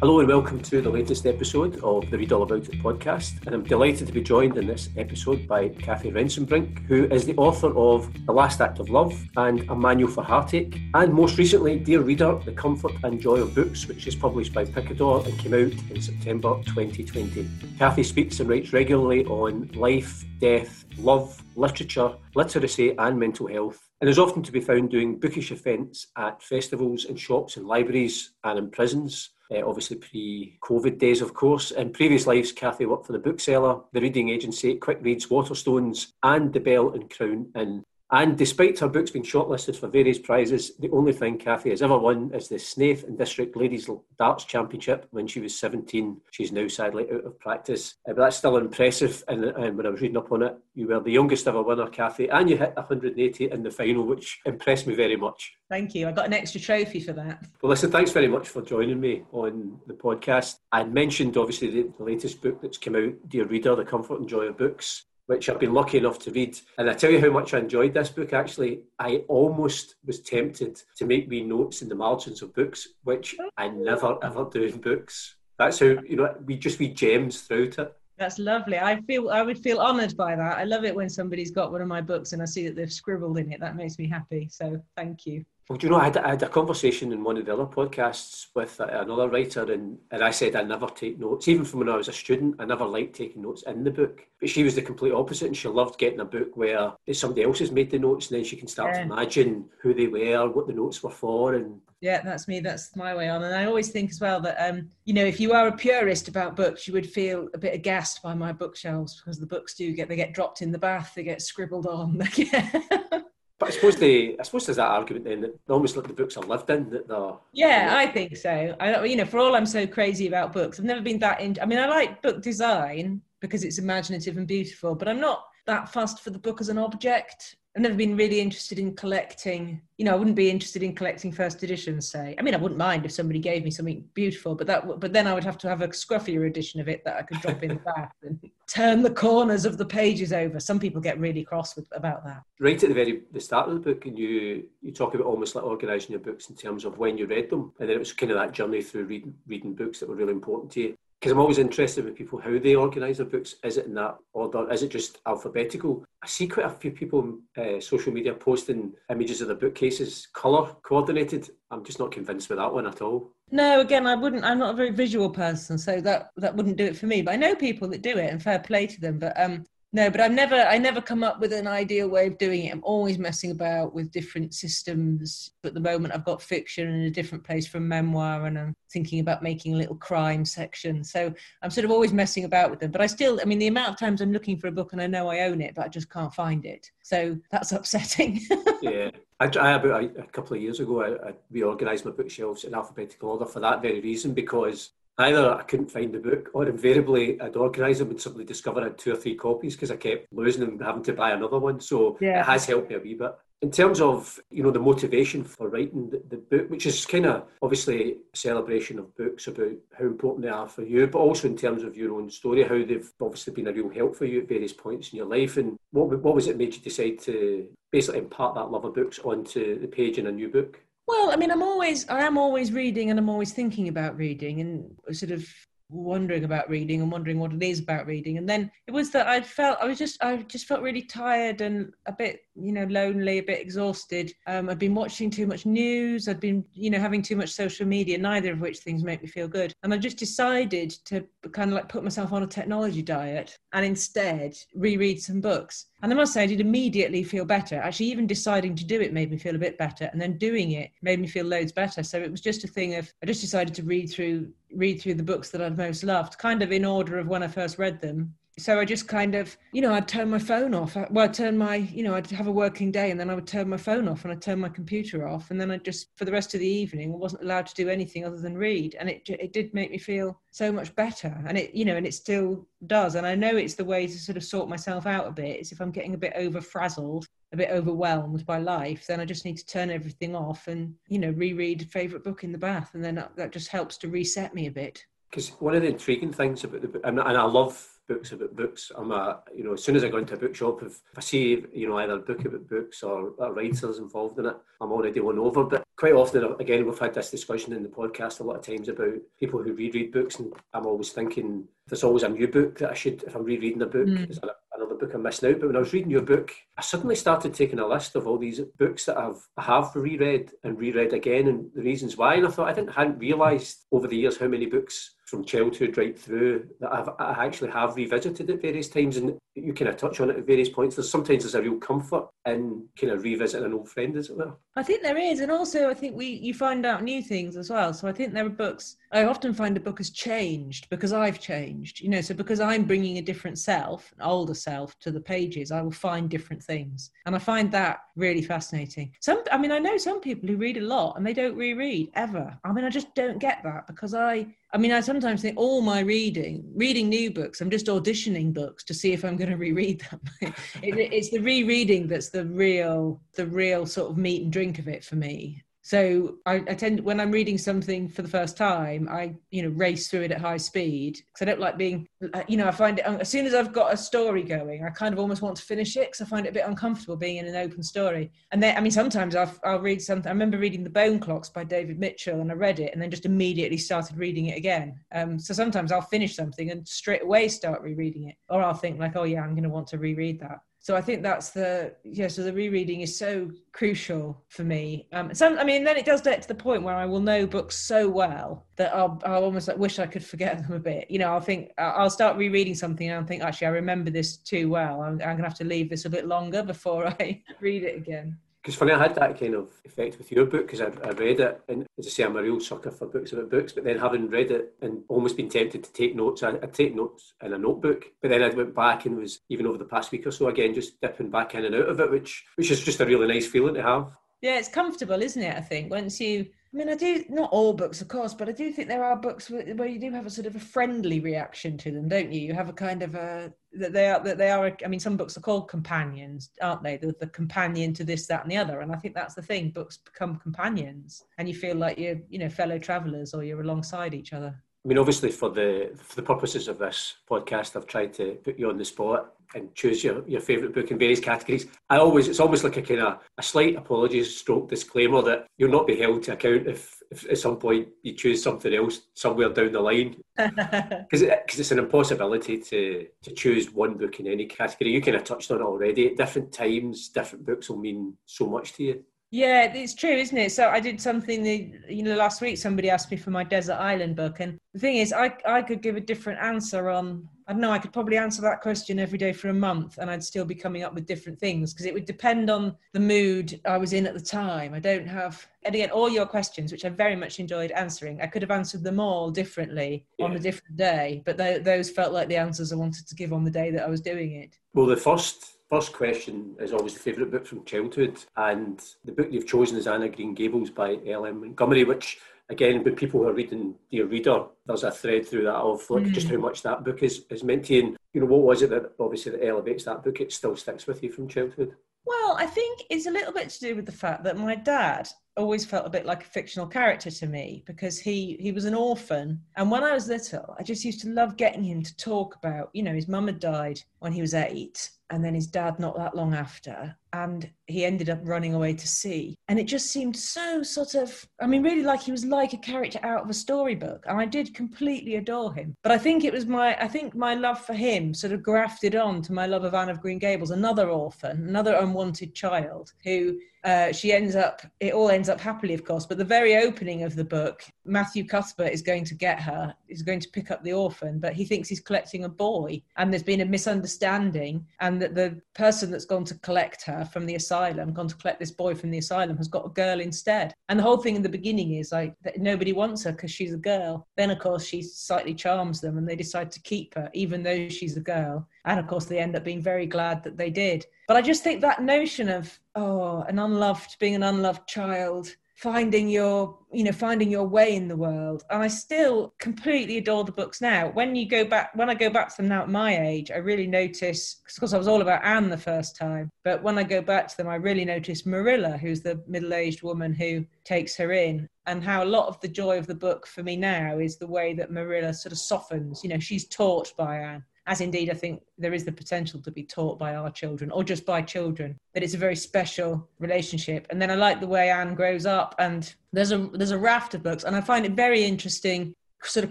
Hello 0.00 0.20
and 0.20 0.28
welcome 0.28 0.60
to 0.60 0.82
the 0.82 0.90
latest 0.90 1.24
episode 1.24 1.80
of 1.82 2.10
the 2.10 2.18
Read 2.18 2.30
All 2.30 2.42
About 2.42 2.68
It 2.68 2.82
podcast. 2.82 3.46
And 3.46 3.54
I'm 3.54 3.62
delighted 3.62 4.06
to 4.06 4.12
be 4.12 4.20
joined 4.20 4.58
in 4.58 4.66
this 4.66 4.90
episode 4.98 5.48
by 5.48 5.70
Kathy 5.70 6.10
Rentzenbrink, 6.10 6.84
who 6.84 7.06
is 7.06 7.24
the 7.24 7.34
author 7.36 7.74
of 7.74 8.12
The 8.26 8.32
Last 8.32 8.60
Act 8.60 8.78
of 8.78 8.90
Love 8.90 9.18
and 9.38 9.64
A 9.70 9.74
Manual 9.74 10.10
for 10.10 10.22
Heartache, 10.22 10.78
and 10.92 11.14
most 11.14 11.38
recently, 11.38 11.78
Dear 11.78 12.02
Reader, 12.02 12.40
The 12.44 12.52
Comfort 12.52 12.92
and 13.04 13.18
Joy 13.18 13.36
of 13.36 13.54
Books, 13.54 13.88
which 13.88 14.06
is 14.06 14.14
published 14.14 14.52
by 14.52 14.66
Picador 14.66 15.24
and 15.24 15.38
came 15.38 15.54
out 15.54 15.90
in 15.90 16.02
September 16.02 16.60
2020. 16.66 17.48
Kathy 17.78 18.02
speaks 18.02 18.38
and 18.38 18.50
writes 18.50 18.74
regularly 18.74 19.24
on 19.24 19.70
life, 19.72 20.26
death, 20.40 20.84
love, 20.98 21.42
literature, 21.54 22.12
literacy, 22.34 22.94
and 22.98 23.18
mental 23.18 23.46
health 23.46 23.80
and 24.02 24.10
is 24.10 24.18
often 24.18 24.42
to 24.42 24.52
be 24.52 24.60
found 24.60 24.90
doing 24.90 25.18
bookish 25.18 25.50
events 25.50 26.08
at 26.18 26.42
festivals 26.42 27.06
and 27.06 27.18
shops 27.18 27.56
and 27.56 27.66
libraries 27.66 28.32
and 28.44 28.58
in 28.58 28.70
prisons 28.70 29.30
uh, 29.50 29.66
obviously 29.66 29.96
pre 29.96 30.58
COVID 30.62 30.98
days, 30.98 31.20
of 31.20 31.34
course. 31.34 31.70
In 31.70 31.90
previous 31.90 32.26
lives, 32.26 32.52
Kathy 32.52 32.86
worked 32.86 33.06
for 33.06 33.12
the 33.12 33.18
bookseller, 33.18 33.80
the 33.92 34.00
reading 34.00 34.28
agency, 34.28 34.76
Quick 34.76 34.98
Reads, 35.02 35.26
Waterstones, 35.26 36.12
and 36.22 36.52
the 36.52 36.60
Bell 36.60 36.90
and 36.90 37.10
Crown 37.10 37.50
Inn. 37.54 37.84
And 38.10 38.38
despite 38.38 38.78
her 38.78 38.88
books 38.88 39.10
being 39.10 39.24
shortlisted 39.24 39.74
for 39.76 39.88
various 39.88 40.18
prizes, 40.18 40.76
the 40.76 40.90
only 40.90 41.12
thing 41.12 41.38
Kathy 41.38 41.70
has 41.70 41.82
ever 41.82 41.98
won 41.98 42.30
is 42.32 42.48
the 42.48 42.58
Snaith 42.58 43.02
and 43.02 43.18
District 43.18 43.56
Ladies 43.56 43.90
Darts 44.16 44.44
Championship 44.44 45.08
when 45.10 45.26
she 45.26 45.40
was 45.40 45.58
17. 45.58 46.20
She's 46.30 46.52
now 46.52 46.68
sadly 46.68 47.06
out 47.12 47.24
of 47.24 47.38
practice. 47.40 47.96
Uh, 48.08 48.12
but 48.12 48.18
that's 48.18 48.36
still 48.36 48.58
impressive. 48.58 49.24
And, 49.26 49.44
and, 49.44 49.76
when 49.76 49.86
I 49.86 49.90
was 49.90 50.00
reading 50.00 50.16
up 50.16 50.30
on 50.30 50.42
it, 50.42 50.56
you 50.74 50.86
were 50.86 51.00
the 51.00 51.10
youngest 51.10 51.48
ever 51.48 51.62
winner, 51.62 51.88
Kathy, 51.88 52.28
and 52.28 52.48
you 52.48 52.56
hit 52.56 52.76
180 52.76 53.50
in 53.50 53.62
the 53.64 53.70
final, 53.72 54.04
which 54.04 54.40
impressed 54.46 54.86
me 54.86 54.94
very 54.94 55.16
much. 55.16 55.54
Thank 55.68 55.94
you. 55.96 56.06
I 56.06 56.12
got 56.12 56.26
an 56.26 56.32
extra 56.32 56.60
trophy 56.60 57.00
for 57.00 57.12
that. 57.14 57.44
Well, 57.60 57.70
listen, 57.70 57.90
thanks 57.90 58.12
very 58.12 58.28
much 58.28 58.48
for 58.48 58.62
joining 58.62 59.00
me 59.00 59.24
on 59.32 59.80
the 59.88 59.94
podcast. 59.94 60.58
I 60.70 60.84
mentioned 60.84 61.36
obviously 61.36 61.70
the, 61.70 61.92
the 61.98 62.04
latest 62.04 62.40
book 62.40 62.62
that's 62.62 62.78
come 62.78 62.94
out, 62.94 63.28
Dear 63.28 63.46
Reader, 63.46 63.74
The 63.74 63.84
Comfort 63.84 64.20
and 64.20 64.28
Joy 64.28 64.44
of 64.44 64.58
Books 64.58 65.06
which 65.26 65.48
I've 65.48 65.60
been 65.60 65.74
lucky 65.74 65.98
enough 65.98 66.18
to 66.20 66.30
read. 66.30 66.58
And 66.78 66.88
I 66.88 66.94
tell 66.94 67.10
you 67.10 67.20
how 67.20 67.30
much 67.30 67.54
I 67.54 67.58
enjoyed 67.58 67.94
this 67.94 68.08
book 68.08 68.32
actually. 68.32 68.82
I 68.98 69.24
almost 69.28 69.96
was 70.04 70.20
tempted 70.20 70.80
to 70.96 71.06
make 71.06 71.28
me 71.28 71.42
notes 71.42 71.82
in 71.82 71.88
the 71.88 71.94
margins 71.94 72.42
of 72.42 72.54
books, 72.54 72.88
which 73.04 73.36
I 73.56 73.68
never 73.68 74.18
ever 74.24 74.48
do 74.50 74.62
in 74.62 74.80
books. 74.80 75.36
That's 75.58 75.80
how, 75.80 75.86
you 75.86 76.16
know, 76.16 76.34
we 76.44 76.56
just 76.56 76.78
read 76.78 76.96
gems 76.96 77.42
throughout 77.42 77.78
it. 77.78 77.96
That's 78.18 78.38
lovely. 78.38 78.78
I 78.78 79.00
feel 79.02 79.30
I 79.30 79.42
would 79.42 79.58
feel 79.58 79.78
honoured 79.78 80.16
by 80.16 80.36
that. 80.36 80.58
I 80.58 80.64
love 80.64 80.84
it 80.84 80.94
when 80.94 81.10
somebody's 81.10 81.50
got 81.50 81.72
one 81.72 81.82
of 81.82 81.88
my 81.88 82.00
books 82.00 82.32
and 82.32 82.40
I 82.40 82.46
see 82.46 82.66
that 82.66 82.76
they've 82.76 82.92
scribbled 82.92 83.38
in 83.38 83.52
it. 83.52 83.60
That 83.60 83.76
makes 83.76 83.98
me 83.98 84.08
happy. 84.08 84.48
So 84.50 84.80
thank 84.96 85.26
you. 85.26 85.44
Well, 85.68 85.78
do 85.78 85.88
you 85.88 85.90
know, 85.90 85.98
I 85.98 86.04
had, 86.04 86.16
I 86.18 86.28
had, 86.30 86.42
a 86.44 86.48
conversation 86.48 87.10
in 87.10 87.24
one 87.24 87.36
of 87.36 87.46
the 87.46 87.52
other 87.52 87.66
podcasts 87.66 88.46
with 88.54 88.78
another 88.78 89.28
writer, 89.28 89.72
and, 89.72 89.98
and 90.12 90.22
I 90.22 90.30
said 90.30 90.54
I 90.54 90.62
never 90.62 90.86
take 90.86 91.18
notes. 91.18 91.48
Even 91.48 91.64
from 91.64 91.80
when 91.80 91.88
I 91.88 91.96
was 91.96 92.06
a 92.06 92.12
student, 92.12 92.54
I 92.60 92.66
never 92.66 92.84
liked 92.84 93.16
taking 93.16 93.42
notes 93.42 93.64
in 93.66 93.82
the 93.82 93.90
book. 93.90 94.20
But 94.38 94.48
she 94.48 94.62
was 94.62 94.76
the 94.76 94.82
complete 94.82 95.12
opposite, 95.12 95.48
and 95.48 95.56
she 95.56 95.66
loved 95.66 95.98
getting 95.98 96.20
a 96.20 96.24
book 96.24 96.56
where 96.56 96.92
it's 97.06 97.18
somebody 97.18 97.42
else 97.42 97.58
has 97.58 97.72
made 97.72 97.90
the 97.90 97.98
notes, 97.98 98.30
and 98.30 98.38
then 98.38 98.44
she 98.44 98.56
can 98.56 98.68
start 98.68 98.94
yeah. 98.94 99.04
to 99.04 99.12
imagine 99.12 99.68
who 99.82 99.92
they 99.92 100.06
were, 100.06 100.48
what 100.48 100.68
the 100.68 100.72
notes 100.72 101.02
were 101.02 101.10
for, 101.10 101.54
and 101.54 101.80
yeah, 102.00 102.22
that's 102.22 102.46
me. 102.46 102.60
That's 102.60 102.94
my 102.94 103.16
way 103.16 103.28
on. 103.28 103.42
And 103.42 103.54
I 103.54 103.64
always 103.64 103.88
think 103.88 104.10
as 104.10 104.20
well 104.20 104.40
that, 104.42 104.56
um, 104.64 104.90
you 105.04 105.14
know, 105.14 105.24
if 105.24 105.40
you 105.40 105.52
are 105.52 105.66
a 105.66 105.76
purist 105.76 106.28
about 106.28 106.54
books, 106.54 106.86
you 106.86 106.92
would 106.92 107.10
feel 107.10 107.48
a 107.54 107.58
bit 107.58 107.74
aghast 107.74 108.22
by 108.22 108.34
my 108.34 108.52
bookshelves 108.52 109.16
because 109.16 109.40
the 109.40 109.46
books 109.46 109.74
do 109.74 109.92
get, 109.92 110.08
they 110.08 110.14
get 110.14 110.34
dropped 110.34 110.60
in 110.60 110.70
the 110.70 110.78
bath, 110.78 111.14
they 111.16 111.22
get 111.22 111.40
scribbled 111.40 111.86
on. 111.86 112.22
But 113.58 113.70
I 113.70 113.72
suppose 113.72 113.96
the 113.96 114.36
I 114.38 114.42
suppose 114.42 114.66
there's 114.66 114.76
that 114.76 114.88
argument 114.88 115.24
then 115.24 115.40
that 115.40 115.58
almost 115.68 115.96
like 115.96 116.06
the 116.06 116.12
books 116.12 116.36
are 116.36 116.44
lived 116.44 116.68
in 116.68 116.90
that 116.90 117.08
they're. 117.08 117.32
Yeah, 117.52 117.94
I 117.96 118.06
think 118.06 118.36
so. 118.36 118.76
I 118.78 119.04
you 119.04 119.16
know 119.16 119.24
for 119.24 119.38
all 119.38 119.56
I'm 119.56 119.66
so 119.66 119.86
crazy 119.86 120.26
about 120.26 120.52
books, 120.52 120.78
I've 120.78 120.84
never 120.84 121.00
been 121.00 121.18
that 121.20 121.40
in. 121.40 121.56
I 121.60 121.66
mean, 121.66 121.78
I 121.78 121.86
like 121.86 122.20
book 122.20 122.42
design 122.42 123.22
because 123.40 123.64
it's 123.64 123.78
imaginative 123.78 124.36
and 124.36 124.46
beautiful, 124.46 124.94
but 124.94 125.08
I'm 125.08 125.20
not 125.20 125.44
that 125.66 125.92
fast 125.92 126.20
for 126.20 126.30
the 126.30 126.38
book 126.38 126.60
as 126.60 126.68
an 126.68 126.78
object. 126.78 127.56
I've 127.76 127.82
never 127.82 127.94
been 127.94 128.16
really 128.16 128.40
interested 128.40 128.78
in 128.78 128.94
collecting. 128.94 129.82
You 129.98 130.06
know, 130.06 130.12
I 130.12 130.16
wouldn't 130.16 130.34
be 130.34 130.48
interested 130.48 130.82
in 130.82 130.94
collecting 130.94 131.30
first 131.30 131.62
editions. 131.62 132.08
Say, 132.08 132.34
I 132.38 132.42
mean, 132.42 132.54
I 132.54 132.56
wouldn't 132.56 132.78
mind 132.78 133.04
if 133.04 133.12
somebody 133.12 133.38
gave 133.38 133.64
me 133.64 133.70
something 133.70 134.02
beautiful, 134.14 134.54
but 134.54 134.66
that, 134.66 134.98
but 134.98 135.12
then 135.12 135.26
I 135.26 135.34
would 135.34 135.44
have 135.44 135.58
to 135.58 135.68
have 135.68 135.82
a 135.82 135.88
scruffier 135.88 136.46
edition 136.46 136.80
of 136.80 136.88
it 136.88 137.04
that 137.04 137.16
I 137.16 137.22
could 137.22 137.38
drop 137.42 137.62
in 137.62 137.68
the 137.68 137.74
bath 137.96 138.12
and 138.22 138.40
turn 138.66 139.02
the 139.02 139.10
corners 139.10 139.66
of 139.66 139.76
the 139.76 139.84
pages 139.84 140.32
over. 140.32 140.58
Some 140.58 140.80
people 140.80 141.02
get 141.02 141.20
really 141.20 141.44
cross 141.44 141.76
with 141.76 141.86
about 141.92 142.24
that. 142.24 142.44
Right 142.60 142.82
at 142.82 142.88
the 142.88 142.94
very 142.94 143.24
the 143.32 143.40
start 143.40 143.68
of 143.68 143.74
the 143.74 143.92
book, 143.92 144.06
and 144.06 144.18
you 144.18 144.64
you 144.80 144.90
talk 144.90 145.14
about 145.14 145.26
almost 145.26 145.54
like 145.54 145.64
organising 145.64 146.12
your 146.12 146.20
books 146.20 146.48
in 146.48 146.56
terms 146.56 146.86
of 146.86 146.96
when 146.96 147.18
you 147.18 147.26
read 147.26 147.50
them, 147.50 147.74
and 147.78 147.90
then 147.90 147.96
it 147.96 147.98
was 147.98 148.14
kind 148.14 148.32
of 148.32 148.38
that 148.38 148.52
journey 148.52 148.80
through 148.80 149.04
reading 149.04 149.34
reading 149.46 149.74
books 149.74 150.00
that 150.00 150.08
were 150.08 150.14
really 150.14 150.32
important 150.32 150.72
to 150.72 150.80
you 150.80 150.96
because 151.20 151.32
I'm 151.32 151.40
always 151.40 151.58
interested 151.58 152.04
with 152.04 152.14
people 152.14 152.38
how 152.38 152.58
they 152.58 152.74
organise 152.74 153.16
their 153.16 153.26
books. 153.26 153.56
Is 153.64 153.78
it 153.78 153.86
in 153.86 153.94
that 153.94 154.16
order? 154.32 154.70
Is 154.70 154.82
it 154.82 154.90
just 154.90 155.18
alphabetical? 155.26 156.04
I 156.22 156.26
see 156.26 156.46
quite 156.46 156.66
a 156.66 156.70
few 156.70 156.90
people 156.90 157.38
uh, 157.56 157.80
social 157.80 158.12
media 158.12 158.34
posting 158.34 158.92
images 159.10 159.40
of 159.40 159.48
their 159.48 159.56
bookcases 159.56 160.28
colour 160.34 160.74
coordinated. 160.82 161.50
I'm 161.70 161.84
just 161.84 161.98
not 161.98 162.12
convinced 162.12 162.50
with 162.50 162.58
that 162.58 162.72
one 162.72 162.86
at 162.86 163.00
all. 163.00 163.32
No, 163.50 163.80
again, 163.80 164.06
I 164.06 164.14
wouldn't. 164.14 164.44
I'm 164.44 164.58
not 164.58 164.74
a 164.74 164.76
very 164.76 164.90
visual 164.90 165.30
person, 165.30 165.78
so 165.78 166.00
that 166.00 166.30
that 166.36 166.54
wouldn't 166.54 166.76
do 166.76 166.84
it 166.84 166.96
for 166.96 167.06
me. 167.06 167.22
But 167.22 167.32
I 167.32 167.36
know 167.36 167.54
people 167.54 167.88
that 167.88 168.02
do 168.02 168.18
it, 168.18 168.30
and 168.30 168.42
fair 168.42 168.58
play 168.58 168.86
to 168.86 169.00
them. 169.00 169.18
But 169.18 169.40
um, 169.40 169.64
no, 169.96 170.10
but 170.10 170.20
I've 170.20 170.30
never 170.32 170.56
I 170.56 170.76
never 170.76 171.00
come 171.00 171.24
up 171.24 171.40
with 171.40 171.54
an 171.54 171.66
ideal 171.66 172.06
way 172.06 172.26
of 172.26 172.36
doing 172.36 172.64
it. 172.64 172.72
I'm 172.74 172.84
always 172.84 173.18
messing 173.18 173.50
about 173.50 173.94
with 173.94 174.10
different 174.10 174.52
systems. 174.52 175.52
At 175.64 175.72
the 175.72 175.80
moment 175.80 176.12
I've 176.12 176.26
got 176.26 176.42
fiction 176.42 176.86
in 176.86 177.00
a 177.06 177.10
different 177.10 177.42
place 177.42 177.66
from 177.66 177.88
memoir 177.88 178.44
and 178.44 178.58
I'm 178.58 178.74
thinking 178.92 179.20
about 179.20 179.42
making 179.42 179.72
a 179.72 179.78
little 179.78 179.96
crime 179.96 180.44
section. 180.44 181.02
So 181.02 181.32
I'm 181.62 181.70
sort 181.70 181.86
of 181.86 181.90
always 181.90 182.12
messing 182.12 182.44
about 182.44 182.70
with 182.70 182.78
them. 182.78 182.90
But 182.90 183.00
I 183.00 183.06
still 183.06 183.40
I 183.40 183.46
mean 183.46 183.58
the 183.58 183.68
amount 183.68 183.88
of 183.88 183.98
times 183.98 184.20
I'm 184.20 184.34
looking 184.34 184.58
for 184.58 184.66
a 184.66 184.72
book 184.72 184.92
and 184.92 185.00
I 185.00 185.06
know 185.06 185.28
I 185.28 185.40
own 185.40 185.62
it, 185.62 185.74
but 185.74 185.86
I 185.86 185.88
just 185.88 186.10
can't 186.10 186.34
find 186.34 186.66
it. 186.66 186.90
So 187.02 187.38
that's 187.50 187.72
upsetting. 187.78 188.42
yeah. 188.82 189.10
I, 189.40 189.46
I 189.46 189.72
about 189.72 190.02
a, 190.02 190.20
a, 190.20 190.26
couple 190.26 190.58
of 190.58 190.62
years 190.62 190.78
ago, 190.78 191.00
I, 191.00 191.28
I 191.28 191.32
reorganised 191.50 192.04
my 192.04 192.10
bookshelves 192.10 192.64
in 192.64 192.74
alphabetical 192.74 193.30
order 193.30 193.46
for 193.46 193.60
that 193.60 193.80
very 193.80 194.00
reason 194.00 194.34
because 194.34 194.90
either 195.18 195.54
I 195.54 195.62
couldn't 195.62 195.90
find 195.90 196.12
the 196.12 196.18
book, 196.18 196.50
or 196.52 196.68
invariably 196.68 197.40
I'd 197.40 197.56
organise 197.56 197.98
them 197.98 198.10
and 198.10 198.20
suddenly 198.20 198.44
discover 198.44 198.80
I 198.80 198.84
had 198.84 198.98
two 198.98 199.12
or 199.12 199.16
three 199.16 199.34
copies 199.34 199.74
because 199.74 199.90
I 199.90 199.96
kept 199.96 200.32
losing 200.32 200.60
them 200.60 200.72
and 200.72 200.82
having 200.82 201.02
to 201.04 201.12
buy 201.12 201.30
another 201.30 201.58
one. 201.58 201.80
So 201.80 202.18
yeah. 202.20 202.40
it 202.40 202.46
has 202.46 202.66
helped 202.66 202.90
me 202.90 202.96
a 202.96 203.00
wee 203.00 203.14
bit. 203.14 203.32
In 203.62 203.70
terms 203.70 204.02
of 204.02 204.38
you 204.50 204.62
know 204.62 204.70
the 204.70 204.78
motivation 204.78 205.42
for 205.42 205.70
writing 205.70 206.10
the, 206.10 206.22
the 206.28 206.36
book, 206.36 206.68
which 206.68 206.84
is 206.84 207.06
kind 207.06 207.24
of 207.24 207.46
obviously 207.62 208.12
a 208.12 208.36
celebration 208.36 208.98
of 208.98 209.16
books 209.16 209.46
about 209.46 209.72
how 209.98 210.04
important 210.04 210.44
they 210.44 210.50
are 210.50 210.68
for 210.68 210.82
you, 210.82 211.06
but 211.06 211.18
also 211.18 211.48
in 211.48 211.56
terms 211.56 211.82
of 211.82 211.96
your 211.96 212.12
own 212.12 212.28
story, 212.28 212.62
how 212.64 212.84
they've 212.84 213.10
obviously 213.18 213.54
been 213.54 213.68
a 213.68 213.72
real 213.72 213.88
help 213.88 214.14
for 214.14 214.26
you 214.26 214.42
at 214.42 214.48
various 214.48 214.74
points 214.74 215.10
in 215.10 215.16
your 215.16 215.26
life, 215.26 215.56
and 215.56 215.78
what 215.92 216.10
what 216.18 216.34
was 216.34 216.48
it 216.48 216.58
made 216.58 216.74
you 216.74 216.80
decide 216.82 217.18
to 217.20 217.66
basically 217.90 218.20
impart 218.20 218.54
that 218.54 218.70
love 218.70 218.84
of 218.84 218.94
books 218.94 219.18
onto 219.20 219.80
the 219.80 219.88
page 219.88 220.18
in 220.18 220.26
a 220.26 220.32
new 220.32 220.48
book? 220.48 220.78
Well, 221.06 221.30
I 221.30 221.36
mean, 221.36 221.50
I'm 221.50 221.62
always, 221.62 222.08
I 222.08 222.22
am 222.22 222.36
always 222.36 222.72
reading 222.72 223.10
and 223.10 223.18
I'm 223.18 223.28
always 223.28 223.52
thinking 223.52 223.88
about 223.88 224.16
reading 224.16 224.60
and 224.60 225.16
sort 225.16 225.30
of 225.30 225.46
wondering 225.88 226.44
about 226.44 226.68
reading 226.68 227.00
and 227.00 227.10
wondering 227.10 227.38
what 227.38 227.52
it 227.52 227.62
is 227.62 227.80
about 227.80 228.06
reading. 228.06 228.38
And 228.38 228.48
then 228.48 228.70
it 228.86 228.92
was 228.92 229.10
that 229.12 229.26
I 229.26 229.40
felt, 229.40 229.78
I 229.80 229.86
was 229.86 229.98
just, 229.98 230.22
I 230.22 230.38
just 230.38 230.66
felt 230.66 230.82
really 230.82 231.02
tired 231.02 231.60
and 231.60 231.92
a 232.06 232.12
bit, 232.12 232.40
you 232.54 232.72
know, 232.72 232.84
lonely, 232.84 233.38
a 233.38 233.42
bit 233.42 233.60
exhausted. 233.60 234.32
Um, 234.46 234.68
I'd 234.68 234.78
been 234.78 234.94
watching 234.94 235.30
too 235.30 235.46
much 235.46 235.66
news. 235.66 236.28
I'd 236.28 236.40
been, 236.40 236.64
you 236.72 236.90
know, 236.90 236.98
having 236.98 237.22
too 237.22 237.36
much 237.36 237.50
social 237.50 237.86
media, 237.86 238.18
neither 238.18 238.52
of 238.52 238.60
which 238.60 238.78
things 238.78 239.04
make 239.04 239.22
me 239.22 239.28
feel 239.28 239.48
good. 239.48 239.72
And 239.82 239.92
I 239.92 239.98
just 239.98 240.16
decided 240.16 240.90
to 241.06 241.24
kind 241.52 241.70
of 241.70 241.76
like 241.76 241.88
put 241.88 242.04
myself 242.04 242.32
on 242.32 242.42
a 242.42 242.46
technology 242.46 243.02
diet 243.02 243.56
and 243.72 243.84
instead 243.84 244.56
reread 244.74 245.22
some 245.22 245.40
books. 245.40 245.86
And 246.02 246.12
I 246.12 246.16
must 246.16 246.34
say, 246.34 246.42
I 246.42 246.46
did 246.46 246.60
immediately 246.60 247.24
feel 247.24 247.44
better. 247.44 247.76
Actually, 247.76 248.06
even 248.06 248.26
deciding 248.26 248.74
to 248.76 248.84
do 248.84 249.00
it 249.00 249.12
made 249.12 249.30
me 249.30 249.38
feel 249.38 249.54
a 249.54 249.58
bit 249.58 249.78
better, 249.78 250.10
and 250.12 250.20
then 250.20 250.36
doing 250.36 250.72
it 250.72 250.90
made 251.00 251.18
me 251.18 251.26
feel 251.26 251.46
loads 251.46 251.72
better. 251.72 252.02
So 252.02 252.18
it 252.18 252.30
was 252.30 252.42
just 252.42 252.64
a 252.64 252.68
thing 252.68 252.96
of 252.96 253.10
I 253.22 253.26
just 253.26 253.40
decided 253.40 253.74
to 253.74 253.82
read 253.82 254.08
through 254.08 254.52
read 254.74 255.00
through 255.00 255.14
the 255.14 255.22
books 255.22 255.50
that 255.50 255.62
I'd 255.62 255.76
most 255.76 256.02
loved, 256.04 256.38
kind 256.38 256.62
of 256.62 256.72
in 256.72 256.84
order 256.84 257.18
of 257.18 257.28
when 257.28 257.42
I 257.42 257.48
first 257.48 257.78
read 257.78 258.00
them. 258.00 258.34
so 258.58 258.80
I 258.80 258.86
just 258.86 259.06
kind 259.06 259.34
of, 259.34 259.54
you 259.72 259.82
know, 259.82 259.92
I'd 259.92 260.08
turn 260.08 260.30
my 260.30 260.38
phone 260.38 260.72
off. 260.72 260.96
Well, 261.10 261.24
I'd 261.24 261.34
turn 261.34 261.58
my, 261.58 261.76
you 261.76 262.02
know, 262.02 262.14
I'd 262.14 262.30
have 262.30 262.46
a 262.46 262.52
working 262.52 262.90
day 262.90 263.10
and 263.10 263.20
then 263.20 263.28
I 263.28 263.34
would 263.34 263.46
turn 263.46 263.68
my 263.68 263.76
phone 263.76 264.08
off 264.08 264.24
and 264.24 264.32
I'd 264.32 264.40
turn 264.40 264.58
my 264.58 264.70
computer 264.70 265.28
off. 265.28 265.50
And 265.50 265.60
then 265.60 265.70
I 265.70 265.76
just, 265.76 266.08
for 266.16 266.24
the 266.24 266.32
rest 266.32 266.54
of 266.54 266.60
the 266.60 266.66
evening, 266.66 267.12
I 267.12 267.16
wasn't 267.16 267.42
allowed 267.42 267.66
to 267.66 267.74
do 267.74 267.90
anything 267.90 268.24
other 268.24 268.38
than 268.38 268.56
read. 268.56 268.96
And 268.98 269.10
it, 269.10 269.28
it 269.28 269.52
did 269.52 269.74
make 269.74 269.90
me 269.90 269.98
feel 269.98 270.40
so 270.52 270.72
much 270.72 270.94
better. 270.94 271.38
And 271.46 271.58
it, 271.58 271.74
you 271.74 271.84
know, 271.84 271.96
and 271.96 272.06
it 272.06 272.14
still 272.14 272.66
does. 272.86 273.14
And 273.14 273.26
I 273.26 273.34
know 273.34 273.56
it's 273.56 273.74
the 273.74 273.84
way 273.84 274.06
to 274.06 274.18
sort 274.18 274.38
of 274.38 274.44
sort 274.44 274.70
myself 274.70 275.06
out 275.06 275.28
a 275.28 275.32
bit 275.32 275.60
is 275.60 275.70
if 275.70 275.80
I'm 275.80 275.90
getting 275.90 276.14
a 276.14 276.18
bit 276.18 276.32
over 276.34 276.62
frazzled, 276.62 277.28
a 277.52 277.56
bit 277.56 277.70
overwhelmed 277.70 278.44
by 278.44 278.58
life, 278.58 279.06
then 279.06 279.20
I 279.20 279.24
just 279.24 279.44
need 279.44 279.56
to 279.58 279.66
turn 279.66 279.90
everything 279.90 280.34
off 280.34 280.68
and, 280.68 280.94
you 281.08 281.18
know, 281.18 281.30
reread 281.30 281.90
favorite 281.90 282.24
book 282.24 282.44
in 282.44 282.52
the 282.52 282.58
bath. 282.58 282.90
And 282.94 283.04
then 283.04 283.24
that, 283.36 283.52
just 283.52 283.68
helps 283.68 283.96
to 283.98 284.08
reset 284.08 284.54
me 284.54 284.66
a 284.66 284.70
bit. 284.70 285.04
Because 285.30 285.48
one 285.60 285.74
of 285.74 285.82
the 285.82 285.88
intriguing 285.88 286.32
things 286.32 286.64
about 286.64 286.82
the 286.82 286.88
book, 286.88 287.02
and, 287.04 287.18
and 287.18 287.36
I 287.36 287.44
love 287.44 287.96
books 288.08 288.32
about 288.32 288.54
books. 288.56 288.92
I'm 288.96 289.10
a, 289.10 289.40
you 289.54 289.64
know, 289.64 289.74
as 289.74 289.82
soon 289.82 289.96
as 289.96 290.04
I 290.04 290.08
go 290.08 290.18
into 290.18 290.34
a 290.34 290.38
bookshop, 290.38 290.82
if 290.82 291.00
I 291.16 291.20
see, 291.20 291.64
you 291.72 291.88
know, 291.88 291.98
either 291.98 292.14
a 292.14 292.18
book 292.18 292.44
about 292.44 292.68
books 292.68 293.02
or 293.02 293.32
a 293.40 293.52
writer's 293.52 293.98
involved 293.98 294.38
in 294.38 294.46
it, 294.46 294.56
I'm 294.80 294.92
already 294.92 295.20
won 295.20 295.38
over. 295.38 295.64
But 295.64 295.82
quite 295.96 296.12
often, 296.12 296.54
again, 296.60 296.84
we've 296.84 296.98
had 296.98 297.14
this 297.14 297.30
discussion 297.30 297.72
in 297.72 297.82
the 297.82 297.88
podcast 297.88 298.40
a 298.40 298.44
lot 298.44 298.56
of 298.56 298.62
times 298.62 298.88
about 298.88 299.14
people 299.40 299.62
who 299.62 299.72
reread 299.72 300.12
books, 300.12 300.38
and 300.38 300.52
I'm 300.72 300.86
always 300.86 301.10
thinking 301.10 301.66
there's 301.88 302.04
always 302.04 302.22
a 302.22 302.28
new 302.28 302.48
book 302.48 302.78
that 302.78 302.90
I 302.90 302.94
should, 302.94 303.22
if 303.22 303.34
I'm 303.34 303.44
rereading 303.44 303.82
a 303.82 303.86
book, 303.86 304.06
mm. 304.06 304.38
another 304.76 304.94
book 304.94 305.14
I'm 305.14 305.22
missing 305.22 305.50
out. 305.50 305.60
But 305.60 305.68
when 305.68 305.76
I 305.76 305.80
was 305.80 305.92
reading 305.92 306.10
your 306.10 306.22
book, 306.22 306.52
I 306.76 306.82
suddenly 306.82 307.16
started 307.16 307.54
taking 307.54 307.78
a 307.78 307.86
list 307.86 308.16
of 308.16 308.26
all 308.26 308.38
these 308.38 308.60
books 308.78 309.06
that 309.06 309.16
I've 309.16 309.46
I 309.56 309.62
have 309.62 309.94
reread 309.94 310.52
and 310.64 310.78
reread 310.78 311.12
again, 311.12 311.48
and 311.48 311.70
the 311.74 311.82
reasons 311.82 312.16
why. 312.16 312.34
And 312.34 312.46
I 312.46 312.50
thought 312.50 312.68
I 312.68 312.72
didn't 312.72 312.92
hadn't 312.92 313.18
realised 313.18 313.86
over 313.92 314.06
the 314.06 314.16
years 314.16 314.36
how 314.36 314.48
many 314.48 314.66
books 314.66 315.14
from 315.26 315.44
childhood 315.44 315.98
right 315.98 316.16
through 316.16 316.68
that 316.78 316.92
I've, 316.92 317.08
I 317.18 317.44
actually 317.44 317.70
have 317.70 317.96
revisited 317.96 318.48
at 318.48 318.62
various 318.62 318.88
times, 318.88 319.16
and 319.16 319.36
you 319.54 319.72
kind 319.72 319.88
of 319.88 319.96
touch 319.96 320.20
on 320.20 320.30
it 320.30 320.36
at 320.36 320.46
various 320.46 320.68
points. 320.68 320.96
There's 320.96 321.10
sometimes 321.10 321.42
there's 321.42 321.54
a 321.54 321.62
real 321.62 321.78
comfort 321.78 322.28
in 322.46 322.86
kind 323.00 323.12
of 323.12 323.22
revisiting 323.22 323.66
an 323.66 323.74
old 323.74 323.88
friend, 323.88 324.16
as 324.16 324.30
it 324.30 324.36
were. 324.36 324.54
I 324.76 324.82
think 324.82 325.02
there 325.02 325.16
is, 325.16 325.40
and 325.40 325.50
also 325.50 325.85
I 325.88 325.94
think 325.94 326.16
we 326.16 326.26
you 326.26 326.54
find 326.54 326.84
out 326.84 327.02
new 327.02 327.22
things 327.22 327.56
as 327.56 327.70
well. 327.70 327.92
So 327.92 328.08
I 328.08 328.12
think 328.12 328.32
there 328.32 328.46
are 328.46 328.50
books. 328.50 328.96
I 329.12 329.24
often 329.24 329.54
find 329.54 329.76
a 329.76 329.80
book 329.80 329.98
has 329.98 330.10
changed 330.10 330.88
because 330.90 331.12
I've 331.12 331.40
changed, 331.40 332.00
you 332.00 332.08
know. 332.08 332.20
So 332.20 332.34
because 332.34 332.60
I'm 332.60 332.84
bringing 332.84 333.18
a 333.18 333.22
different 333.22 333.58
self, 333.58 334.12
an 334.16 334.22
older 334.22 334.54
self, 334.54 334.98
to 335.00 335.10
the 335.10 335.20
pages, 335.20 335.72
I 335.72 335.82
will 335.82 335.90
find 335.90 336.28
different 336.28 336.62
things, 336.62 337.10
and 337.26 337.34
I 337.34 337.38
find 337.38 337.70
that 337.72 338.00
really 338.16 338.42
fascinating. 338.42 339.12
Some, 339.20 339.42
I 339.52 339.58
mean, 339.58 339.72
I 339.72 339.78
know 339.78 339.96
some 339.96 340.20
people 340.20 340.48
who 340.48 340.56
read 340.56 340.76
a 340.76 340.80
lot 340.80 341.16
and 341.16 341.26
they 341.26 341.34
don't 341.34 341.56
reread 341.56 342.10
ever. 342.14 342.56
I 342.64 342.72
mean, 342.72 342.84
I 342.84 342.90
just 342.90 343.14
don't 343.14 343.38
get 343.38 343.62
that 343.64 343.86
because 343.86 344.14
I 344.14 344.46
I 344.72 344.78
mean, 344.78 344.92
I 344.92 345.00
sometimes 345.00 345.40
think 345.40 345.56
all 345.56 345.80
my 345.80 346.00
reading, 346.00 346.62
reading 346.74 347.08
new 347.08 347.30
books, 347.30 347.62
I'm 347.62 347.70
just 347.70 347.86
auditioning 347.86 348.52
books 348.52 348.84
to 348.84 348.92
see 348.94 349.12
if 349.14 349.24
I'm 349.24 349.36
going 349.36 349.50
to 349.50 349.56
reread 349.56 350.02
them. 350.10 350.20
it, 350.82 350.98
it's 350.98 351.30
the 351.30 351.38
rereading 351.38 352.06
that's 352.06 352.28
the 352.28 352.44
real, 352.44 353.20
the 353.36 353.46
real 353.46 353.86
sort 353.86 354.10
of 354.10 354.18
meat 354.18 354.42
and 354.42 354.52
drink 354.52 354.78
of 354.78 354.88
it 354.88 355.04
for 355.04 355.16
me. 355.16 355.62
So 355.86 356.38
I, 356.46 356.56
I, 356.56 356.74
tend 356.74 356.98
when 356.98 357.20
I'm 357.20 357.30
reading 357.30 357.56
something 357.56 358.08
for 358.08 358.22
the 358.22 358.28
first 358.28 358.56
time, 358.56 359.08
I 359.08 359.36
you 359.52 359.62
know 359.62 359.68
race 359.68 360.08
through 360.08 360.22
it 360.22 360.32
at 360.32 360.40
high 360.40 360.56
speed 360.56 361.18
because 361.18 361.42
I 361.42 361.44
don't 361.44 361.60
like 361.60 361.78
being 361.78 362.08
uh, 362.34 362.42
you 362.48 362.56
know 362.56 362.66
I 362.66 362.72
find 362.72 362.98
it 362.98 363.04
as 363.04 363.28
soon 363.28 363.46
as 363.46 363.54
I've 363.54 363.72
got 363.72 363.94
a 363.94 363.96
story 363.96 364.42
going, 364.42 364.84
I 364.84 364.90
kind 364.90 365.12
of 365.12 365.20
almost 365.20 365.42
want 365.42 365.56
to 365.58 365.62
finish 365.62 365.96
it 365.96 366.08
because 366.08 366.22
I 366.22 366.24
find 366.24 366.44
it 366.44 366.48
a 366.48 366.52
bit 366.52 366.66
uncomfortable 366.66 367.14
being 367.16 367.36
in 367.36 367.46
an 367.46 367.54
open 367.54 367.84
story. 367.84 368.32
And 368.50 368.60
then 368.60 368.76
I 368.76 368.80
mean 368.80 368.90
sometimes 368.90 369.36
I'll, 369.36 369.54
I'll 369.62 369.78
read 369.78 370.02
something. 370.02 370.28
I 370.28 370.32
remember 370.32 370.58
reading 370.58 370.82
The 370.82 370.90
Bone 370.90 371.20
Clocks 371.20 371.50
by 371.50 371.62
David 371.62 372.00
Mitchell, 372.00 372.40
and 372.40 372.50
I 372.50 372.54
read 372.54 372.80
it 372.80 372.92
and 372.92 373.00
then 373.00 373.12
just 373.12 373.24
immediately 373.24 373.78
started 373.78 374.18
reading 374.18 374.46
it 374.46 374.58
again. 374.58 374.98
Um, 375.14 375.38
so 375.38 375.54
sometimes 375.54 375.92
I'll 375.92 376.00
finish 376.00 376.34
something 376.34 376.72
and 376.72 376.88
straight 376.88 377.22
away 377.22 377.46
start 377.46 377.80
rereading 377.80 378.24
it, 378.24 378.34
or 378.48 378.60
I'll 378.60 378.74
think 378.74 378.98
like, 378.98 379.14
oh 379.14 379.22
yeah, 379.22 379.42
I'm 379.42 379.52
going 379.52 379.62
to 379.62 379.68
want 379.68 379.86
to 379.88 379.98
reread 379.98 380.40
that 380.40 380.58
so 380.86 380.94
I 380.94 381.00
think 381.00 381.20
that's 381.20 381.50
the 381.50 381.96
yeah. 382.04 382.28
So 382.28 382.44
the 382.44 382.52
rereading 382.52 383.00
is 383.00 383.18
so 383.18 383.50
crucial 383.72 384.40
for 384.50 384.62
me. 384.62 385.08
Um, 385.12 385.34
some 385.34 385.58
I 385.58 385.64
mean, 385.64 385.82
then 385.82 385.96
it 385.96 386.06
does 386.06 386.20
get 386.20 386.40
to 386.42 386.46
the 386.46 386.54
point 386.54 386.84
where 386.84 386.94
I 386.94 387.04
will 387.06 387.18
know 387.18 387.44
books 387.44 387.74
so 387.74 388.08
well 388.08 388.68
that 388.76 388.94
I'll 388.94 389.20
I'll 389.24 389.42
almost 389.42 389.66
like 389.66 389.78
wish 389.78 389.98
I 389.98 390.06
could 390.06 390.24
forget 390.24 390.62
them 390.62 390.72
a 390.74 390.78
bit. 390.78 391.10
You 391.10 391.18
know, 391.18 391.32
I'll 391.32 391.40
think 391.40 391.72
I'll 391.76 392.08
start 392.08 392.36
rereading 392.36 392.76
something 392.76 393.08
and 393.08 393.18
I'll 393.18 393.26
think 393.26 393.42
actually 393.42 393.66
I 393.66 393.70
remember 393.70 394.10
this 394.12 394.36
too 394.36 394.70
well. 394.70 395.02
I'm, 395.02 395.14
I'm 395.14 395.36
gonna 395.36 395.42
have 395.42 395.58
to 395.58 395.64
leave 395.64 395.90
this 395.90 396.04
a 396.04 396.10
bit 396.10 396.24
longer 396.24 396.62
before 396.62 397.08
I 397.20 397.42
read 397.58 397.82
it 397.82 397.96
again. 397.96 398.38
Because 398.66 398.80
funny, 398.80 398.90
I 398.90 398.98
had 398.98 399.14
that 399.14 399.38
kind 399.38 399.54
of 399.54 399.70
effect 399.84 400.18
with 400.18 400.32
your 400.32 400.44
book 400.44 400.66
because 400.66 400.80
I, 400.80 400.86
I 401.04 401.12
read 401.12 401.38
it, 401.38 401.60
and 401.68 401.86
as 402.00 402.08
I 402.08 402.10
say, 402.10 402.24
I'm 402.24 402.34
a 402.34 402.42
real 402.42 402.58
sucker 402.58 402.90
for 402.90 403.06
books 403.06 403.32
about 403.32 403.48
books. 403.48 403.72
But 403.72 403.84
then 403.84 403.96
having 403.96 404.28
read 404.28 404.50
it 404.50 404.74
and 404.82 405.04
almost 405.06 405.36
been 405.36 405.48
tempted 405.48 405.84
to 405.84 405.92
take 405.92 406.16
notes, 406.16 406.42
I, 406.42 406.56
take 406.72 406.92
notes 406.92 407.34
in 407.40 407.52
a 407.52 407.58
notebook. 407.58 408.06
But 408.20 408.30
then 408.30 408.42
I 408.42 408.48
went 408.48 408.74
back 408.74 409.06
and 409.06 409.18
was 409.18 409.38
even 409.50 409.68
over 409.68 409.78
the 409.78 409.84
past 409.84 410.10
week 410.10 410.26
or 410.26 410.32
so 410.32 410.48
again, 410.48 410.74
just 410.74 411.00
dipping 411.00 411.30
back 411.30 411.54
in 411.54 411.64
and 411.64 411.76
out 411.76 411.88
of 411.88 412.00
it, 412.00 412.10
which 412.10 412.44
which 412.56 412.72
is 412.72 412.82
just 412.82 412.98
a 412.98 413.06
really 413.06 413.28
nice 413.28 413.46
feeling 413.46 413.74
to 413.74 413.82
have. 413.84 414.10
Yeah, 414.42 414.58
it's 414.58 414.66
comfortable, 414.66 415.22
isn't 415.22 415.40
it? 415.40 415.56
I 415.56 415.60
think 415.60 415.92
once 415.92 416.18
you 416.18 416.46
I 416.72 416.76
mean, 416.76 416.88
I 416.88 416.96
do 416.96 417.24
not 417.28 417.50
all 417.52 417.72
books, 417.72 418.00
of 418.00 418.08
course, 418.08 418.34
but 418.34 418.48
I 418.48 418.52
do 418.52 418.70
think 418.70 418.88
there 418.88 419.04
are 419.04 419.16
books 419.16 419.48
where, 419.48 419.86
you 419.86 419.98
do 419.98 420.10
have 420.10 420.26
a 420.26 420.30
sort 420.30 420.46
of 420.46 420.56
a 420.56 420.60
friendly 420.60 421.20
reaction 421.20 421.78
to 421.78 421.90
them, 421.90 422.08
don't 422.08 422.32
you? 422.32 422.40
You 422.40 422.54
have 422.54 422.68
a 422.68 422.72
kind 422.72 423.02
of 423.02 423.14
a 423.14 423.52
that 423.72 423.92
they 423.92 424.08
are 424.08 424.22
that 424.24 424.36
they 424.36 424.50
are. 424.50 424.76
I 424.84 424.88
mean, 424.88 425.00
some 425.00 425.16
books 425.16 425.36
are 425.36 425.40
called 425.40 425.68
companions, 425.68 426.50
aren't 426.60 426.82
they? 426.82 426.96
The, 426.96 427.14
the 427.20 427.28
companion 427.28 427.94
to 427.94 428.04
this, 428.04 428.26
that, 428.26 428.42
and 428.42 428.50
the 428.50 428.56
other. 428.56 428.80
And 428.80 428.92
I 428.92 428.96
think 428.96 429.14
that's 429.14 429.34
the 429.34 429.42
thing. 429.42 429.70
Books 429.70 429.98
become 429.98 430.36
companions, 430.36 431.24
and 431.38 431.48
you 431.48 431.54
feel 431.54 431.76
like 431.76 431.98
you're, 431.98 432.20
you 432.28 432.38
know, 432.38 432.48
fellow 432.48 432.78
travelers 432.78 433.32
or 433.32 433.44
you're 433.44 433.62
alongside 433.62 434.12
each 434.12 434.32
other. 434.32 434.54
I 434.84 434.88
mean, 434.88 434.98
obviously, 434.98 435.30
for 435.30 435.50
the 435.50 435.92
for 435.96 436.16
the 436.16 436.22
purposes 436.22 436.68
of 436.68 436.78
this 436.78 437.14
podcast, 437.30 437.76
I've 437.76 437.86
tried 437.86 438.12
to 438.14 438.34
put 438.44 438.58
you 438.58 438.68
on 438.68 438.76
the 438.76 438.84
spot 438.84 439.35
and 439.54 439.74
choose 439.74 440.02
your, 440.02 440.26
your 440.28 440.40
favourite 440.40 440.74
book 440.74 440.90
in 440.90 440.98
various 440.98 441.20
categories. 441.20 441.66
I 441.88 441.98
always, 441.98 442.28
it's 442.28 442.40
almost 442.40 442.64
like 442.64 442.76
a 442.76 442.82
kind 442.82 443.00
of 443.00 443.20
a 443.38 443.42
slight 443.42 443.76
apology 443.76 444.22
stroke 444.24 444.68
disclaimer 444.68 445.22
that 445.22 445.46
you'll 445.58 445.70
not 445.70 445.86
be 445.86 445.98
held 445.98 446.22
to 446.24 446.32
account 446.32 446.66
if, 446.66 447.02
if 447.10 447.28
at 447.30 447.38
some 447.38 447.56
point 447.56 447.88
you 448.02 448.14
choose 448.14 448.42
something 448.42 448.74
else 448.74 449.02
somewhere 449.14 449.50
down 449.50 449.72
the 449.72 449.80
line. 449.80 450.16
Because 450.36 451.22
it, 451.22 451.44
it's 451.48 451.70
an 451.70 451.78
impossibility 451.78 452.58
to, 452.58 453.06
to 453.22 453.30
choose 453.32 453.72
one 453.72 453.94
book 453.94 454.20
in 454.20 454.26
any 454.26 454.46
category. 454.46 454.92
You 454.92 455.00
kind 455.00 455.16
of 455.16 455.24
touched 455.24 455.50
on 455.50 455.60
it 455.60 455.64
already. 455.64 456.08
At 456.08 456.16
different 456.16 456.52
times, 456.52 457.08
different 457.08 457.46
books 457.46 457.70
will 457.70 457.78
mean 457.78 458.14
so 458.26 458.46
much 458.46 458.74
to 458.74 458.82
you. 458.82 459.04
Yeah, 459.30 459.72
it's 459.72 459.94
true, 459.94 460.12
isn't 460.12 460.38
it? 460.38 460.52
So 460.52 460.68
I 460.68 460.80
did 460.80 461.00
something 461.00 461.42
the 461.42 461.72
you 461.88 462.02
know 462.02 462.14
last 462.14 462.40
week. 462.40 462.58
Somebody 462.58 462.90
asked 462.90 463.10
me 463.10 463.16
for 463.16 463.30
my 463.30 463.42
desert 463.42 463.74
island 463.74 464.14
book, 464.14 464.40
and 464.40 464.56
the 464.72 464.78
thing 464.78 464.96
is, 464.96 465.12
I 465.12 465.36
I 465.44 465.62
could 465.62 465.82
give 465.82 465.96
a 465.96 466.00
different 466.00 466.40
answer 466.40 466.88
on. 466.90 467.28
I 467.48 467.52
don't 467.52 467.60
know. 467.60 467.70
I 467.70 467.78
could 467.78 467.92
probably 467.92 468.16
answer 468.16 468.42
that 468.42 468.60
question 468.60 468.98
every 468.98 469.18
day 469.18 469.32
for 469.32 469.50
a 469.50 469.54
month, 469.54 469.98
and 469.98 470.10
I'd 470.10 470.24
still 470.24 470.44
be 470.44 470.54
coming 470.54 470.82
up 470.82 470.94
with 470.94 471.06
different 471.06 471.38
things 471.38 471.72
because 471.72 471.86
it 471.86 471.94
would 471.94 472.04
depend 472.04 472.50
on 472.50 472.74
the 472.92 473.00
mood 473.00 473.60
I 473.64 473.78
was 473.78 473.92
in 473.92 474.06
at 474.06 474.14
the 474.14 474.20
time. 474.20 474.74
I 474.74 474.80
don't 474.80 475.06
have, 475.06 475.46
and 475.64 475.74
again, 475.74 475.90
all 475.90 476.08
your 476.08 476.26
questions, 476.26 476.72
which 476.72 476.84
I 476.84 476.88
very 476.88 477.14
much 477.14 477.38
enjoyed 477.38 477.70
answering. 477.70 478.20
I 478.20 478.26
could 478.26 478.42
have 478.42 478.50
answered 478.50 478.82
them 478.82 478.98
all 478.98 479.30
differently 479.30 480.06
yeah. 480.18 480.24
on 480.24 480.34
a 480.34 480.40
different 480.40 480.76
day, 480.76 481.22
but 481.24 481.38
th- 481.38 481.62
those 481.62 481.88
felt 481.88 482.12
like 482.12 482.28
the 482.28 482.36
answers 482.36 482.72
I 482.72 482.76
wanted 482.76 483.06
to 483.06 483.14
give 483.14 483.32
on 483.32 483.44
the 483.44 483.50
day 483.50 483.70
that 483.70 483.84
I 483.84 483.88
was 483.88 484.00
doing 484.00 484.32
it. 484.32 484.58
Well, 484.74 484.86
the 484.86 484.96
first 484.96 485.52
First 485.68 485.94
question 485.94 486.54
is 486.60 486.72
always 486.72 486.94
the 486.94 487.00
favourite 487.00 487.32
book 487.32 487.44
from 487.44 487.64
childhood, 487.64 488.18
and 488.36 488.80
the 489.04 489.10
book 489.10 489.26
you've 489.32 489.48
chosen 489.48 489.76
is 489.76 489.88
Anne 489.88 490.04
of 490.04 490.14
Green 490.14 490.32
Gables 490.32 490.70
by 490.70 491.00
L.M. 491.04 491.40
Montgomery, 491.40 491.82
which 491.82 492.18
again, 492.48 492.82
with 492.84 492.96
people 492.96 493.20
who 493.20 493.28
are 493.28 493.32
reading 493.32 493.74
Dear 493.90 494.06
Reader, 494.06 494.44
there's 494.66 494.84
a 494.84 494.90
thread 494.90 495.26
through 495.26 495.44
that 495.44 495.54
of 495.54 495.88
like 495.90 496.04
mm. 496.04 496.12
just 496.12 496.28
how 496.28 496.36
much 496.36 496.62
that 496.62 496.84
book 496.84 497.02
is, 497.02 497.24
is 497.30 497.44
meant 497.44 497.66
to 497.66 497.74
you. 497.74 497.96
you 498.12 498.20
know, 498.20 498.26
what 498.26 498.42
was 498.42 498.62
it 498.62 498.70
that 498.70 498.92
obviously 498.98 499.32
that 499.32 499.46
elevates 499.46 499.84
that 499.84 500.02
book? 500.02 500.20
It 500.20 500.32
still 500.32 500.56
sticks 500.56 500.86
with 500.86 501.02
you 501.02 501.10
from 501.10 501.28
childhood. 501.28 501.74
Well, 502.04 502.36
I 502.38 502.46
think 502.46 502.84
it's 502.88 503.06
a 503.06 503.10
little 503.10 503.32
bit 503.32 503.48
to 503.50 503.60
do 503.60 503.74
with 503.74 503.86
the 503.86 503.92
fact 503.92 504.22
that 504.24 504.36
my 504.36 504.54
dad 504.54 505.08
always 505.36 505.66
felt 505.66 505.86
a 505.86 505.90
bit 505.90 506.06
like 506.06 506.22
a 506.22 506.28
fictional 506.28 506.66
character 506.66 507.10
to 507.10 507.26
me 507.26 507.62
because 507.66 507.98
he 507.98 508.36
he 508.40 508.52
was 508.52 508.64
an 508.64 508.74
orphan 508.74 509.38
and 509.56 509.70
when 509.70 509.84
i 509.84 509.92
was 509.92 510.08
little 510.08 510.56
i 510.58 510.62
just 510.62 510.84
used 510.84 511.00
to 511.00 511.10
love 511.10 511.36
getting 511.36 511.62
him 511.62 511.82
to 511.82 511.94
talk 511.98 512.34
about 512.36 512.70
you 512.72 512.82
know 512.82 512.94
his 512.94 513.06
mum 513.06 513.26
had 513.26 513.38
died 513.38 513.78
when 513.98 514.12
he 514.12 514.22
was 514.22 514.32
eight 514.32 514.88
and 515.10 515.24
then 515.24 515.34
his 515.34 515.46
dad 515.46 515.78
not 515.78 515.96
that 515.96 516.16
long 516.16 516.34
after 516.34 516.94
and 517.12 517.50
he 517.66 517.84
ended 517.84 518.10
up 518.10 518.18
running 518.22 518.54
away 518.54 518.74
to 518.74 518.86
sea 518.86 519.36
and 519.48 519.58
it 519.58 519.64
just 519.64 519.90
seemed 519.90 520.16
so 520.16 520.62
sort 520.62 520.94
of 520.94 521.26
i 521.40 521.46
mean 521.46 521.62
really 521.62 521.82
like 521.82 522.02
he 522.02 522.10
was 522.10 522.24
like 522.24 522.52
a 522.52 522.58
character 522.58 522.98
out 523.02 523.22
of 523.22 523.30
a 523.30 523.34
storybook 523.34 524.04
and 524.08 524.20
i 524.20 524.24
did 524.24 524.54
completely 524.54 525.16
adore 525.16 525.52
him 525.54 525.74
but 525.82 525.92
i 525.92 525.98
think 525.98 526.24
it 526.24 526.32
was 526.32 526.46
my 526.46 526.76
i 526.82 526.88
think 526.88 527.14
my 527.14 527.34
love 527.34 527.60
for 527.64 527.74
him 527.74 528.12
sort 528.12 528.32
of 528.32 528.42
grafted 528.42 528.94
on 528.96 529.22
to 529.22 529.32
my 529.32 529.46
love 529.46 529.64
of 529.64 529.74
anne 529.74 529.88
of 529.88 530.00
green 530.00 530.18
gables 530.18 530.50
another 530.50 530.88
orphan 530.88 531.48
another 531.48 531.74
unwanted 531.76 532.34
child 532.34 532.92
who 533.04 533.36
uh, 533.66 533.90
she 533.90 534.12
ends 534.12 534.36
up, 534.36 534.62
it 534.78 534.94
all 534.94 535.10
ends 535.10 535.28
up 535.28 535.40
happily, 535.40 535.74
of 535.74 535.84
course, 535.84 536.06
but 536.06 536.18
the 536.18 536.24
very 536.24 536.56
opening 536.56 537.02
of 537.02 537.16
the 537.16 537.24
book, 537.24 537.64
Matthew 537.84 538.24
Cuthbert 538.24 538.72
is 538.72 538.80
going 538.80 539.04
to 539.04 539.14
get 539.16 539.40
her, 539.40 539.74
is 539.88 540.02
going 540.02 540.20
to 540.20 540.28
pick 540.28 540.52
up 540.52 540.62
the 540.62 540.72
orphan, 540.72 541.18
but 541.18 541.32
he 541.32 541.44
thinks 541.44 541.68
he's 541.68 541.80
collecting 541.80 542.24
a 542.24 542.28
boy. 542.28 542.80
And 542.96 543.12
there's 543.12 543.24
been 543.24 543.40
a 543.40 543.44
misunderstanding, 543.44 544.64
and 544.78 544.95
that 545.00 545.14
the 545.14 545.40
person 545.54 545.90
that's 545.90 546.04
gone 546.04 546.24
to 546.24 546.34
collect 546.38 546.82
her 546.82 547.04
from 547.04 547.26
the 547.26 547.34
asylum, 547.34 547.92
gone 547.92 548.08
to 548.08 548.16
collect 548.16 548.40
this 548.40 548.50
boy 548.50 548.74
from 548.74 548.90
the 548.90 548.98
asylum, 548.98 549.36
has 549.36 549.48
got 549.48 549.66
a 549.66 549.70
girl 549.70 550.00
instead. 550.00 550.54
And 550.68 550.78
the 550.78 550.82
whole 550.82 550.96
thing 550.96 551.16
in 551.16 551.22
the 551.22 551.28
beginning 551.28 551.74
is 551.74 551.92
like 551.92 552.14
nobody 552.36 552.72
wants 552.72 553.04
her 553.04 553.12
because 553.12 553.30
she's 553.30 553.54
a 553.54 553.58
girl. 553.58 554.06
Then, 554.16 554.30
of 554.30 554.38
course, 554.38 554.66
she 554.66 554.82
slightly 554.82 555.34
charms 555.34 555.80
them 555.80 555.98
and 555.98 556.08
they 556.08 556.16
decide 556.16 556.50
to 556.52 556.62
keep 556.62 556.94
her, 556.94 557.10
even 557.14 557.42
though 557.42 557.68
she's 557.68 557.96
a 557.96 558.00
girl. 558.00 558.48
And 558.64 558.80
of 558.80 558.86
course, 558.86 559.06
they 559.06 559.18
end 559.18 559.36
up 559.36 559.44
being 559.44 559.62
very 559.62 559.86
glad 559.86 560.22
that 560.24 560.36
they 560.36 560.50
did. 560.50 560.84
But 561.08 561.16
I 561.16 561.22
just 561.22 561.44
think 561.44 561.60
that 561.60 561.82
notion 561.82 562.28
of, 562.28 562.58
oh, 562.74 563.22
an 563.22 563.38
unloved, 563.38 563.96
being 564.00 564.16
an 564.16 564.22
unloved 564.24 564.66
child, 564.66 565.34
finding 565.56 566.06
your 566.08 566.58
you 566.70 566.84
know 566.84 566.92
finding 566.92 567.30
your 567.30 567.46
way 567.46 567.74
in 567.74 567.88
the 567.88 567.96
world. 567.96 568.44
And 568.50 568.62
i 568.62 568.68
still 568.68 569.34
completely 569.38 569.96
adore 569.98 570.24
the 570.24 570.32
books 570.32 570.60
now. 570.60 570.90
When 570.90 571.16
you 571.16 571.26
go 571.26 571.44
back 571.44 571.70
when 571.74 571.88
i 571.88 571.94
go 571.94 572.10
back 572.10 572.28
to 572.28 572.36
them 572.36 572.48
now 572.48 572.62
at 572.62 572.68
my 572.68 572.98
age 572.98 573.30
i 573.30 573.38
really 573.38 573.66
notice 573.66 574.42
because 574.54 574.74
i 574.74 574.78
was 574.78 574.88
all 574.88 575.00
about 575.00 575.24
anne 575.24 575.48
the 575.48 575.56
first 575.56 575.96
time 575.96 576.30
but 576.44 576.62
when 576.62 576.78
i 576.78 576.82
go 576.82 577.00
back 577.00 577.26
to 577.28 577.36
them 577.36 577.48
i 577.48 577.54
really 577.54 577.84
notice 577.84 578.26
marilla 578.26 578.76
who's 578.76 579.00
the 579.00 579.22
middle-aged 579.26 579.82
woman 579.82 580.12
who 580.12 580.44
takes 580.64 580.96
her 580.96 581.12
in 581.12 581.48
and 581.66 581.82
how 581.82 582.02
a 582.02 582.04
lot 582.04 582.28
of 582.28 582.40
the 582.40 582.48
joy 582.48 582.78
of 582.78 582.86
the 582.86 582.94
book 582.94 583.26
for 583.26 583.42
me 583.42 583.56
now 583.56 583.98
is 583.98 584.16
the 584.16 584.26
way 584.26 584.52
that 584.54 584.70
marilla 584.70 585.12
sort 585.12 585.32
of 585.32 585.38
softens. 585.38 586.02
You 586.04 586.10
know 586.10 586.18
she's 586.18 586.46
taught 586.46 586.92
by 586.96 587.18
anne 587.18 587.44
as 587.66 587.80
indeed 587.80 588.10
I 588.10 588.14
think 588.14 588.42
there 588.58 588.74
is 588.74 588.84
the 588.84 588.92
potential 588.92 589.40
to 589.40 589.50
be 589.50 589.62
taught 589.62 589.98
by 589.98 590.14
our 590.14 590.30
children 590.30 590.70
or 590.70 590.84
just 590.84 591.04
by 591.04 591.22
children, 591.22 591.76
that 591.94 592.02
it's 592.02 592.14
a 592.14 592.18
very 592.18 592.36
special 592.36 593.08
relationship. 593.18 593.86
And 593.90 594.00
then 594.00 594.10
I 594.10 594.14
like 594.14 594.40
the 594.40 594.46
way 594.46 594.70
Anne 594.70 594.94
grows 594.94 595.26
up 595.26 595.54
and 595.58 595.92
there's 596.12 596.32
a 596.32 596.38
there's 596.52 596.70
a 596.70 596.78
raft 596.78 597.14
of 597.14 597.22
books 597.22 597.44
and 597.44 597.56
I 597.56 597.60
find 597.60 597.84
it 597.84 597.92
very 597.92 598.24
interesting 598.24 598.94
sort 599.22 599.44
of 599.44 599.50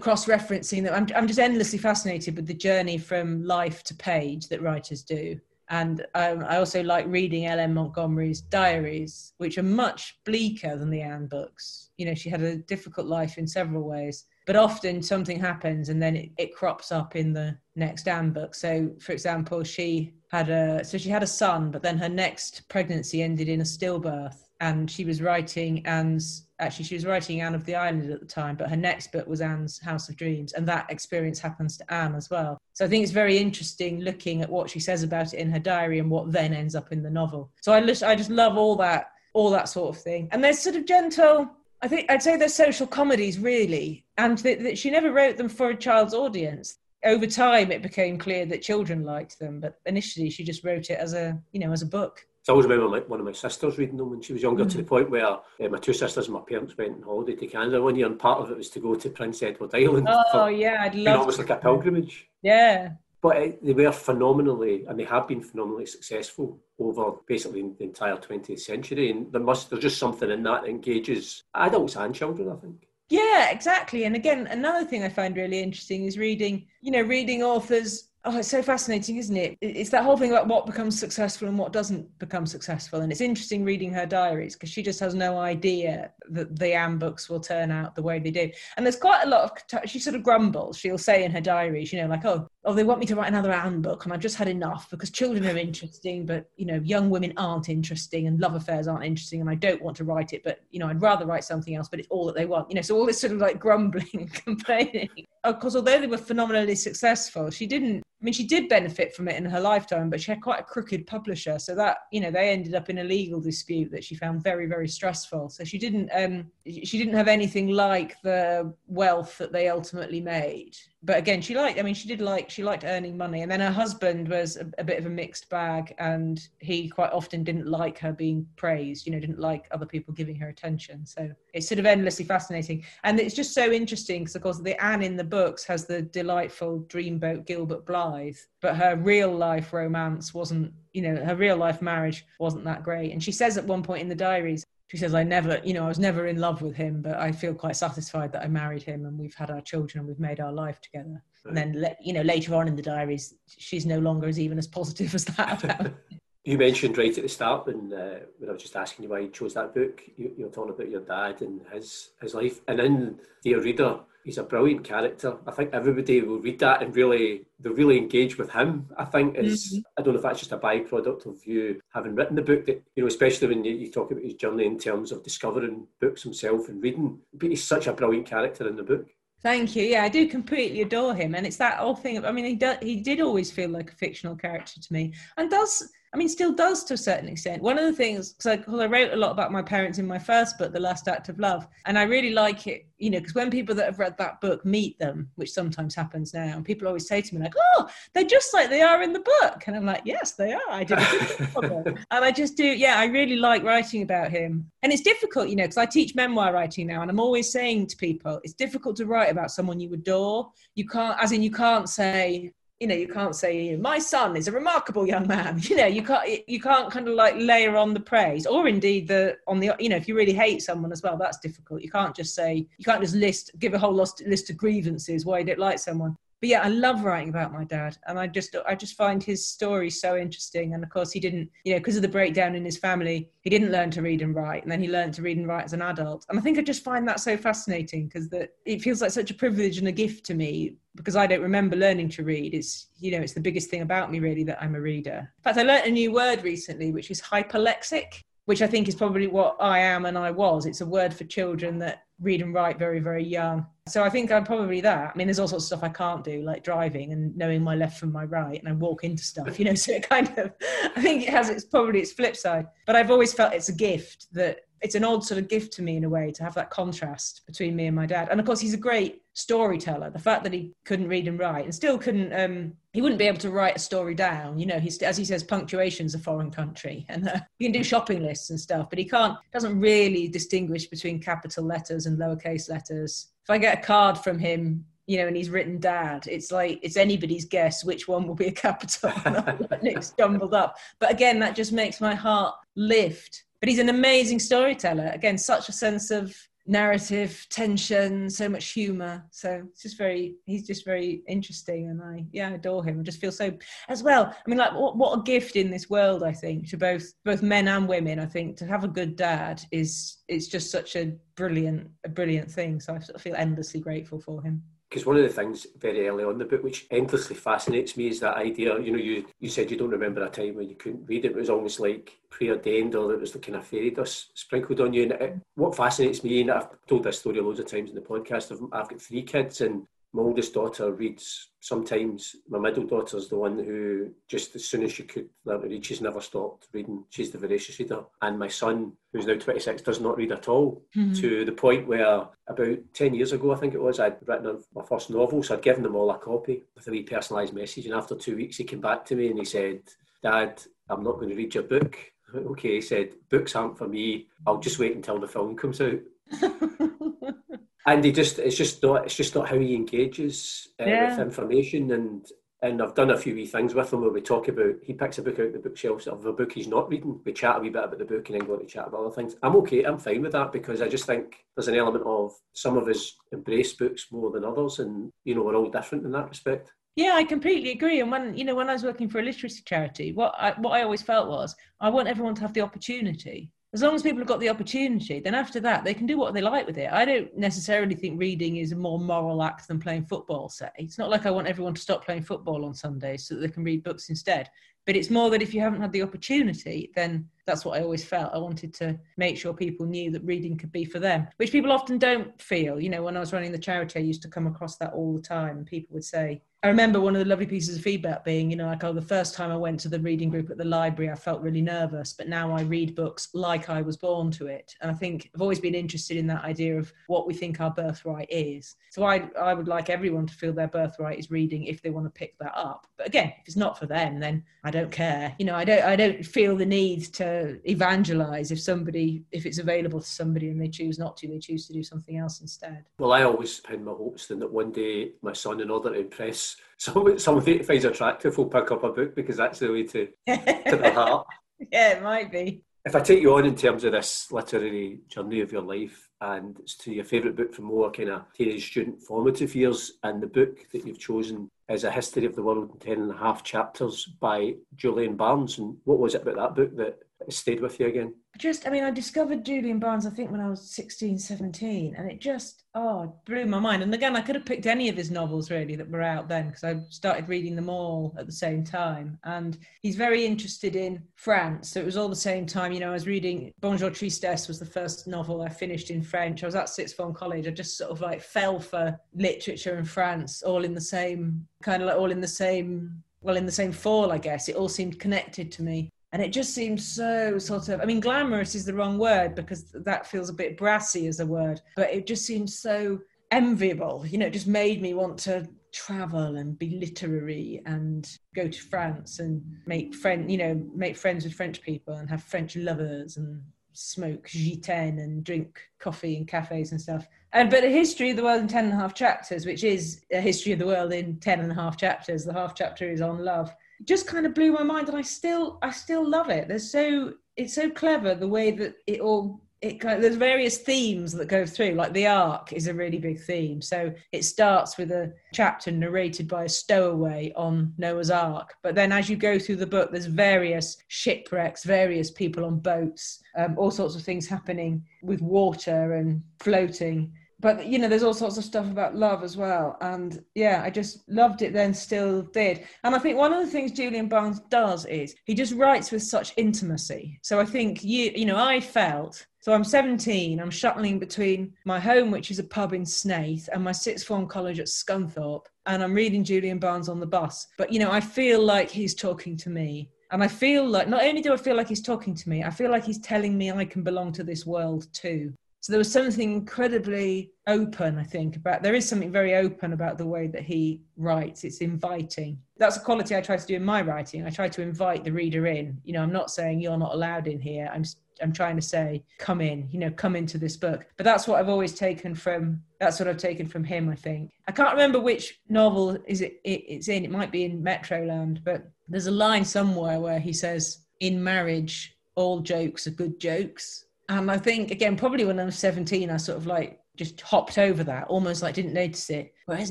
cross-referencing 0.00 0.84
that 0.84 0.94
I'm, 0.94 1.06
I'm 1.14 1.26
just 1.26 1.40
endlessly 1.40 1.78
fascinated 1.78 2.36
with 2.36 2.46
the 2.46 2.54
journey 2.54 2.96
from 2.96 3.44
life 3.44 3.82
to 3.84 3.94
page 3.94 4.48
that 4.48 4.62
writers 4.62 5.02
do 5.02 5.38
and 5.68 6.06
um, 6.14 6.44
I 6.44 6.58
also 6.58 6.82
like 6.82 7.06
reading 7.08 7.46
L.M. 7.46 7.74
Montgomery's 7.74 8.40
diaries, 8.40 9.32
which 9.38 9.58
are 9.58 9.64
much 9.64 10.16
bleaker 10.24 10.76
than 10.76 10.90
the 10.90 11.02
Anne 11.02 11.26
books. 11.26 11.90
You 11.96 12.06
know, 12.06 12.14
she 12.14 12.30
had 12.30 12.40
a 12.40 12.56
difficult 12.56 13.08
life 13.08 13.36
in 13.36 13.48
several 13.48 13.82
ways 13.82 14.26
but 14.46 14.56
often 14.56 15.02
something 15.02 15.38
happens 15.38 15.88
and 15.88 16.00
then 16.00 16.16
it, 16.16 16.30
it 16.38 16.54
crops 16.54 16.92
up 16.92 17.16
in 17.16 17.32
the 17.32 17.58
next 17.74 18.08
Anne 18.08 18.30
book. 18.30 18.54
So, 18.54 18.90
for 19.00 19.12
example, 19.12 19.62
she 19.64 20.14
had 20.30 20.48
a 20.48 20.84
so 20.84 20.98
she 20.98 21.10
had 21.10 21.22
a 21.22 21.26
son, 21.26 21.70
but 21.70 21.82
then 21.82 21.98
her 21.98 22.08
next 22.08 22.68
pregnancy 22.68 23.22
ended 23.22 23.48
in 23.48 23.60
a 23.60 23.64
stillbirth, 23.64 24.48
and 24.60 24.90
she 24.90 25.04
was 25.04 25.20
writing 25.20 25.84
Anne's 25.86 26.46
actually 26.58 26.84
she 26.84 26.94
was 26.94 27.04
writing 27.04 27.40
Anne 27.40 27.54
of 27.54 27.64
the 27.64 27.74
Island 27.74 28.10
at 28.10 28.20
the 28.20 28.26
time, 28.26 28.56
but 28.56 28.70
her 28.70 28.76
next 28.76 29.12
book 29.12 29.26
was 29.26 29.40
Anne's 29.40 29.78
House 29.78 30.08
of 30.08 30.16
Dreams, 30.16 30.52
and 30.52 30.66
that 30.68 30.90
experience 30.90 31.38
happens 31.38 31.76
to 31.78 31.92
Anne 31.92 32.14
as 32.14 32.30
well. 32.30 32.58
So 32.72 32.84
I 32.84 32.88
think 32.88 33.02
it's 33.02 33.12
very 33.12 33.38
interesting 33.38 34.00
looking 34.00 34.42
at 34.42 34.50
what 34.50 34.70
she 34.70 34.80
says 34.80 35.02
about 35.02 35.34
it 35.34 35.38
in 35.38 35.50
her 35.50 35.58
diary 35.58 35.98
and 35.98 36.10
what 36.10 36.32
then 36.32 36.54
ends 36.54 36.74
up 36.74 36.92
in 36.92 37.02
the 37.02 37.10
novel. 37.10 37.50
So 37.62 37.72
I 37.72 37.80
just 37.84 38.02
I 38.02 38.14
just 38.14 38.30
love 38.30 38.56
all 38.56 38.76
that 38.76 39.10
all 39.34 39.50
that 39.50 39.68
sort 39.68 39.94
of 39.94 40.02
thing, 40.02 40.28
and 40.32 40.42
there's 40.42 40.58
sort 40.58 40.76
of 40.76 40.86
gentle 40.86 41.50
I 41.82 41.88
think 41.88 42.10
I'd 42.10 42.22
say 42.22 42.36
they're 42.36 42.48
social 42.48 42.86
comedies, 42.86 43.38
really, 43.38 44.04
and 44.16 44.38
that 44.38 44.78
she 44.78 44.90
never 44.90 45.12
wrote 45.12 45.36
them 45.36 45.48
for 45.48 45.70
a 45.70 45.76
child's 45.76 46.14
audience. 46.14 46.78
Over 47.04 47.26
time, 47.26 47.70
it 47.70 47.82
became 47.82 48.18
clear 48.18 48.46
that 48.46 48.62
children 48.62 49.04
liked 49.04 49.38
them, 49.38 49.60
but 49.60 49.78
initially, 49.86 50.30
she 50.30 50.42
just 50.42 50.64
wrote 50.64 50.90
it 50.90 50.98
as 50.98 51.12
a, 51.12 51.40
you 51.52 51.60
know, 51.60 51.72
as 51.72 51.82
a 51.82 51.86
book. 51.86 52.26
I 52.48 52.52
always 52.52 52.66
remember 52.66 52.88
my, 52.88 53.00
one 53.00 53.18
of 53.18 53.26
my 53.26 53.32
sisters 53.32 53.76
reading 53.76 53.96
them 53.96 54.10
when 54.10 54.22
she 54.22 54.32
was 54.32 54.40
younger, 54.40 54.62
mm-hmm. 54.62 54.70
to 54.70 54.76
the 54.76 54.82
mm. 54.84 54.88
point 54.88 55.10
where 55.10 55.26
uh, 55.26 55.38
my 55.68 55.78
two 55.78 55.92
sisters 55.92 56.26
and 56.26 56.34
my 56.34 56.42
parents 56.48 56.76
went 56.78 56.96
on 56.96 57.02
holiday 57.02 57.34
to 57.34 57.46
Canada 57.48 57.82
one 57.82 57.96
year, 57.96 58.06
and 58.06 58.18
part 58.18 58.40
of 58.40 58.50
it 58.50 58.56
was 58.56 58.70
to 58.70 58.80
go 58.80 58.94
to 58.94 59.10
Prince 59.10 59.42
Edward 59.42 59.74
Island. 59.74 60.06
Oh 60.08 60.22
for, 60.30 60.50
yeah, 60.50 60.78
I'd 60.80 60.94
love. 60.94 60.96
You 60.96 61.04
know, 61.04 61.18
almost 61.18 61.38
like 61.38 61.50
a 61.50 61.56
pilgrimage. 61.56 62.28
Yeah, 62.42 62.90
but 63.26 63.36
uh, 63.38 63.48
they 63.60 63.72
were 63.72 63.90
phenomenally, 63.90 64.84
and 64.86 64.96
they 64.96 65.04
have 65.04 65.26
been 65.26 65.42
phenomenally 65.42 65.84
successful 65.84 66.60
over 66.78 67.16
basically 67.26 67.62
the 67.76 67.82
entire 67.82 68.16
20th 68.16 68.60
century. 68.60 69.10
And 69.10 69.32
there 69.32 69.40
must 69.40 69.68
there's 69.68 69.82
just 69.82 69.98
something 69.98 70.30
in 70.30 70.44
that 70.44 70.64
engages 70.64 71.42
adults 71.52 71.96
and 71.96 72.14
children, 72.14 72.52
I 72.52 72.54
think. 72.54 72.86
Yeah, 73.08 73.50
exactly. 73.50 74.04
And 74.04 74.14
again, 74.14 74.46
another 74.46 74.84
thing 74.86 75.02
I 75.02 75.08
find 75.08 75.36
really 75.36 75.58
interesting 75.58 76.04
is 76.04 76.16
reading, 76.16 76.68
you 76.82 76.92
know, 76.92 77.02
reading 77.02 77.42
authors 77.42 78.10
oh, 78.26 78.38
it's 78.38 78.48
so 78.48 78.62
fascinating, 78.62 79.16
isn't 79.16 79.36
it? 79.36 79.56
It's 79.60 79.90
that 79.90 80.02
whole 80.02 80.16
thing 80.16 80.32
about 80.32 80.48
what 80.48 80.66
becomes 80.66 80.98
successful 80.98 81.48
and 81.48 81.56
what 81.56 81.72
doesn't 81.72 82.18
become 82.18 82.44
successful. 82.44 83.00
And 83.00 83.12
it's 83.12 83.20
interesting 83.20 83.64
reading 83.64 83.92
her 83.92 84.04
diaries 84.04 84.54
because 84.54 84.68
she 84.68 84.82
just 84.82 85.00
has 85.00 85.14
no 85.14 85.38
idea 85.38 86.10
that 86.30 86.58
the 86.58 86.74
Anne 86.74 86.98
books 86.98 87.30
will 87.30 87.40
turn 87.40 87.70
out 87.70 87.94
the 87.94 88.02
way 88.02 88.18
they 88.18 88.32
do. 88.32 88.50
And 88.76 88.84
there's 88.84 88.96
quite 88.96 89.22
a 89.24 89.28
lot 89.28 89.50
of, 89.72 89.88
she 89.88 90.00
sort 90.00 90.16
of 90.16 90.24
grumbles. 90.24 90.76
She'll 90.76 90.98
say 90.98 91.24
in 91.24 91.30
her 91.30 91.40
diaries, 91.40 91.92
you 91.92 92.02
know, 92.02 92.08
like, 92.08 92.24
oh, 92.24 92.48
oh, 92.66 92.74
they 92.74 92.84
want 92.84 92.98
me 92.98 93.06
to 93.06 93.14
write 93.14 93.28
another 93.28 93.52
Anne 93.52 93.80
book 93.80 94.04
and 94.04 94.12
I've 94.12 94.20
just 94.20 94.36
had 94.36 94.48
enough 94.48 94.90
because 94.90 95.10
children 95.10 95.46
are 95.46 95.56
interesting, 95.56 96.26
but, 96.26 96.50
you 96.56 96.66
know, 96.66 96.80
young 96.84 97.10
women 97.10 97.32
aren't 97.36 97.68
interesting 97.68 98.26
and 98.26 98.40
love 98.40 98.56
affairs 98.56 98.88
aren't 98.88 99.04
interesting 99.04 99.40
and 99.40 99.48
I 99.48 99.54
don't 99.54 99.80
want 99.80 99.96
to 99.98 100.04
write 100.04 100.32
it, 100.32 100.42
but, 100.42 100.60
you 100.70 100.80
know, 100.80 100.88
I'd 100.88 101.00
rather 101.00 101.26
write 101.26 101.44
something 101.44 101.76
else, 101.76 101.88
but 101.88 102.00
it's 102.00 102.08
all 102.10 102.26
that 102.26 102.34
they 102.34 102.44
want. 102.44 102.68
You 102.68 102.74
know, 102.74 102.82
so 102.82 102.96
all 102.96 103.06
this 103.06 103.20
sort 103.20 103.32
of 103.32 103.38
like 103.38 103.60
grumbling 103.60 104.08
and 104.14 104.32
complaining. 104.32 105.08
Of 105.44 105.60
course, 105.60 105.76
although 105.76 106.00
they 106.00 106.08
were 106.08 106.18
phenomenally 106.18 106.74
successful, 106.74 107.50
she 107.50 107.68
didn't 107.68 108.02
mean, 108.26 108.34
she 108.34 108.46
did 108.46 108.68
benefit 108.68 109.14
from 109.14 109.28
it 109.28 109.36
in 109.36 109.44
her 109.44 109.60
lifetime, 109.60 110.10
but 110.10 110.20
she 110.20 110.32
had 110.32 110.42
quite 110.42 110.60
a 110.60 110.64
crooked 110.64 111.06
publisher. 111.06 111.60
So 111.60 111.76
that, 111.76 111.98
you 112.10 112.20
know, 112.20 112.32
they 112.32 112.50
ended 112.50 112.74
up 112.74 112.90
in 112.90 112.98
a 112.98 113.04
legal 113.04 113.40
dispute 113.40 113.92
that 113.92 114.02
she 114.02 114.16
found 114.16 114.42
very, 114.42 114.66
very 114.66 114.88
stressful. 114.88 115.48
So 115.48 115.62
she 115.62 115.78
didn't, 115.78 116.10
um, 116.12 116.50
she 116.66 116.98
didn't 116.98 117.14
have 117.14 117.28
anything 117.28 117.68
like 117.68 118.20
the 118.22 118.74
wealth 118.88 119.38
that 119.38 119.52
they 119.52 119.68
ultimately 119.68 120.20
made. 120.20 120.76
But 121.06 121.18
again 121.18 121.40
she 121.40 121.54
liked 121.54 121.78
i 121.78 121.82
mean 121.82 121.94
she 121.94 122.08
did 122.08 122.20
like 122.20 122.50
she 122.50 122.64
liked 122.64 122.82
earning 122.84 123.16
money. 123.16 123.42
And 123.42 123.50
then 123.50 123.60
her 123.60 123.70
husband 123.70 124.28
was 124.28 124.56
a, 124.56 124.68
a, 124.78 124.84
bit 124.84 124.98
of 124.98 125.06
a 125.06 125.10
mixed 125.10 125.48
bag 125.48 125.94
and 125.98 126.40
he 126.58 126.88
quite 126.88 127.12
often 127.12 127.44
didn't 127.44 127.68
like 127.68 127.96
her 127.98 128.12
being 128.12 128.44
praised 128.56 129.06
you 129.06 129.12
know 129.12 129.20
didn't 129.20 129.38
like 129.38 129.68
other 129.70 129.86
people 129.86 130.12
giving 130.14 130.34
her 130.36 130.48
attention. 130.48 131.06
So 131.06 131.30
it's 131.54 131.68
sort 131.68 131.78
of 131.78 131.86
endlessly 131.86 132.24
fascinating. 132.24 132.84
And 133.04 133.20
it's 133.20 133.36
just 133.36 133.54
so 133.54 133.70
interesting 133.70 134.22
because 134.22 134.34
of 134.34 134.42
course 134.42 134.58
the 134.58 134.82
anne 134.84 135.02
in 135.02 135.16
the 135.16 135.24
books 135.24 135.64
has 135.64 135.86
the 135.86 136.02
delightful 136.02 136.84
dreamboat 136.88 137.46
gilbert 137.46 137.86
blythe 137.86 138.15
but 138.60 138.76
her 138.76 138.96
real 138.96 139.32
life 139.32 139.72
romance 139.72 140.32
wasn't 140.32 140.72
you 140.92 141.02
know 141.02 141.16
her 141.24 141.36
real 141.36 141.56
life 141.56 141.80
marriage 141.80 142.24
wasn't 142.38 142.64
that 142.64 142.82
great 142.82 143.12
and 143.12 143.22
she 143.22 143.32
says 143.32 143.56
at 143.56 143.64
one 143.64 143.82
point 143.82 144.02
in 144.02 144.08
the 144.08 144.14
diaries 144.14 144.64
she 144.88 144.96
says, 144.96 145.14
I 145.14 145.24
never, 145.24 145.60
you 145.64 145.74
know, 145.74 145.84
I 145.84 145.88
was 145.88 145.98
never 145.98 146.26
in 146.26 146.38
love 146.38 146.62
with 146.62 146.76
him, 146.76 147.02
but 147.02 147.16
I 147.16 147.32
feel 147.32 147.54
quite 147.54 147.74
satisfied 147.74 148.32
that 148.32 148.42
I 148.42 148.46
married 148.46 148.84
him 148.84 149.04
and 149.04 149.18
we've 149.18 149.34
had 149.34 149.50
our 149.50 149.60
children 149.60 150.00
and 150.00 150.08
we've 150.08 150.20
made 150.20 150.38
our 150.38 150.52
life 150.52 150.80
together. 150.80 151.22
And 151.44 151.56
then, 151.56 151.94
you 152.00 152.12
know, 152.12 152.22
later 152.22 152.54
on 152.54 152.68
in 152.68 152.76
the 152.76 152.82
diaries, 152.82 153.34
she's 153.46 153.86
no 153.86 153.98
longer 153.98 154.28
as 154.28 154.38
even 154.38 154.58
as 154.58 154.66
positive 154.66 155.14
as 155.14 155.24
that. 155.24 155.92
you 156.44 156.58
mentioned 156.58 156.98
right 156.98 157.16
at 157.16 157.22
the 157.22 157.28
start 157.28 157.66
when, 157.66 157.92
uh, 157.92 158.20
when 158.38 158.48
I 158.48 158.52
was 158.52 158.62
just 158.62 158.76
asking 158.76 159.04
you 159.04 159.08
why 159.08 159.20
you 159.20 159.28
chose 159.28 159.54
that 159.54 159.74
book, 159.74 160.02
you, 160.16 160.32
you 160.36 160.44
were 160.46 160.52
talking 160.52 160.74
about 160.74 160.90
your 160.90 161.00
dad 161.00 161.42
and 161.42 161.62
his, 161.72 162.10
his 162.20 162.34
life. 162.34 162.60
And 162.68 162.78
in 162.78 163.18
Dear 163.42 163.60
Reader, 163.60 163.98
he's 164.26 164.38
a 164.38 164.42
brilliant 164.42 164.82
character. 164.82 165.36
I 165.46 165.52
think 165.52 165.70
everybody 165.72 166.20
will 166.20 166.40
read 166.40 166.58
that 166.58 166.82
and 166.82 166.94
really 166.94 167.46
they'll 167.60 167.72
really 167.72 167.96
engage 167.96 168.36
with 168.36 168.50
him. 168.50 168.88
I 168.98 169.04
think 169.04 169.36
is 169.36 169.72
mm-hmm. 169.72 169.80
I 169.96 170.02
don't 170.02 170.14
know 170.14 170.18
if 170.18 170.24
that's 170.24 170.40
just 170.40 170.52
a 170.52 170.58
byproduct 170.58 171.26
of 171.26 171.46
you 171.46 171.80
having 171.94 172.16
written 172.16 172.34
the 172.34 172.42
book 172.42 172.66
that 172.66 172.82
you 172.96 173.04
know, 173.04 173.06
especially 173.06 173.46
when 173.48 173.64
you, 173.64 173.72
you, 173.72 173.90
talk 173.90 174.10
about 174.10 174.24
his 174.24 174.34
journey 174.34 174.66
in 174.66 174.78
terms 174.78 175.12
of 175.12 175.22
discovering 175.22 175.86
books 176.00 176.24
himself 176.24 176.68
and 176.68 176.82
reading. 176.82 177.20
But 177.32 177.50
he's 177.50 177.62
such 177.62 177.86
a 177.86 177.92
brilliant 177.92 178.26
character 178.26 178.68
in 178.68 178.74
the 178.74 178.82
book. 178.82 179.06
Thank 179.42 179.76
you. 179.76 179.84
Yeah, 179.84 180.02
I 180.02 180.08
do 180.08 180.26
completely 180.26 180.82
adore 180.82 181.14
him, 181.14 181.36
and 181.36 181.46
it's 181.46 181.58
that 181.58 181.78
whole 181.78 181.94
thing. 181.94 182.16
Of, 182.16 182.24
I 182.24 182.32
mean, 182.32 182.46
he 182.46 182.54
do, 182.54 182.74
he 182.82 182.96
did 182.96 183.20
always 183.20 183.52
feel 183.52 183.70
like 183.70 183.92
a 183.92 183.94
fictional 183.94 184.34
character 184.34 184.80
to 184.80 184.92
me, 184.92 185.14
and 185.36 185.48
does 185.48 185.88
I 186.14 186.16
mean, 186.16 186.28
still 186.28 186.52
does 186.52 186.84
to 186.84 186.94
a 186.94 186.98
certain 186.98 187.28
extent. 187.28 187.62
One 187.62 187.78
of 187.78 187.84
the 187.84 187.92
things, 187.92 188.32
because 188.32 188.64
I, 188.66 188.82
I, 188.82 188.86
wrote 188.86 189.12
a 189.12 189.16
lot 189.16 189.32
about 189.32 189.52
my 189.52 189.62
parents 189.62 189.98
in 189.98 190.06
my 190.06 190.18
first 190.18 190.56
book, 190.56 190.72
The 190.72 190.80
Last 190.80 191.08
Act 191.08 191.28
of 191.28 191.38
Love, 191.38 191.66
and 191.84 191.98
I 191.98 192.04
really 192.04 192.30
like 192.30 192.66
it, 192.66 192.86
you 192.98 193.10
know, 193.10 193.18
because 193.18 193.34
when 193.34 193.50
people 193.50 193.74
that 193.74 193.86
have 193.86 193.98
read 193.98 194.16
that 194.18 194.40
book 194.40 194.64
meet 194.64 194.98
them, 194.98 195.28
which 195.34 195.52
sometimes 195.52 195.94
happens 195.94 196.32
now, 196.32 196.56
and 196.56 196.64
people 196.64 196.86
always 196.86 197.08
say 197.08 197.20
to 197.20 197.34
me, 197.34 197.42
like, 197.42 197.54
oh, 197.74 197.88
they're 198.14 198.24
just 198.24 198.54
like 198.54 198.70
they 198.70 198.82
are 198.82 199.02
in 199.02 199.12
the 199.12 199.20
book. 199.20 199.64
And 199.66 199.76
I'm 199.76 199.84
like, 199.84 200.02
yes, 200.04 200.32
they 200.32 200.52
are. 200.52 200.70
I 200.70 200.84
did 200.84 200.98
And 202.10 202.24
I 202.24 202.30
just 202.30 202.56
do, 202.56 202.64
yeah, 202.64 202.98
I 202.98 203.06
really 203.06 203.36
like 203.36 203.62
writing 203.62 204.02
about 204.02 204.30
him. 204.30 204.70
And 204.82 204.92
it's 204.92 205.02
difficult, 205.02 205.48
you 205.48 205.56
know, 205.56 205.64
because 205.64 205.76
I 205.76 205.86
teach 205.86 206.14
memoir 206.14 206.52
writing 206.52 206.86
now, 206.86 207.02
and 207.02 207.10
I'm 207.10 207.20
always 207.20 207.50
saying 207.50 207.88
to 207.88 207.96
people, 207.96 208.40
it's 208.44 208.54
difficult 208.54 208.96
to 208.96 209.06
write 209.06 209.30
about 209.30 209.50
someone 209.50 209.80
you 209.80 209.92
adore. 209.92 210.50
You 210.76 210.86
can't, 210.86 211.18
as 211.20 211.32
in, 211.32 211.42
you 211.42 211.50
can't 211.50 211.88
say, 211.88 212.52
you 212.80 212.86
know 212.86 212.94
you 212.94 213.08
can't 213.08 213.34
say 213.34 213.74
my 213.76 213.98
son 213.98 214.36
is 214.36 214.48
a 214.48 214.52
remarkable 214.52 215.06
young 215.06 215.26
man. 215.26 215.60
You 215.66 215.76
know 215.76 215.86
you 215.86 216.02
can't 216.02 216.48
you 216.48 216.60
can't 216.60 216.90
kind 216.90 217.08
of 217.08 217.14
like 217.14 217.34
layer 217.36 217.76
on 217.76 217.94
the 217.94 218.00
praise 218.00 218.46
or 218.46 218.68
indeed 218.68 219.08
the 219.08 219.36
on 219.46 219.60
the 219.60 219.74
you 219.78 219.88
know 219.88 219.96
if 219.96 220.06
you 220.06 220.14
really 220.14 220.34
hate 220.34 220.62
someone 220.62 220.92
as 220.92 221.02
well 221.02 221.16
that's 221.16 221.38
difficult. 221.38 221.82
You 221.82 221.90
can't 221.90 222.14
just 222.14 222.34
say 222.34 222.66
you 222.76 222.84
can't 222.84 223.00
just 223.00 223.14
list 223.14 223.52
give 223.58 223.74
a 223.74 223.78
whole 223.78 223.94
list, 223.94 224.22
list 224.26 224.50
of 224.50 224.56
grievances 224.56 225.24
why 225.24 225.38
you 225.38 225.44
don't 225.44 225.58
like 225.58 225.78
someone 225.78 226.16
but 226.40 226.50
yeah, 226.50 226.60
I 226.62 226.68
love 226.68 227.02
writing 227.02 227.30
about 227.30 227.52
my 227.52 227.64
dad, 227.64 227.96
and 228.06 228.18
I 228.18 228.26
just 228.26 228.54
I 228.66 228.74
just 228.74 228.96
find 228.96 229.22
his 229.22 229.46
story 229.46 229.88
so 229.88 230.16
interesting. 230.16 230.74
And 230.74 230.84
of 230.84 230.90
course, 230.90 231.10
he 231.10 231.20
didn't, 231.20 231.50
you 231.64 231.72
know, 231.72 231.78
because 231.78 231.96
of 231.96 232.02
the 232.02 232.08
breakdown 232.08 232.54
in 232.54 232.64
his 232.64 232.76
family, 232.76 233.30
he 233.40 233.50
didn't 233.50 233.72
learn 233.72 233.90
to 233.92 234.02
read 234.02 234.22
and 234.22 234.34
write, 234.34 234.62
and 234.62 234.70
then 234.70 234.80
he 234.80 234.88
learned 234.88 235.14
to 235.14 235.22
read 235.22 235.38
and 235.38 235.48
write 235.48 235.64
as 235.64 235.72
an 235.72 235.82
adult. 235.82 236.26
And 236.28 236.38
I 236.38 236.42
think 236.42 236.58
I 236.58 236.62
just 236.62 236.84
find 236.84 237.08
that 237.08 237.20
so 237.20 237.36
fascinating 237.36 238.06
because 238.06 238.28
that 238.30 238.50
it 238.64 238.82
feels 238.82 239.00
like 239.00 239.12
such 239.12 239.30
a 239.30 239.34
privilege 239.34 239.78
and 239.78 239.88
a 239.88 239.92
gift 239.92 240.26
to 240.26 240.34
me 240.34 240.74
because 240.94 241.16
I 241.16 241.26
don't 241.26 241.42
remember 241.42 241.76
learning 241.76 242.10
to 242.10 242.24
read. 242.24 242.54
It's 242.54 242.88
you 242.98 243.12
know, 243.12 243.20
it's 243.20 243.34
the 243.34 243.40
biggest 243.40 243.70
thing 243.70 243.82
about 243.82 244.12
me 244.12 244.20
really 244.20 244.44
that 244.44 244.62
I'm 244.62 244.74
a 244.74 244.80
reader. 244.80 245.32
In 245.38 245.42
fact, 245.42 245.58
I 245.58 245.62
learned 245.62 245.86
a 245.86 245.90
new 245.90 246.12
word 246.12 246.42
recently, 246.42 246.92
which 246.92 247.10
is 247.10 247.20
hyperlexic 247.20 248.22
which 248.46 248.62
I 248.62 248.66
think 248.66 248.88
is 248.88 248.94
probably 248.94 249.26
what 249.26 249.56
I 249.60 249.80
am 249.80 250.06
and 250.06 250.16
I 250.16 250.30
was. 250.30 250.66
It's 250.66 250.80
a 250.80 250.86
word 250.86 251.12
for 251.12 251.24
children 251.24 251.78
that 251.80 252.04
read 252.20 252.42
and 252.42 252.54
write 252.54 252.78
very, 252.78 253.00
very 253.00 253.24
young. 253.24 253.66
So 253.88 254.02
I 254.02 254.10
think 254.10 254.32
I'm 254.32 254.44
probably 254.44 254.80
that. 254.80 255.12
I 255.14 255.16
mean, 255.16 255.26
there's 255.26 255.38
all 255.38 255.46
sorts 255.46 255.64
of 255.64 255.66
stuff 255.66 255.84
I 255.84 255.92
can't 255.92 256.24
do, 256.24 256.42
like 256.42 256.64
driving 256.64 257.12
and 257.12 257.36
knowing 257.36 257.62
my 257.62 257.76
left 257.76 257.98
from 258.00 258.10
my 258.10 258.24
right, 258.24 258.58
and 258.58 258.68
I 258.68 258.72
walk 258.72 259.04
into 259.04 259.22
stuff, 259.22 259.58
you 259.58 259.64
know. 259.64 259.74
So 259.86 259.92
it 259.92 260.08
kind 260.08 260.26
of, 260.38 260.52
I 260.96 261.02
think 261.02 261.22
it 261.22 261.28
has 261.28 261.48
its 261.48 261.64
probably 261.64 262.00
its 262.00 262.12
flip 262.12 262.34
side. 262.36 262.66
But 262.86 262.96
I've 262.96 263.10
always 263.10 263.32
felt 263.32 263.52
it's 263.52 263.68
a 263.68 263.74
gift 263.74 264.26
that 264.32 264.60
it's 264.82 264.94
an 264.94 265.04
odd 265.04 265.24
sort 265.24 265.38
of 265.38 265.48
gift 265.48 265.72
to 265.74 265.82
me 265.82 265.96
in 265.96 266.04
a 266.04 266.08
way 266.08 266.30
to 266.32 266.42
have 266.42 266.54
that 266.54 266.70
contrast 266.70 267.42
between 267.46 267.74
me 267.74 267.86
and 267.86 267.96
my 267.96 268.06
dad. 268.06 268.28
And 268.30 268.40
of 268.40 268.46
course, 268.46 268.60
he's 268.60 268.74
a 268.74 268.78
great 268.78 269.22
storyteller. 269.32 270.10
The 270.10 270.18
fact 270.18 270.42
that 270.44 270.52
he 270.52 270.72
couldn't 270.84 271.08
read 271.08 271.28
and 271.28 271.38
write 271.38 271.64
and 271.64 271.74
still 271.74 271.98
couldn't, 271.98 272.32
um, 272.32 272.72
he 272.92 273.02
wouldn't 273.02 273.18
be 273.18 273.26
able 273.26 273.38
to 273.38 273.50
write 273.50 273.76
a 273.76 273.80
story 273.80 274.14
down. 274.14 274.58
You 274.58 274.66
know, 274.66 274.78
he's 274.78 274.98
as 275.02 275.16
he 275.16 275.24
says, 275.24 275.42
punctuation's 275.42 276.14
a 276.14 276.18
foreign 276.18 276.50
country, 276.50 277.06
and 277.10 277.28
uh, 277.28 277.40
he 277.58 277.66
can 277.66 277.72
do 277.72 277.84
shopping 277.84 278.22
lists 278.22 278.50
and 278.50 278.60
stuff, 278.60 278.90
but 278.90 278.98
he 278.98 279.04
can't 279.04 279.38
doesn't 279.52 279.78
really 279.78 280.28
distinguish 280.28 280.86
between 280.86 281.20
capital 281.20 281.64
letters 281.64 282.06
and 282.06 282.18
lowercase 282.18 282.68
letters. 282.68 283.28
If 283.44 283.50
I 283.50 283.58
get 283.58 283.78
a 283.78 283.82
card 283.82 284.18
from 284.18 284.38
him 284.38 284.84
you 285.06 285.18
know, 285.18 285.28
and 285.28 285.36
he's 285.36 285.50
written 285.50 285.78
dad. 285.78 286.26
It's 286.26 286.50
like 286.50 286.80
it's 286.82 286.96
anybody's 286.96 287.44
guess 287.44 287.84
which 287.84 288.08
one 288.08 288.26
will 288.26 288.34
be 288.34 288.48
a 288.48 288.52
capital. 288.52 289.12
and 289.24 289.86
it's 289.86 290.12
jumbled 290.18 290.52
up. 290.52 290.76
But 290.98 291.12
again, 291.12 291.38
that 291.38 291.54
just 291.54 291.72
makes 291.72 292.00
my 292.00 292.14
heart 292.14 292.54
lift 292.74 293.44
but 293.60 293.68
he's 293.68 293.78
an 293.78 293.88
amazing 293.88 294.38
storyteller. 294.38 295.10
Again, 295.14 295.38
such 295.38 295.68
a 295.68 295.72
sense 295.72 296.10
of 296.10 296.34
narrative, 296.66 297.46
tension, 297.48 298.28
so 298.28 298.48
much 298.48 298.72
humor. 298.72 299.24
So 299.30 299.62
it's 299.70 299.82
just 299.82 299.96
very, 299.96 300.34
he's 300.44 300.66
just 300.66 300.84
very 300.84 301.22
interesting, 301.28 301.88
and 301.88 302.02
I, 302.02 302.24
yeah, 302.32 302.48
I 302.48 302.52
adore 302.52 302.84
him. 302.84 302.98
I 302.98 303.02
just 303.02 303.20
feel 303.20 303.32
so, 303.32 303.52
as 303.88 304.02
well. 304.02 304.24
I 304.24 304.50
mean, 304.50 304.58
like, 304.58 304.72
what, 304.72 304.96
what 304.96 305.18
a 305.18 305.22
gift 305.22 305.56
in 305.56 305.70
this 305.70 305.88
world, 305.88 306.22
I 306.22 306.32
think, 306.32 306.68
to 306.70 306.76
both 306.76 307.12
both 307.24 307.42
men 307.42 307.68
and 307.68 307.88
women. 307.88 308.18
I 308.18 308.26
think 308.26 308.56
to 308.58 308.66
have 308.66 308.84
a 308.84 308.88
good 308.88 309.16
dad 309.16 309.62
is 309.70 310.18
it's 310.28 310.48
just 310.48 310.70
such 310.70 310.96
a 310.96 311.14
brilliant, 311.36 311.88
a 312.04 312.08
brilliant 312.08 312.50
thing. 312.50 312.80
So 312.80 312.94
I 312.94 312.98
sort 312.98 313.16
of 313.16 313.22
feel 313.22 313.36
endlessly 313.36 313.80
grateful 313.80 314.20
for 314.20 314.42
him 314.42 314.62
because 314.88 315.04
one 315.04 315.16
of 315.16 315.22
the 315.22 315.28
things 315.28 315.66
very 315.78 316.08
early 316.08 316.24
on 316.24 316.38
the 316.38 316.44
book 316.44 316.62
which 316.62 316.86
endlessly 316.90 317.34
fascinates 317.34 317.96
me 317.96 318.08
is 318.08 318.20
that 318.20 318.36
idea 318.36 318.78
you 318.80 318.92
know 318.92 318.98
you 318.98 319.26
you 319.40 319.48
said 319.48 319.70
you 319.70 319.76
don't 319.76 319.90
remember 319.90 320.24
a 320.24 320.30
time 320.30 320.54
when 320.54 320.68
you 320.68 320.76
couldn't 320.76 321.06
read 321.06 321.24
it, 321.24 321.32
it 321.32 321.36
was 321.36 321.50
almost 321.50 321.80
like 321.80 322.16
preordained 322.30 322.94
or 322.94 323.12
it 323.12 323.20
was 323.20 323.32
the 323.32 323.38
kind 323.38 323.56
of 323.56 323.66
fairy 323.66 323.90
dust 323.90 324.30
sprinkled 324.34 324.80
on 324.80 324.92
you. 324.92 325.04
And 325.04 325.12
it, 325.12 325.36
what 325.54 325.74
fascinates 325.74 326.22
me 326.22 326.42
and 326.42 326.50
I've 326.50 326.68
told 326.86 327.04
this 327.04 327.18
story 327.18 327.40
loads 327.40 327.60
of 327.60 327.66
times 327.66 327.90
in 327.90 327.96
the 327.96 328.02
podcast 328.02 328.52
I've, 328.52 328.62
I've 328.72 328.88
got 328.88 329.00
three 329.00 329.22
kids 329.22 329.60
and 329.60 329.86
my 330.12 330.22
oldest 330.22 330.54
daughter 330.54 330.92
reads 330.92 331.50
sometimes. 331.60 332.36
My 332.48 332.58
middle 332.58 332.84
daughter's 332.84 333.28
the 333.28 333.36
one 333.36 333.58
who, 333.58 334.10
just 334.28 334.54
as 334.54 334.64
soon 334.64 334.82
as 334.82 334.92
she 334.92 335.02
could 335.02 335.28
learn 335.44 335.60
to 335.60 335.68
read, 335.68 335.84
she's 335.84 336.00
never 336.00 336.20
stopped 336.20 336.68
reading. 336.72 337.04
She's 337.10 337.30
the 337.30 337.38
voracious 337.38 337.78
reader. 337.78 338.02
And 338.22 338.38
my 338.38 338.48
son, 338.48 338.92
who's 339.12 339.26
now 339.26 339.34
26, 339.34 339.82
does 339.82 340.00
not 340.00 340.16
read 340.16 340.32
at 340.32 340.48
all, 340.48 340.82
mm-hmm. 340.96 341.12
to 341.14 341.44
the 341.44 341.52
point 341.52 341.86
where 341.86 342.28
about 342.48 342.78
10 342.94 343.14
years 343.14 343.32
ago, 343.32 343.52
I 343.52 343.56
think 343.56 343.74
it 343.74 343.82
was, 343.82 344.00
I'd 344.00 344.16
written 344.26 344.62
my 344.74 344.84
first 344.84 345.10
novel, 345.10 345.42
so 345.42 345.54
I'd 345.54 345.62
given 345.62 345.82
them 345.82 345.96
all 345.96 346.10
a 346.10 346.18
copy 346.18 346.62
with 346.74 346.88
a 346.88 346.90
wee 346.90 347.04
personalised 347.04 347.52
message. 347.52 347.84
And 347.84 347.94
after 347.94 348.14
two 348.14 348.36
weeks, 348.36 348.56
he 348.56 348.64
came 348.64 348.80
back 348.80 349.04
to 349.06 349.16
me 349.16 349.28
and 349.28 349.38
he 349.38 349.44
said, 349.44 349.82
Dad, 350.22 350.62
I'm 350.88 351.02
not 351.02 351.16
going 351.16 351.28
to 351.28 351.36
read 351.36 351.54
your 351.54 351.64
book. 351.64 351.98
Okay, 352.34 352.74
he 352.74 352.80
said, 352.80 353.14
books 353.30 353.54
aren't 353.54 353.78
for 353.78 353.86
me. 353.86 354.26
I'll 354.46 354.58
just 354.58 354.80
wait 354.80 354.96
until 354.96 355.18
the 355.18 355.28
film 355.28 355.56
comes 355.56 355.80
out. 355.80 356.00
and 357.86 358.04
he 358.04 358.12
just 358.12 358.38
it's 358.38 358.56
just 358.56 358.82
not 358.82 359.04
it's 359.04 359.16
just 359.16 359.34
not 359.34 359.48
how 359.48 359.58
he 359.58 359.74
engages 359.74 360.68
uh, 360.80 360.84
yeah. 360.84 361.10
with 361.10 361.26
information 361.26 361.90
and 361.92 362.26
and 362.62 362.82
I've 362.82 362.94
done 362.94 363.10
a 363.10 363.18
few 363.18 363.34
wee 363.34 363.46
things 363.46 363.74
with 363.74 363.92
him 363.92 364.00
where 364.00 364.10
we 364.10 364.22
talk 364.22 364.48
about 364.48 364.76
he 364.82 364.94
picks 364.94 365.18
a 365.18 365.22
book 365.22 365.38
out 365.38 365.52
the 365.52 365.58
bookshelf 365.58 366.06
of 366.06 366.24
a 366.24 366.32
book 366.32 366.52
he's 366.52 366.66
not 366.66 366.88
reading. 366.88 367.20
We 367.24 367.32
chat 367.32 367.56
a 367.56 367.60
wee 367.60 367.68
bit 367.68 367.84
about 367.84 367.98
the 367.98 368.04
book 368.04 368.28
and 368.28 368.40
then 368.40 368.46
go 368.46 368.54
on 368.54 368.60
to 368.60 368.66
chat 368.66 368.88
about 368.88 369.00
other 369.00 369.14
things. 369.14 369.36
I'm 369.42 369.56
okay, 369.56 369.84
I'm 369.84 369.98
fine 369.98 370.22
with 370.22 370.32
that 370.32 370.52
because 370.52 370.80
I 370.80 370.88
just 370.88 371.04
think 371.04 371.44
there's 371.54 371.68
an 371.68 371.76
element 371.76 372.04
of 372.06 372.32
some 372.54 372.78
of 372.78 372.88
us 372.88 373.14
embrace 373.30 373.74
books 373.74 374.06
more 374.10 374.30
than 374.30 374.44
others 374.44 374.78
and 374.78 375.12
you 375.24 375.34
know 375.34 375.42
we're 375.42 375.54
all 375.54 375.70
different 375.70 376.04
in 376.04 376.12
that 376.12 376.28
respect. 376.28 376.72
Yeah, 376.96 377.12
I 377.14 377.24
completely 377.24 377.72
agree. 377.72 378.00
And 378.00 378.10
when 378.10 378.36
you 378.36 378.44
know, 378.44 378.54
when 378.54 378.70
I 378.70 378.72
was 378.72 378.82
working 378.82 379.10
for 379.10 379.18
a 379.18 379.22
literacy 379.22 379.62
charity, 379.66 380.12
what 380.12 380.34
I, 380.38 380.52
what 380.52 380.70
I 380.70 380.82
always 380.82 381.02
felt 381.02 381.28
was 381.28 381.54
I 381.78 381.90
want 381.90 382.08
everyone 382.08 382.34
to 382.36 382.40
have 382.40 382.54
the 382.54 382.62
opportunity 382.62 383.52
as 383.72 383.82
long 383.82 383.94
as 383.94 384.02
people 384.02 384.18
have 384.18 384.28
got 384.28 384.40
the 384.40 384.48
opportunity, 384.48 385.20
then 385.20 385.34
after 385.34 385.60
that 385.60 385.84
they 385.84 385.94
can 385.94 386.06
do 386.06 386.16
what 386.16 386.34
they 386.34 386.40
like 386.40 386.66
with 386.66 386.78
it. 386.78 386.92
I 386.92 387.04
don't 387.04 387.36
necessarily 387.36 387.94
think 387.94 388.18
reading 388.18 388.56
is 388.56 388.72
a 388.72 388.76
more 388.76 388.98
moral 388.98 389.42
act 389.42 389.68
than 389.68 389.78
playing 389.78 390.06
football. 390.06 390.48
Say 390.48 390.68
it's 390.76 390.98
not 390.98 391.10
like 391.10 391.26
I 391.26 391.30
want 391.30 391.48
everyone 391.48 391.74
to 391.74 391.80
stop 391.80 392.04
playing 392.04 392.22
football 392.22 392.64
on 392.64 392.74
Sundays 392.74 393.26
so 393.26 393.34
that 393.34 393.40
they 393.40 393.48
can 393.48 393.64
read 393.64 393.82
books 393.82 394.08
instead. 394.08 394.48
But 394.86 394.94
it's 394.94 395.10
more 395.10 395.30
that 395.30 395.42
if 395.42 395.52
you 395.52 395.60
haven't 395.60 395.80
had 395.80 395.92
the 395.92 396.02
opportunity, 396.02 396.92
then 396.94 397.28
that's 397.44 397.64
what 397.64 397.76
I 397.76 397.82
always 397.82 398.04
felt. 398.04 398.32
I 398.32 398.38
wanted 398.38 398.72
to 398.74 398.96
make 399.16 399.36
sure 399.36 399.52
people 399.52 399.84
knew 399.84 400.12
that 400.12 400.22
reading 400.22 400.56
could 400.56 400.70
be 400.70 400.84
for 400.84 401.00
them, 401.00 401.26
which 401.38 401.50
people 401.50 401.72
often 401.72 401.98
don't 401.98 402.40
feel. 402.40 402.80
You 402.80 402.88
know, 402.88 403.02
when 403.02 403.16
I 403.16 403.20
was 403.20 403.32
running 403.32 403.50
the 403.50 403.58
charity, 403.58 403.98
I 403.98 404.02
used 404.02 404.22
to 404.22 404.28
come 404.28 404.46
across 404.46 404.76
that 404.76 404.92
all 404.92 405.12
the 405.12 405.20
time. 405.20 405.64
People 405.64 405.94
would 405.94 406.04
say, 406.04 406.40
I 406.66 406.70
remember 406.70 407.00
one 407.00 407.14
of 407.14 407.20
the 407.20 407.28
lovely 407.28 407.46
pieces 407.46 407.76
of 407.76 407.82
feedback 407.84 408.24
being, 408.24 408.50
you 408.50 408.56
know, 408.56 408.66
like, 408.66 408.82
oh, 408.82 408.92
the 408.92 409.00
first 409.00 409.36
time 409.36 409.52
I 409.52 409.56
went 409.56 409.78
to 409.80 409.88
the 409.88 410.00
reading 410.00 410.28
group 410.28 410.50
at 410.50 410.58
the 410.58 410.64
library, 410.64 411.12
I 411.12 411.14
felt 411.14 411.40
really 411.40 411.62
nervous, 411.62 412.12
but 412.12 412.28
now 412.28 412.50
I 412.50 412.62
read 412.62 412.96
books 412.96 413.28
like 413.34 413.70
I 413.70 413.82
was 413.82 413.96
born 413.96 414.32
to 414.32 414.48
it. 414.48 414.74
And 414.80 414.90
I 414.90 414.94
think 414.94 415.30
I've 415.32 415.40
always 415.40 415.60
been 415.60 415.76
interested 415.76 416.16
in 416.16 416.26
that 416.26 416.42
idea 416.42 416.76
of 416.76 416.92
what 417.06 417.24
we 417.24 417.34
think 417.34 417.60
our 417.60 417.70
birthright 417.70 418.26
is. 418.32 418.74
So 418.90 419.04
I, 419.04 419.30
I 419.40 419.54
would 419.54 419.68
like 419.68 419.90
everyone 419.90 420.26
to 420.26 420.34
feel 420.34 420.52
their 420.52 420.66
birthright 420.66 421.20
is 421.20 421.30
reading 421.30 421.66
if 421.66 421.82
they 421.82 421.90
want 421.90 422.06
to 422.06 422.10
pick 422.10 422.36
that 422.40 422.56
up. 422.56 422.88
But 422.96 423.06
again, 423.06 423.32
if 423.40 423.46
it's 423.46 423.56
not 423.56 423.78
for 423.78 423.86
them, 423.86 424.18
then 424.18 424.42
I 424.64 424.72
don't 424.72 424.90
care. 424.90 425.36
You 425.38 425.46
know, 425.46 425.54
I 425.54 425.64
don't, 425.64 425.84
I 425.84 425.94
don't 425.94 426.26
feel 426.26 426.56
the 426.56 426.66
need 426.66 427.04
to 427.14 427.60
evangelize 427.70 428.50
if 428.50 428.60
somebody, 428.60 429.22
if 429.30 429.46
it's 429.46 429.58
available 429.58 430.00
to 430.00 430.06
somebody 430.06 430.48
and 430.48 430.60
they 430.60 430.66
choose 430.66 430.98
not 430.98 431.16
to, 431.18 431.28
they 431.28 431.38
choose 431.38 431.68
to 431.68 431.72
do 431.72 431.84
something 431.84 432.16
else 432.16 432.40
instead. 432.40 432.86
Well, 432.98 433.12
I 433.12 433.22
always 433.22 433.60
pin 433.60 433.84
my 433.84 433.92
hopes 433.92 434.26
then 434.26 434.40
that 434.40 434.52
one 434.52 434.72
day 434.72 435.12
my 435.22 435.32
son, 435.32 435.70
order 435.70 435.92
to 435.92 436.00
impress 436.00 436.55
some 436.78 437.18
somebody 437.18 437.62
finds 437.62 437.84
attractive 437.84 438.36
will 438.36 438.46
pick 438.46 438.70
up 438.70 438.84
a 438.84 438.92
book 438.92 439.14
because 439.14 439.36
that's 439.36 439.58
the 439.58 439.72
way 439.72 439.84
to 439.84 440.06
to 440.06 440.76
the 440.76 440.90
heart. 440.94 441.26
yeah, 441.72 441.92
it 441.92 442.02
might 442.02 442.30
be. 442.30 442.62
If 442.84 442.94
I 442.94 443.00
take 443.00 443.20
you 443.20 443.34
on 443.34 443.46
in 443.46 443.56
terms 443.56 443.82
of 443.82 443.92
this 443.92 444.30
literary 444.30 445.00
journey 445.08 445.40
of 445.40 445.50
your 445.50 445.62
life 445.62 446.08
and 446.20 446.56
it's 446.60 446.76
to 446.76 446.92
your 446.92 447.04
favourite 447.04 447.36
book 447.36 447.52
from 447.52 447.64
more 447.64 447.90
kind 447.90 448.10
of 448.10 448.32
teenage 448.32 448.68
student 448.70 449.02
formative 449.02 449.54
years, 449.54 449.92
and 450.04 450.22
the 450.22 450.28
book 450.28 450.70
that 450.72 450.86
you've 450.86 450.98
chosen 450.98 451.50
is 451.68 451.84
A 451.84 451.90
History 451.90 452.26
of 452.26 452.36
the 452.36 452.42
World 452.42 452.70
in 452.70 452.78
Ten 452.78 453.02
and 453.02 453.10
a 453.10 453.16
Half 453.16 453.42
Chapters 453.42 454.04
by 454.20 454.54
Julian 454.76 455.16
Barnes. 455.16 455.58
And 455.58 455.76
what 455.84 455.98
was 455.98 456.14
it 456.14 456.22
about 456.22 456.36
that 456.36 456.54
book 456.54 456.76
that 456.76 456.98
stayed 457.30 457.60
with 457.60 457.80
you 457.80 457.86
again? 457.86 458.14
Just, 458.38 458.66
I 458.66 458.70
mean, 458.70 458.84
I 458.84 458.90
discovered 458.90 459.44
Julian 459.44 459.78
Barnes, 459.78 460.06
I 460.06 460.10
think, 460.10 460.30
when 460.30 460.40
I 460.40 460.48
was 460.48 460.70
16, 460.74 461.18
17, 461.18 461.94
and 461.96 462.10
it 462.10 462.20
just, 462.20 462.64
oh, 462.74 463.04
it 463.04 463.10
blew 463.24 463.46
my 463.46 463.58
mind. 463.58 463.82
And 463.82 463.94
again, 463.94 464.14
I 464.14 464.20
could 464.20 464.34
have 464.34 464.44
picked 464.44 464.66
any 464.66 464.88
of 464.88 464.96
his 464.96 465.10
novels 465.10 465.50
really 465.50 465.76
that 465.76 465.90
were 465.90 466.02
out 466.02 466.28
then 466.28 466.48
because 466.48 466.64
I 466.64 466.80
started 466.90 467.28
reading 467.28 467.56
them 467.56 467.70
all 467.70 468.14
at 468.18 468.26
the 468.26 468.32
same 468.32 468.62
time. 468.62 469.18
And 469.24 469.56
he's 469.82 469.96
very 469.96 470.26
interested 470.26 470.76
in 470.76 471.02
France. 471.14 471.70
So 471.70 471.80
it 471.80 471.86
was 471.86 471.96
all 471.96 472.10
the 472.10 472.16
same 472.16 472.44
time. 472.44 472.72
You 472.72 472.80
know, 472.80 472.90
I 472.90 472.94
was 472.94 473.06
reading 473.06 473.52
Bonjour 473.60 473.90
Tristesse 473.90 474.48
was 474.48 474.58
the 474.58 474.66
first 474.66 475.06
novel 475.06 475.40
I 475.40 475.48
finished 475.48 475.90
in 475.90 476.02
French. 476.02 476.42
I 476.42 476.46
was 476.46 476.54
at 476.54 476.68
sixth 476.68 476.96
form 476.96 477.14
college. 477.14 477.46
I 477.46 477.50
just 477.50 477.78
sort 477.78 477.90
of 477.90 478.02
like 478.02 478.20
fell 478.20 478.60
for 478.60 478.98
literature 479.14 479.78
in 479.78 479.84
France 479.84 480.42
all 480.42 480.64
in 480.64 480.74
the 480.74 480.80
same, 480.80 481.46
kind 481.62 481.82
of 481.82 481.88
like 481.88 481.98
all 481.98 482.10
in 482.10 482.20
the 482.20 482.28
same 482.28 483.02
well 483.22 483.36
in 483.36 483.46
the 483.46 483.50
same 483.50 483.72
fall 483.72 484.12
i 484.12 484.18
guess 484.18 484.48
it 484.48 484.54
all 484.54 484.68
seemed 484.68 485.00
connected 485.00 485.50
to 485.50 485.62
me 485.62 485.90
and 486.12 486.22
it 486.22 486.32
just 486.32 486.54
seems 486.54 486.86
so 486.86 487.38
sort 487.38 487.68
of 487.68 487.80
i 487.80 487.84
mean 487.84 488.00
glamorous 488.00 488.54
is 488.54 488.64
the 488.64 488.74
wrong 488.74 488.98
word 488.98 489.34
because 489.34 489.72
that 489.72 490.06
feels 490.06 490.28
a 490.28 490.32
bit 490.34 490.56
brassy 490.56 491.06
as 491.06 491.20
a 491.20 491.26
word 491.26 491.60
but 491.76 491.90
it 491.92 492.06
just 492.06 492.24
seems 492.24 492.58
so 492.58 492.98
enviable. 493.30 494.04
You 494.06 494.18
know 494.18 494.26
it 494.26 494.32
just 494.32 494.46
made 494.46 494.80
me 494.80 494.94
want 494.94 495.18
to 495.20 495.48
travel 495.72 496.36
and 496.36 496.58
be 496.58 496.78
literary 496.78 497.60
and 497.66 498.08
go 498.34 498.48
to 498.48 498.62
france 498.62 499.18
and 499.18 499.42
make 499.66 499.94
friend 499.94 500.30
you 500.30 500.38
know 500.38 500.64
make 500.74 500.96
friends 500.96 501.24
with 501.24 501.34
french 501.34 501.60
people 501.60 501.94
and 501.94 502.08
have 502.08 502.22
french 502.22 502.56
lovers 502.56 503.18
and 503.18 503.42
smoke 503.74 504.26
gitane 504.28 505.02
and 505.02 505.22
drink 505.22 505.60
coffee 505.78 506.16
in 506.16 506.24
cafes 506.24 506.72
and 506.72 506.80
stuff. 506.80 507.06
And 507.34 507.50
but 507.50 507.62
a 507.62 507.68
history 507.68 508.10
of 508.10 508.16
the 508.16 508.22
world 508.22 508.40
in 508.40 508.48
10 508.48 508.64
and 508.64 508.72
a 508.72 508.76
half 508.76 508.94
chapters 508.94 509.44
which 509.44 509.64
is 509.64 510.00
a 510.12 510.20
history 510.20 510.52
of 510.52 510.58
the 510.58 510.66
world 510.66 510.92
in 510.94 511.18
10 511.18 511.40
and 511.40 511.52
a 511.52 511.54
half 511.54 511.76
chapters 511.76 512.24
the 512.24 512.32
half 512.32 512.54
chapter 512.54 512.90
is 512.90 513.02
on 513.02 513.22
love 513.22 513.54
just 513.84 514.06
kind 514.06 514.26
of 514.26 514.34
blew 514.34 514.52
my 514.52 514.62
mind 514.62 514.88
and 514.88 514.96
I 514.96 515.02
still 515.02 515.58
I 515.62 515.70
still 515.70 516.08
love 516.08 516.30
it. 516.30 516.48
There's 516.48 516.70
so 516.70 517.14
it's 517.36 517.54
so 517.54 517.70
clever 517.70 518.14
the 518.14 518.28
way 518.28 518.50
that 518.52 518.74
it 518.86 519.00
all 519.00 519.40
it 519.62 519.80
kind 519.80 519.96
of, 519.96 520.02
there's 520.02 520.16
various 520.16 520.58
themes 520.58 521.12
that 521.12 521.28
go 521.28 521.46
through 521.46 521.72
like 521.72 521.92
the 521.94 522.06
ark 522.06 522.52
is 522.52 522.66
a 522.66 522.74
really 522.74 522.98
big 522.98 523.18
theme 523.18 523.62
so 523.62 523.92
it 524.12 524.22
starts 524.22 524.76
with 524.76 524.92
a 524.92 525.12
chapter 525.32 525.70
narrated 525.70 526.28
by 526.28 526.44
a 526.44 526.48
stowaway 526.48 527.32
on 527.36 527.72
noah's 527.78 528.10
ark 528.10 528.54
but 528.62 528.74
then 528.74 528.92
as 528.92 529.08
you 529.08 529.16
go 529.16 529.38
through 529.38 529.56
the 529.56 529.66
book 529.66 529.90
there's 529.90 530.06
various 530.06 530.76
shipwrecks 530.88 531.64
various 531.64 532.10
people 532.10 532.44
on 532.44 532.58
boats 532.58 533.22
um, 533.36 533.54
all 533.56 533.70
sorts 533.70 533.96
of 533.96 534.02
things 534.02 534.26
happening 534.26 534.84
with 535.02 535.22
water 535.22 535.94
and 535.94 536.22
floating 536.38 537.10
but 537.40 537.66
you 537.66 537.78
know 537.78 537.88
there's 537.88 538.02
all 538.02 538.14
sorts 538.14 538.38
of 538.38 538.44
stuff 538.44 538.66
about 538.70 538.96
love 538.96 539.22
as 539.22 539.36
well 539.36 539.76
and 539.80 540.24
yeah 540.34 540.62
i 540.64 540.70
just 540.70 541.08
loved 541.08 541.42
it 541.42 541.52
then 541.52 541.74
still 541.74 542.22
did. 542.22 542.66
And 542.84 542.94
i 542.94 542.98
think 542.98 543.16
one 543.16 543.32
of 543.32 543.44
the 543.44 543.50
things 543.50 543.72
julian 543.72 544.08
barnes 544.08 544.40
does 544.50 544.86
is 544.86 545.14
he 545.24 545.34
just 545.34 545.54
writes 545.54 545.90
with 545.90 546.02
such 546.02 546.32
intimacy. 546.36 547.18
So 547.22 547.38
i 547.40 547.44
think 547.44 547.84
you 547.84 548.12
you 548.14 548.24
know 548.24 548.38
i 548.38 548.60
felt 548.60 549.26
so 549.40 549.52
i'm 549.52 549.64
17 549.64 550.40
i'm 550.40 550.50
shuttling 550.50 550.98
between 550.98 551.52
my 551.64 551.78
home 551.78 552.10
which 552.10 552.30
is 552.30 552.38
a 552.38 552.44
pub 552.44 552.72
in 552.72 552.84
snaith 552.86 553.48
and 553.52 553.62
my 553.62 553.72
sixth 553.72 554.06
form 554.06 554.26
college 554.26 554.58
at 554.58 554.66
scunthorpe 554.66 555.46
and 555.66 555.82
i'm 555.82 555.94
reading 555.94 556.24
julian 556.24 556.58
barnes 556.58 556.88
on 556.88 557.00
the 557.00 557.06
bus. 557.06 557.46
But 557.58 557.72
you 557.72 557.78
know 557.78 557.90
i 557.90 558.00
feel 558.00 558.42
like 558.42 558.70
he's 558.70 558.94
talking 558.94 559.36
to 559.38 559.50
me 559.50 559.90
and 560.12 560.22
I 560.22 560.28
feel 560.28 560.64
like 560.64 560.88
not 560.88 561.02
only 561.02 561.20
do 561.20 561.32
I 561.32 561.36
feel 561.36 561.56
like 561.56 561.68
he's 561.68 561.82
talking 561.82 562.14
to 562.14 562.28
me, 562.28 562.44
I 562.44 562.50
feel 562.50 562.70
like 562.70 562.84
he's 562.84 563.00
telling 563.00 563.36
me 563.36 563.50
I 563.50 563.64
can 563.64 563.82
belong 563.82 564.12
to 564.12 564.22
this 564.22 564.46
world 564.46 564.86
too. 564.92 565.32
So 565.66 565.72
there 565.72 565.78
was 565.78 565.90
something 565.90 566.32
incredibly 566.32 567.32
open, 567.48 567.98
I 567.98 568.04
think, 568.04 568.36
about 568.36 568.62
there 568.62 568.76
is 568.76 568.88
something 568.88 569.10
very 569.10 569.34
open 569.34 569.72
about 569.72 569.98
the 569.98 570.06
way 570.06 570.28
that 570.28 570.44
he 570.44 570.80
writes. 570.96 571.42
It's 571.42 571.58
inviting. 571.58 572.38
That's 572.56 572.76
a 572.76 572.80
quality 572.80 573.16
I 573.16 573.20
try 573.20 573.36
to 573.36 573.46
do 573.46 573.56
in 573.56 573.64
my 573.64 573.82
writing. 573.82 574.24
I 574.24 574.30
try 574.30 574.48
to 574.48 574.62
invite 574.62 575.02
the 575.02 575.10
reader 575.10 575.48
in. 575.48 575.80
You 575.82 575.94
know, 575.94 576.04
I'm 576.04 576.12
not 576.12 576.30
saying 576.30 576.60
you're 576.60 576.78
not 576.78 576.94
allowed 576.94 577.26
in 577.26 577.40
here. 577.40 577.68
I'm 577.74 577.82
I'm 578.22 578.32
trying 578.32 578.54
to 578.54 578.62
say, 578.62 579.02
come 579.18 579.40
in, 579.40 579.68
you 579.72 579.80
know, 579.80 579.90
come 579.90 580.14
into 580.14 580.38
this 580.38 580.56
book. 580.56 580.86
But 580.96 581.02
that's 581.02 581.26
what 581.26 581.40
I've 581.40 581.48
always 581.48 581.74
taken 581.74 582.14
from. 582.14 582.62
That's 582.78 583.00
what 583.00 583.08
I've 583.08 583.16
taken 583.16 583.48
from 583.48 583.64
him. 583.64 583.88
I 583.88 583.96
think 583.96 584.30
I 584.46 584.52
can't 584.52 584.70
remember 584.70 585.00
which 585.00 585.40
novel 585.48 585.98
is 586.06 586.20
it, 586.20 586.40
it 586.44 586.62
it's 586.68 586.86
in. 586.86 587.04
It 587.04 587.10
might 587.10 587.32
be 587.32 587.42
in 587.44 587.60
Metroland, 587.60 588.44
but 588.44 588.70
there's 588.88 589.08
a 589.08 589.10
line 589.26 589.44
somewhere 589.44 589.98
where 589.98 590.20
he 590.20 590.32
says, 590.32 590.86
"In 591.00 591.20
marriage, 591.24 591.96
all 592.14 592.38
jokes 592.38 592.86
are 592.86 592.92
good 592.92 593.18
jokes." 593.18 593.85
And 594.08 594.30
I 594.30 594.38
think, 594.38 594.70
again, 594.70 594.96
probably 594.96 595.24
when 595.24 595.40
I 595.40 595.44
was 595.44 595.58
17, 595.58 596.10
I 596.10 596.16
sort 596.16 596.38
of 596.38 596.46
like 596.46 596.80
just 596.96 597.20
hopped 597.20 597.58
over 597.58 597.84
that, 597.84 598.06
almost 598.08 598.42
like 598.42 598.54
didn't 598.54 598.72
notice 598.72 599.10
it. 599.10 599.32
Whereas 599.46 599.70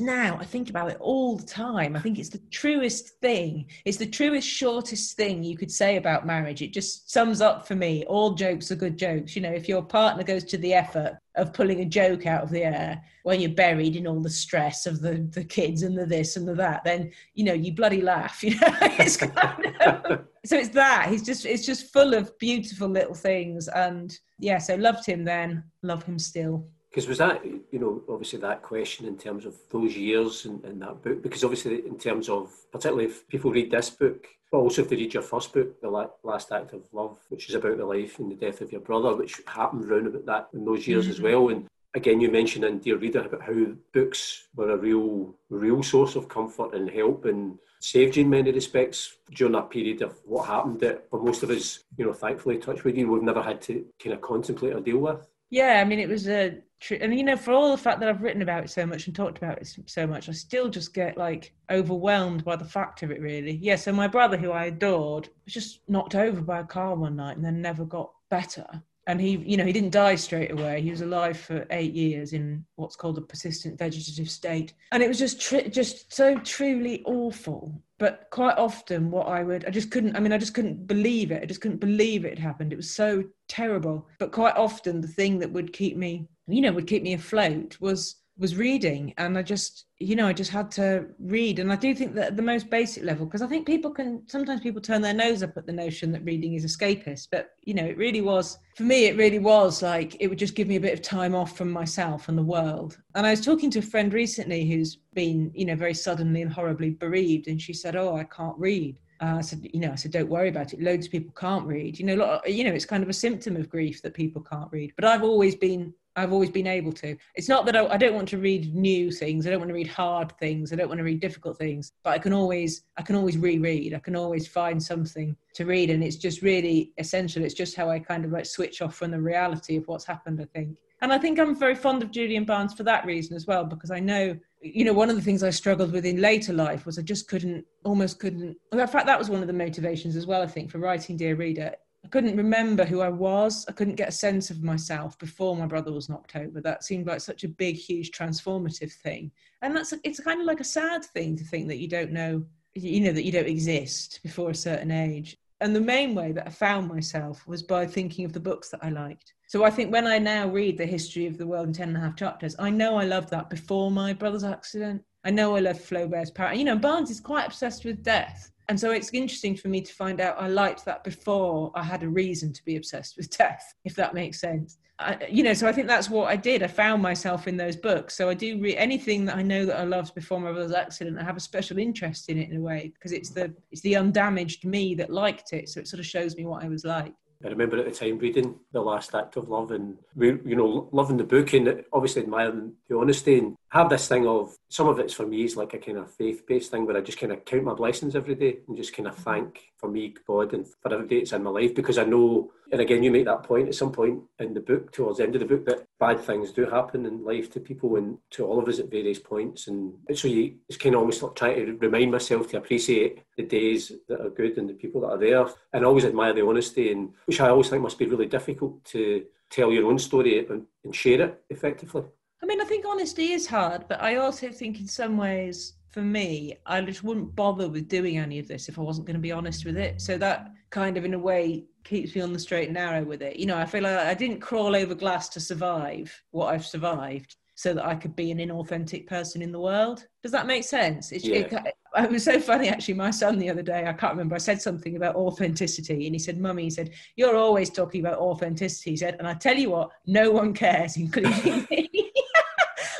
now 0.00 0.38
I 0.40 0.44
think 0.44 0.70
about 0.70 0.90
it 0.90 0.96
all 1.00 1.36
the 1.36 1.46
time. 1.46 1.96
I 1.96 2.00
think 2.00 2.18
it's 2.18 2.30
the 2.30 2.40
truest 2.50 3.20
thing. 3.20 3.66
It's 3.84 3.98
the 3.98 4.06
truest, 4.06 4.48
shortest 4.48 5.16
thing 5.16 5.44
you 5.44 5.56
could 5.56 5.70
say 5.70 5.96
about 5.96 6.26
marriage. 6.26 6.62
It 6.62 6.72
just 6.72 7.10
sums 7.10 7.42
up 7.42 7.68
for 7.68 7.74
me 7.74 8.04
all 8.06 8.32
jokes 8.34 8.70
are 8.70 8.76
good 8.76 8.96
jokes. 8.96 9.36
You 9.36 9.42
know, 9.42 9.52
if 9.52 9.68
your 9.68 9.82
partner 9.82 10.22
goes 10.22 10.44
to 10.44 10.56
the 10.58 10.72
effort 10.72 11.18
of 11.34 11.52
pulling 11.52 11.80
a 11.80 11.84
joke 11.84 12.24
out 12.24 12.42
of 12.42 12.50
the 12.50 12.64
air 12.64 13.02
when 13.24 13.40
you're 13.40 13.50
buried 13.50 13.96
in 13.96 14.06
all 14.06 14.22
the 14.22 14.30
stress 14.30 14.86
of 14.86 15.02
the, 15.02 15.28
the 15.32 15.44
kids 15.44 15.82
and 15.82 15.98
the 15.98 16.06
this 16.06 16.36
and 16.36 16.48
the 16.48 16.54
that, 16.54 16.82
then, 16.84 17.12
you 17.34 17.44
know, 17.44 17.52
you 17.52 17.72
bloody 17.72 18.00
laugh. 18.00 18.42
You 18.46 18.54
know, 18.60 18.74
it's 18.80 19.16
kind 19.18 19.74
of, 19.80 20.24
so 20.44 20.56
it's 20.56 20.68
that. 20.70 21.08
He's 21.10 21.22
just, 21.22 21.44
it's 21.44 21.66
just 21.66 21.92
full 21.92 22.14
of 22.14 22.38
beautiful 22.38 22.88
little 22.88 23.14
things. 23.14 23.68
And 23.68 24.16
yeah, 24.38 24.58
so 24.58 24.76
loved 24.76 25.04
him 25.04 25.24
then, 25.24 25.64
love 25.82 26.04
him 26.04 26.18
still. 26.18 26.66
Because 26.96 27.08
was 27.10 27.18
that, 27.18 27.44
you 27.44 27.78
know, 27.78 28.02
obviously 28.08 28.38
that 28.38 28.62
question 28.62 29.04
in 29.04 29.18
terms 29.18 29.44
of 29.44 29.54
those 29.70 29.94
years 29.94 30.46
in, 30.46 30.62
in 30.64 30.78
that 30.78 31.02
book? 31.02 31.22
Because 31.22 31.44
obviously, 31.44 31.86
in 31.86 31.98
terms 31.98 32.30
of, 32.30 32.50
particularly 32.72 33.04
if 33.04 33.28
people 33.28 33.50
read 33.50 33.70
this 33.70 33.90
book, 33.90 34.26
but 34.50 34.60
also 34.60 34.80
if 34.80 34.88
they 34.88 34.96
read 34.96 35.12
your 35.12 35.22
first 35.22 35.52
book, 35.52 35.78
The 35.82 35.90
Last 36.24 36.52
Act 36.52 36.72
of 36.72 36.88
Love, 36.94 37.18
which 37.28 37.50
is 37.50 37.54
about 37.54 37.76
the 37.76 37.84
life 37.84 38.18
and 38.18 38.30
the 38.30 38.34
death 38.34 38.62
of 38.62 38.72
your 38.72 38.80
brother, 38.80 39.14
which 39.14 39.42
happened 39.46 39.84
around 39.84 40.06
about 40.06 40.24
that 40.24 40.48
in 40.54 40.64
those 40.64 40.88
years 40.88 41.04
mm-hmm. 41.04 41.12
as 41.12 41.20
well. 41.20 41.50
And 41.50 41.66
again, 41.92 42.18
you 42.18 42.30
mentioned 42.30 42.64
in 42.64 42.78
Dear 42.78 42.96
Reader 42.96 43.26
about 43.26 43.42
how 43.42 43.74
books 43.92 44.48
were 44.54 44.70
a 44.70 44.78
real, 44.78 45.34
real 45.50 45.82
source 45.82 46.16
of 46.16 46.30
comfort 46.30 46.74
and 46.74 46.88
help 46.88 47.26
and 47.26 47.58
saved 47.78 48.16
you 48.16 48.22
in 48.22 48.30
many 48.30 48.52
respects 48.52 49.18
during 49.34 49.52
that 49.52 49.68
period 49.68 50.00
of 50.00 50.18
what 50.24 50.46
happened 50.46 50.80
that 50.80 51.10
for 51.10 51.22
most 51.22 51.42
of 51.42 51.50
us, 51.50 51.80
you 51.98 52.06
know, 52.06 52.14
thankfully, 52.14 52.56
touch 52.56 52.84
with 52.84 52.96
you, 52.96 53.12
we've 53.12 53.22
never 53.22 53.42
had 53.42 53.60
to 53.60 53.84
kind 54.02 54.14
of 54.14 54.22
contemplate 54.22 54.72
or 54.72 54.80
deal 54.80 54.96
with. 54.96 55.28
Yeah, 55.50 55.80
I 55.80 55.84
mean, 55.84 56.00
it 56.00 56.08
was 56.08 56.28
a 56.28 56.58
true. 56.80 56.98
And 57.00 57.16
you 57.16 57.24
know, 57.24 57.36
for 57.36 57.52
all 57.52 57.70
the 57.70 57.82
fact 57.82 58.00
that 58.00 58.08
I've 58.08 58.22
written 58.22 58.42
about 58.42 58.64
it 58.64 58.70
so 58.70 58.84
much 58.86 59.06
and 59.06 59.14
talked 59.14 59.38
about 59.38 59.58
it 59.58 59.68
so 59.86 60.06
much, 60.06 60.28
I 60.28 60.32
still 60.32 60.68
just 60.68 60.92
get 60.92 61.16
like 61.16 61.54
overwhelmed 61.70 62.44
by 62.44 62.56
the 62.56 62.64
fact 62.64 63.02
of 63.02 63.10
it. 63.10 63.20
Really, 63.20 63.52
yeah. 63.62 63.76
So 63.76 63.92
my 63.92 64.08
brother, 64.08 64.36
who 64.36 64.50
I 64.50 64.66
adored, 64.66 65.28
was 65.44 65.54
just 65.54 65.80
knocked 65.88 66.14
over 66.14 66.40
by 66.40 66.60
a 66.60 66.64
car 66.64 66.94
one 66.94 67.16
night 67.16 67.36
and 67.36 67.44
then 67.44 67.62
never 67.62 67.84
got 67.84 68.10
better. 68.30 68.66
And 69.08 69.20
he, 69.20 69.36
you 69.36 69.56
know, 69.56 69.64
he 69.64 69.72
didn't 69.72 69.92
die 69.92 70.16
straight 70.16 70.50
away. 70.50 70.82
He 70.82 70.90
was 70.90 71.00
alive 71.00 71.38
for 71.38 71.64
eight 71.70 71.92
years 71.94 72.32
in 72.32 72.64
what's 72.74 72.96
called 72.96 73.18
a 73.18 73.20
persistent 73.20 73.78
vegetative 73.78 74.28
state, 74.28 74.74
and 74.90 75.00
it 75.00 75.06
was 75.06 75.20
just, 75.20 75.40
tr- 75.40 75.68
just 75.70 76.12
so 76.12 76.36
truly 76.38 77.04
awful 77.04 77.80
but 77.98 78.28
quite 78.30 78.56
often 78.58 79.10
what 79.10 79.26
i 79.26 79.42
would 79.42 79.64
i 79.64 79.70
just 79.70 79.90
couldn't 79.90 80.16
i 80.16 80.20
mean 80.20 80.32
i 80.32 80.38
just 80.38 80.54
couldn't 80.54 80.86
believe 80.86 81.30
it. 81.30 81.42
I 81.42 81.46
just 81.46 81.60
couldn't 81.60 81.78
believe 81.80 82.24
it 82.24 82.30
had 82.30 82.38
happened. 82.38 82.72
It 82.72 82.76
was 82.76 82.90
so 82.90 83.24
terrible. 83.48 84.08
But 84.18 84.32
quite 84.32 84.56
often 84.56 85.00
the 85.00 85.08
thing 85.08 85.38
that 85.38 85.52
would 85.52 85.72
keep 85.72 85.96
me 85.96 86.28
you 86.46 86.60
know 86.60 86.72
would 86.72 86.86
keep 86.86 87.02
me 87.02 87.14
afloat 87.14 87.76
was 87.80 88.16
was 88.38 88.56
reading 88.56 89.14
and 89.16 89.38
i 89.38 89.42
just 89.42 89.86
you 89.98 90.14
know 90.14 90.26
i 90.26 90.32
just 90.32 90.50
had 90.50 90.70
to 90.70 91.06
read 91.18 91.58
and 91.58 91.72
i 91.72 91.76
do 91.76 91.94
think 91.94 92.14
that 92.14 92.28
at 92.28 92.36
the 92.36 92.42
most 92.42 92.68
basic 92.68 93.02
level 93.02 93.24
because 93.24 93.40
i 93.40 93.46
think 93.46 93.66
people 93.66 93.90
can 93.90 94.22
sometimes 94.28 94.60
people 94.60 94.80
turn 94.80 95.00
their 95.00 95.14
nose 95.14 95.42
up 95.42 95.56
at 95.56 95.66
the 95.66 95.72
notion 95.72 96.12
that 96.12 96.24
reading 96.24 96.54
is 96.54 96.64
escapist 96.64 97.28
but 97.30 97.50
you 97.62 97.72
know 97.72 97.84
it 97.84 97.96
really 97.96 98.20
was 98.20 98.58
for 98.76 98.82
me 98.82 99.06
it 99.06 99.16
really 99.16 99.38
was 99.38 99.82
like 99.82 100.16
it 100.20 100.28
would 100.28 100.38
just 100.38 100.54
give 100.54 100.68
me 100.68 100.76
a 100.76 100.80
bit 100.80 100.92
of 100.92 101.00
time 101.00 101.34
off 101.34 101.56
from 101.56 101.70
myself 101.70 102.28
and 102.28 102.36
the 102.36 102.42
world 102.42 102.98
and 103.14 103.26
i 103.26 103.30
was 103.30 103.40
talking 103.40 103.70
to 103.70 103.78
a 103.78 103.82
friend 103.82 104.12
recently 104.12 104.68
who's 104.68 104.98
been 105.14 105.50
you 105.54 105.64
know 105.64 105.76
very 105.76 105.94
suddenly 105.94 106.42
and 106.42 106.52
horribly 106.52 106.90
bereaved 106.90 107.48
and 107.48 107.60
she 107.60 107.72
said 107.72 107.96
oh 107.96 108.16
i 108.16 108.24
can't 108.24 108.58
read 108.58 108.96
uh, 109.20 109.36
I 109.38 109.40
said, 109.40 109.66
you 109.72 109.80
know, 109.80 109.92
I 109.92 109.94
said, 109.94 110.12
don't 110.12 110.28
worry 110.28 110.50
about 110.50 110.74
it. 110.74 110.82
Loads 110.82 111.06
of 111.06 111.12
people 111.12 111.32
can't 111.38 111.66
read. 111.66 111.98
You 111.98 112.04
know, 112.04 112.16
lot, 112.16 112.50
you 112.50 112.64
know, 112.64 112.72
it's 112.72 112.84
kind 112.84 113.02
of 113.02 113.08
a 113.08 113.14
symptom 113.14 113.56
of 113.56 113.70
grief 113.70 114.02
that 114.02 114.12
people 114.12 114.42
can't 114.42 114.70
read. 114.70 114.92
But 114.94 115.06
I've 115.06 115.22
always 115.22 115.54
been 115.54 115.94
I've 116.16 116.32
always 116.32 116.50
been 116.50 116.66
able 116.66 116.92
to. 116.94 117.16
It's 117.34 117.48
not 117.48 117.66
that 117.66 117.76
I, 117.76 117.86
I, 117.86 117.96
don't 117.98 118.14
want 118.14 118.28
to 118.30 118.38
read 118.38 118.74
new 118.74 119.10
things. 119.10 119.46
I 119.46 119.50
don't 119.50 119.58
want 119.58 119.68
to 119.68 119.74
read 119.74 119.86
hard 119.86 120.32
things. 120.38 120.72
I 120.72 120.76
don't 120.76 120.88
want 120.88 120.98
to 120.98 121.04
read 121.04 121.20
difficult 121.20 121.58
things. 121.58 121.92
But 122.02 122.10
I 122.10 122.18
can 122.18 122.32
always, 122.32 122.84
I 122.96 123.02
can 123.02 123.16
always 123.16 123.36
reread. 123.36 123.92
I 123.92 123.98
can 123.98 124.16
always 124.16 124.48
find 124.48 124.82
something 124.82 125.36
to 125.54 125.66
read, 125.66 125.90
and 125.90 126.02
it's 126.02 126.16
just 126.16 126.42
really 126.42 126.92
essential. 126.98 127.44
It's 127.44 127.54
just 127.54 127.76
how 127.76 127.90
I 127.90 127.98
kind 127.98 128.24
of 128.24 128.32
like 128.32 128.46
switch 128.46 128.80
off 128.80 128.94
from 128.94 129.10
the 129.10 129.20
reality 129.20 129.76
of 129.76 129.86
what's 129.86 130.04
happened. 130.04 130.40
I 130.40 130.46
think, 130.46 130.76
and 131.02 131.12
I 131.12 131.18
think 131.18 131.38
I'm 131.38 131.54
very 131.54 131.74
fond 131.74 132.02
of 132.02 132.10
Julian 132.10 132.44
Barnes 132.44 132.72
for 132.72 132.82
that 132.84 133.04
reason 133.04 133.36
as 133.36 133.46
well, 133.46 133.64
because 133.64 133.90
I 133.90 134.00
know, 134.00 134.36
you 134.62 134.84
know, 134.84 134.94
one 134.94 135.10
of 135.10 135.16
the 135.16 135.22
things 135.22 135.42
I 135.42 135.50
struggled 135.50 135.92
with 135.92 136.06
in 136.06 136.20
later 136.20 136.54
life 136.54 136.86
was 136.86 136.98
I 136.98 137.02
just 137.02 137.28
couldn't, 137.28 137.64
almost 137.84 138.18
couldn't. 138.18 138.56
In 138.72 138.86
fact, 138.86 139.06
that 139.06 139.18
was 139.18 139.28
one 139.28 139.42
of 139.42 139.46
the 139.46 139.52
motivations 139.52 140.16
as 140.16 140.26
well. 140.26 140.42
I 140.42 140.46
think 140.46 140.70
for 140.70 140.78
writing 140.78 141.18
Dear 141.18 141.36
Reader 141.36 141.74
I 142.06 142.08
couldn't 142.08 142.36
remember 142.36 142.84
who 142.84 143.00
I 143.00 143.08
was. 143.08 143.66
I 143.68 143.72
couldn't 143.72 143.96
get 143.96 144.10
a 144.10 144.12
sense 144.12 144.48
of 144.48 144.62
myself 144.62 145.18
before 145.18 145.56
my 145.56 145.66
brother 145.66 145.90
was 145.90 146.08
knocked 146.08 146.36
over. 146.36 146.60
That 146.60 146.84
seemed 146.84 147.08
like 147.08 147.20
such 147.20 147.42
a 147.42 147.48
big, 147.48 147.74
huge, 147.74 148.12
transformative 148.12 148.92
thing. 148.92 149.32
And 149.60 149.74
that's 149.74 149.92
it's 150.04 150.20
kind 150.20 150.40
of 150.40 150.46
like 150.46 150.60
a 150.60 150.64
sad 150.64 151.04
thing 151.04 151.36
to 151.36 151.42
think 151.42 151.66
that 151.66 151.78
you 151.78 151.88
don't 151.88 152.12
know, 152.12 152.44
you 152.74 153.00
know, 153.00 153.10
that 153.10 153.24
you 153.24 153.32
don't 153.32 153.48
exist 153.48 154.20
before 154.22 154.50
a 154.50 154.54
certain 154.54 154.92
age. 154.92 155.36
And 155.60 155.74
the 155.74 155.80
main 155.80 156.14
way 156.14 156.30
that 156.30 156.46
I 156.46 156.50
found 156.50 156.86
myself 156.86 157.44
was 157.48 157.64
by 157.64 157.84
thinking 157.88 158.24
of 158.24 158.32
the 158.32 158.38
books 158.38 158.68
that 158.68 158.84
I 158.84 158.90
liked. 158.90 159.34
So 159.48 159.64
I 159.64 159.70
think 159.70 159.90
when 159.90 160.06
I 160.06 160.20
now 160.20 160.48
read 160.48 160.78
the 160.78 160.86
history 160.86 161.26
of 161.26 161.38
the 161.38 161.46
world 161.48 161.66
in 161.66 161.72
ten 161.72 161.88
and 161.88 161.96
a 161.96 162.00
half 162.00 162.14
chapters, 162.14 162.54
I 162.60 162.70
know 162.70 162.98
I 162.98 163.04
loved 163.04 163.30
that 163.30 163.50
before 163.50 163.90
my 163.90 164.12
brother's 164.12 164.44
accident. 164.44 165.02
I 165.24 165.32
know 165.32 165.56
I 165.56 165.58
loved 165.58 165.80
Flaubert's 165.80 166.30
Parrot. 166.30 166.58
You 166.58 166.66
know, 166.66 166.78
Barnes 166.78 167.10
is 167.10 167.18
quite 167.18 167.46
obsessed 167.46 167.84
with 167.84 168.04
death 168.04 168.52
and 168.68 168.78
so 168.78 168.90
it's 168.90 169.10
interesting 169.12 169.56
for 169.56 169.68
me 169.68 169.80
to 169.80 169.92
find 169.92 170.20
out 170.20 170.40
I 170.40 170.48
liked 170.48 170.84
that 170.84 171.04
before 171.04 171.70
I 171.74 171.82
had 171.82 172.02
a 172.02 172.08
reason 172.08 172.52
to 172.52 172.64
be 172.64 172.76
obsessed 172.76 173.16
with 173.16 173.36
death, 173.36 173.74
if 173.84 173.94
that 173.94 174.14
makes 174.14 174.40
sense. 174.40 174.78
I, 174.98 175.18
you 175.30 175.42
know, 175.42 175.52
so 175.52 175.68
I 175.68 175.72
think 175.72 175.88
that's 175.88 176.08
what 176.08 176.28
I 176.28 176.36
did. 176.36 176.62
I 176.62 176.68
found 176.68 177.02
myself 177.02 177.46
in 177.46 177.56
those 177.56 177.76
books. 177.76 178.16
So 178.16 178.30
I 178.30 178.34
do 178.34 178.58
read 178.58 178.76
anything 178.76 179.26
that 179.26 179.36
I 179.36 179.42
know 179.42 179.66
that 179.66 179.78
I 179.78 179.84
loved 179.84 180.14
before 180.14 180.40
my 180.40 180.50
brother's 180.50 180.72
accident. 180.72 181.18
I 181.18 181.22
have 181.22 181.36
a 181.36 181.40
special 181.40 181.78
interest 181.78 182.30
in 182.30 182.38
it 182.38 182.48
in 182.48 182.56
a 182.56 182.60
way 182.60 182.92
because 182.94 183.12
it's 183.12 183.30
the 183.30 183.54
it's 183.70 183.82
the 183.82 183.96
undamaged 183.96 184.64
me 184.64 184.94
that 184.94 185.10
liked 185.10 185.52
it. 185.52 185.68
So 185.68 185.80
it 185.80 185.88
sort 185.88 186.00
of 186.00 186.06
shows 186.06 186.34
me 186.36 186.46
what 186.46 186.64
I 186.64 186.68
was 186.68 186.84
like. 186.84 187.12
I 187.44 187.48
remember 187.48 187.78
at 187.78 187.84
the 187.84 187.90
time 187.90 188.18
reading 188.18 188.56
The 188.72 188.80
Last 188.80 189.14
Act 189.14 189.36
of 189.36 189.48
Love 189.48 189.70
and, 189.70 189.98
you 190.18 190.56
know, 190.56 190.88
loving 190.92 191.16
the 191.16 191.24
book 191.24 191.52
and 191.52 191.84
obviously 191.92 192.22
admiring 192.22 192.72
the 192.88 192.96
honesty 192.96 193.38
and 193.38 193.56
have 193.68 193.90
this 193.90 194.08
thing 194.08 194.26
of, 194.26 194.56
some 194.68 194.88
of 194.88 194.98
it's 194.98 195.12
for 195.12 195.26
me 195.26 195.44
is 195.44 195.56
like 195.56 195.74
a 195.74 195.78
kind 195.78 195.98
of 195.98 196.10
faith-based 196.14 196.70
thing 196.70 196.86
where 196.86 196.96
I 196.96 197.00
just 197.00 197.18
kind 197.18 197.32
of 197.32 197.44
count 197.44 197.64
my 197.64 197.74
blessings 197.74 198.16
every 198.16 198.34
day 198.34 198.58
and 198.66 198.76
just 198.76 198.94
kind 198.94 199.08
of 199.08 199.16
thank 199.16 199.72
for 199.76 199.88
me, 199.90 200.14
God, 200.26 200.54
and 200.54 200.66
for 200.66 200.92
every 200.92 201.08
day 201.08 201.18
it's 201.18 201.32
in 201.32 201.42
my 201.42 201.50
life 201.50 201.74
because 201.74 201.98
I 201.98 202.04
know 202.04 202.52
and 202.72 202.80
again, 202.80 203.02
you 203.02 203.10
make 203.10 203.26
that 203.26 203.42
point 203.42 203.68
at 203.68 203.74
some 203.74 203.92
point 203.92 204.20
in 204.38 204.54
the 204.54 204.60
book, 204.60 204.92
towards 204.92 205.18
the 205.18 205.24
end 205.24 205.34
of 205.34 205.40
the 205.40 205.46
book, 205.46 205.64
that 205.66 205.86
bad 206.00 206.20
things 206.20 206.52
do 206.52 206.66
happen 206.66 207.06
in 207.06 207.24
life 207.24 207.50
to 207.52 207.60
people 207.60 207.96
and 207.96 208.18
to 208.30 208.44
all 208.44 208.58
of 208.58 208.68
us 208.68 208.78
at 208.78 208.90
various 208.90 209.18
points. 209.18 209.68
And 209.68 209.94
so 210.14 210.28
you, 210.28 210.56
it's 210.68 210.78
kind 210.78 210.94
of 210.94 211.00
almost 211.00 211.22
like 211.22 211.34
trying 211.34 211.66
to 211.66 211.76
remind 211.78 212.10
myself 212.10 212.48
to 212.48 212.58
appreciate 212.58 213.20
the 213.36 213.44
days 213.44 213.92
that 214.08 214.20
are 214.20 214.30
good 214.30 214.58
and 214.58 214.68
the 214.68 214.74
people 214.74 215.02
that 215.02 215.08
are 215.08 215.18
there, 215.18 215.46
and 215.72 215.84
always 215.84 216.04
admire 216.04 216.32
the 216.32 216.46
honesty, 216.46 216.92
and 216.92 217.10
which 217.26 217.40
I 217.40 217.48
always 217.48 217.68
think 217.68 217.82
must 217.82 217.98
be 217.98 218.06
really 218.06 218.26
difficult 218.26 218.84
to 218.86 219.24
tell 219.50 219.70
your 219.70 219.86
own 219.86 219.98
story 219.98 220.44
and, 220.46 220.66
and 220.84 220.94
share 220.94 221.20
it 221.20 221.44
effectively? 221.50 222.02
I 222.42 222.46
mean, 222.46 222.60
I 222.60 222.64
think 222.64 222.84
honesty 222.84 223.32
is 223.32 223.46
hard, 223.46 223.86
but 223.88 224.02
I 224.02 224.16
also 224.16 224.50
think 224.50 224.80
in 224.80 224.88
some 224.88 225.16
ways, 225.16 225.74
for 225.90 226.02
me, 226.02 226.58
I 226.66 226.80
just 226.82 227.02
wouldn't 227.02 227.34
bother 227.34 227.68
with 227.68 227.88
doing 227.88 228.18
any 228.18 228.38
of 228.38 228.46
this 228.46 228.68
if 228.68 228.78
I 228.78 228.82
wasn't 228.82 229.06
going 229.06 229.14
to 229.14 229.20
be 229.20 229.32
honest 229.32 229.64
with 229.64 229.78
it. 229.78 230.00
So 230.00 230.18
that 230.18 230.50
kind 230.70 230.98
of, 230.98 231.06
in 231.06 231.14
a 231.14 231.18
way, 231.18 231.64
keeps 231.86 232.14
me 232.14 232.20
on 232.20 232.32
the 232.32 232.38
straight 232.38 232.66
and 232.68 232.74
narrow 232.74 233.04
with 233.04 233.22
it. 233.22 233.36
You 233.36 233.46
know, 233.46 233.56
I 233.56 233.64
feel 233.64 233.82
like 233.82 233.98
I 233.98 234.14
didn't 234.14 234.40
crawl 234.40 234.76
over 234.76 234.94
glass 234.94 235.28
to 235.30 235.40
survive 235.40 236.22
what 236.30 236.52
I've 236.52 236.66
survived 236.66 237.36
so 237.54 237.72
that 237.72 237.86
I 237.86 237.94
could 237.94 238.14
be 238.14 238.30
an 238.30 238.38
inauthentic 238.38 239.06
person 239.06 239.40
in 239.40 239.50
the 239.50 239.60
world. 239.60 240.06
Does 240.22 240.32
that 240.32 240.46
make 240.46 240.64
sense? 240.64 241.10
It, 241.10 241.24
yeah. 241.24 241.36
it, 241.36 241.74
it, 241.96 242.10
was 242.10 242.24
so 242.24 242.38
funny 242.38 242.68
actually. 242.68 242.94
My 242.94 243.10
son 243.10 243.38
the 243.38 243.48
other 243.48 243.62
day, 243.62 243.86
I 243.86 243.94
can't 243.94 244.12
remember, 244.12 244.34
I 244.34 244.38
said 244.38 244.60
something 244.60 244.96
about 244.96 245.16
authenticity, 245.16 246.06
and 246.06 246.14
he 246.14 246.18
said, 246.18 246.38
"Mummy," 246.38 246.64
he 246.64 246.70
said, 246.70 246.90
"You're 247.16 247.36
always 247.36 247.70
talking 247.70 248.02
about 248.02 248.18
authenticity." 248.18 248.90
He 248.90 248.96
said, 248.98 249.16
and 249.18 249.26
I 249.26 249.32
tell 249.32 249.56
you 249.56 249.70
what, 249.70 249.90
no 250.06 250.30
one 250.30 250.52
cares, 250.52 250.98
including 250.98 251.66
me. 251.70 251.90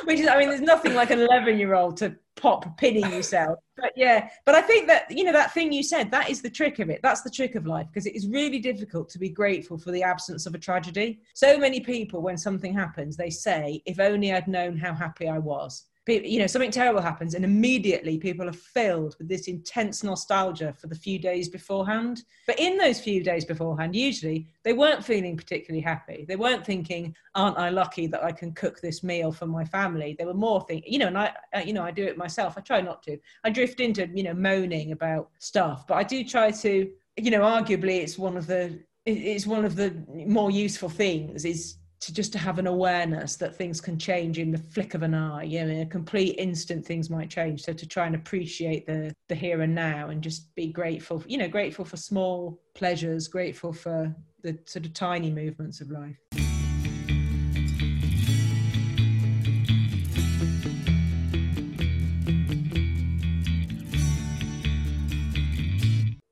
Which 0.05 0.21
is, 0.21 0.27
I 0.27 0.39
mean, 0.39 0.49
there's 0.49 0.61
nothing 0.61 0.95
like 0.95 1.11
an 1.11 1.19
11 1.19 1.59
year 1.59 1.75
old 1.75 1.97
to 1.97 2.15
pop 2.37 2.77
pinning 2.77 3.11
yourself. 3.11 3.59
But 3.79 3.93
yeah, 3.95 4.29
but 4.43 4.55
I 4.55 4.63
think 4.63 4.87
that, 4.87 5.05
you 5.11 5.23
know, 5.23 5.31
that 5.31 5.53
thing 5.53 5.71
you 5.71 5.83
said, 5.83 6.09
that 6.09 6.31
is 6.31 6.41
the 6.41 6.49
trick 6.49 6.79
of 6.79 6.89
it. 6.89 6.99
That's 7.03 7.21
the 7.21 7.29
trick 7.29 7.53
of 7.53 7.67
life 7.67 7.85
because 7.85 8.07
it 8.07 8.15
is 8.15 8.27
really 8.27 8.57
difficult 8.57 9.07
to 9.09 9.19
be 9.19 9.29
grateful 9.29 9.77
for 9.77 9.91
the 9.91 10.01
absence 10.01 10.47
of 10.47 10.55
a 10.55 10.57
tragedy. 10.57 11.19
So 11.35 11.59
many 11.59 11.79
people, 11.81 12.23
when 12.23 12.39
something 12.39 12.73
happens, 12.73 13.15
they 13.15 13.29
say, 13.29 13.83
if 13.85 13.99
only 13.99 14.33
I'd 14.33 14.47
known 14.47 14.77
how 14.77 14.95
happy 14.95 15.27
I 15.27 15.37
was 15.37 15.85
you 16.07 16.39
know 16.39 16.47
something 16.47 16.71
terrible 16.71 17.01
happens 17.01 17.33
and 17.33 17.43
immediately 17.43 18.17
people 18.17 18.47
are 18.47 18.53
filled 18.53 19.15
with 19.17 19.27
this 19.27 19.47
intense 19.47 20.03
nostalgia 20.03 20.73
for 20.79 20.87
the 20.87 20.95
few 20.95 21.19
days 21.19 21.49
beforehand. 21.49 22.23
But 22.45 22.59
in 22.59 22.77
those 22.77 22.99
few 22.99 23.23
days 23.23 23.45
beforehand 23.45 23.95
usually 23.95 24.47
they 24.63 24.73
weren't 24.73 25.03
feeling 25.03 25.37
particularly 25.37 25.81
happy. 25.81 26.25
They 26.27 26.35
weren't 26.35 26.65
thinking 26.65 27.15
aren't 27.35 27.57
i 27.57 27.69
lucky 27.69 28.07
that 28.07 28.23
i 28.23 28.31
can 28.31 28.53
cook 28.53 28.79
this 28.81 29.03
meal 29.03 29.31
for 29.31 29.47
my 29.47 29.65
family? 29.65 30.15
They 30.17 30.25
were 30.25 30.33
more 30.33 30.61
thinking 30.61 30.91
you 30.91 30.99
know 30.99 31.07
and 31.07 31.17
i 31.17 31.33
uh, 31.55 31.59
you 31.59 31.73
know 31.73 31.83
i 31.83 31.91
do 31.91 32.05
it 32.05 32.17
myself. 32.17 32.57
I 32.57 32.61
try 32.61 32.81
not 32.81 33.03
to. 33.03 33.17
I 33.43 33.49
drift 33.49 33.79
into 33.79 34.07
you 34.13 34.23
know 34.23 34.33
moaning 34.33 34.91
about 34.91 35.29
stuff 35.39 35.85
but 35.87 35.95
i 35.95 36.03
do 36.03 36.23
try 36.23 36.51
to 36.51 36.89
you 37.17 37.31
know 37.31 37.41
arguably 37.41 38.01
it's 38.01 38.17
one 38.17 38.37
of 38.37 38.47
the 38.47 38.79
it's 39.05 39.47
one 39.47 39.63
of 39.63 39.75
the 39.75 39.95
more 40.27 40.51
useful 40.51 40.89
things 40.89 41.45
is 41.45 41.77
to 41.99 42.13
just 42.13 42.31
to 42.33 42.37
have 42.37 42.59
an 42.59 42.67
awareness 42.67 43.35
that 43.37 43.55
things 43.55 43.81
can 43.81 43.97
change 43.97 44.37
in 44.37 44.51
the 44.51 44.57
flick 44.57 44.93
of 44.93 45.01
an 45.01 45.13
eye 45.13 45.43
you 45.43 45.63
know 45.63 45.71
in 45.71 45.81
a 45.81 45.85
complete 45.85 46.35
instant 46.37 46.85
things 46.85 47.09
might 47.09 47.29
change. 47.29 47.61
So 47.61 47.73
to 47.73 47.87
try 47.87 48.05
and 48.05 48.15
appreciate 48.15 48.85
the 48.85 49.13
the 49.29 49.35
here 49.35 49.61
and 49.61 49.73
now 49.73 50.09
and 50.09 50.21
just 50.21 50.53
be 50.55 50.67
grateful 50.67 51.23
you 51.27 51.37
know 51.37 51.47
grateful 51.47 51.85
for 51.85 51.97
small 51.97 52.59
pleasures 52.75 53.27
grateful 53.27 53.73
for 53.73 54.15
the 54.43 54.57
sort 54.65 54.85
of 54.85 54.93
tiny 54.93 55.31
movements 55.31 55.81
of 55.81 55.89
life. 55.89 56.17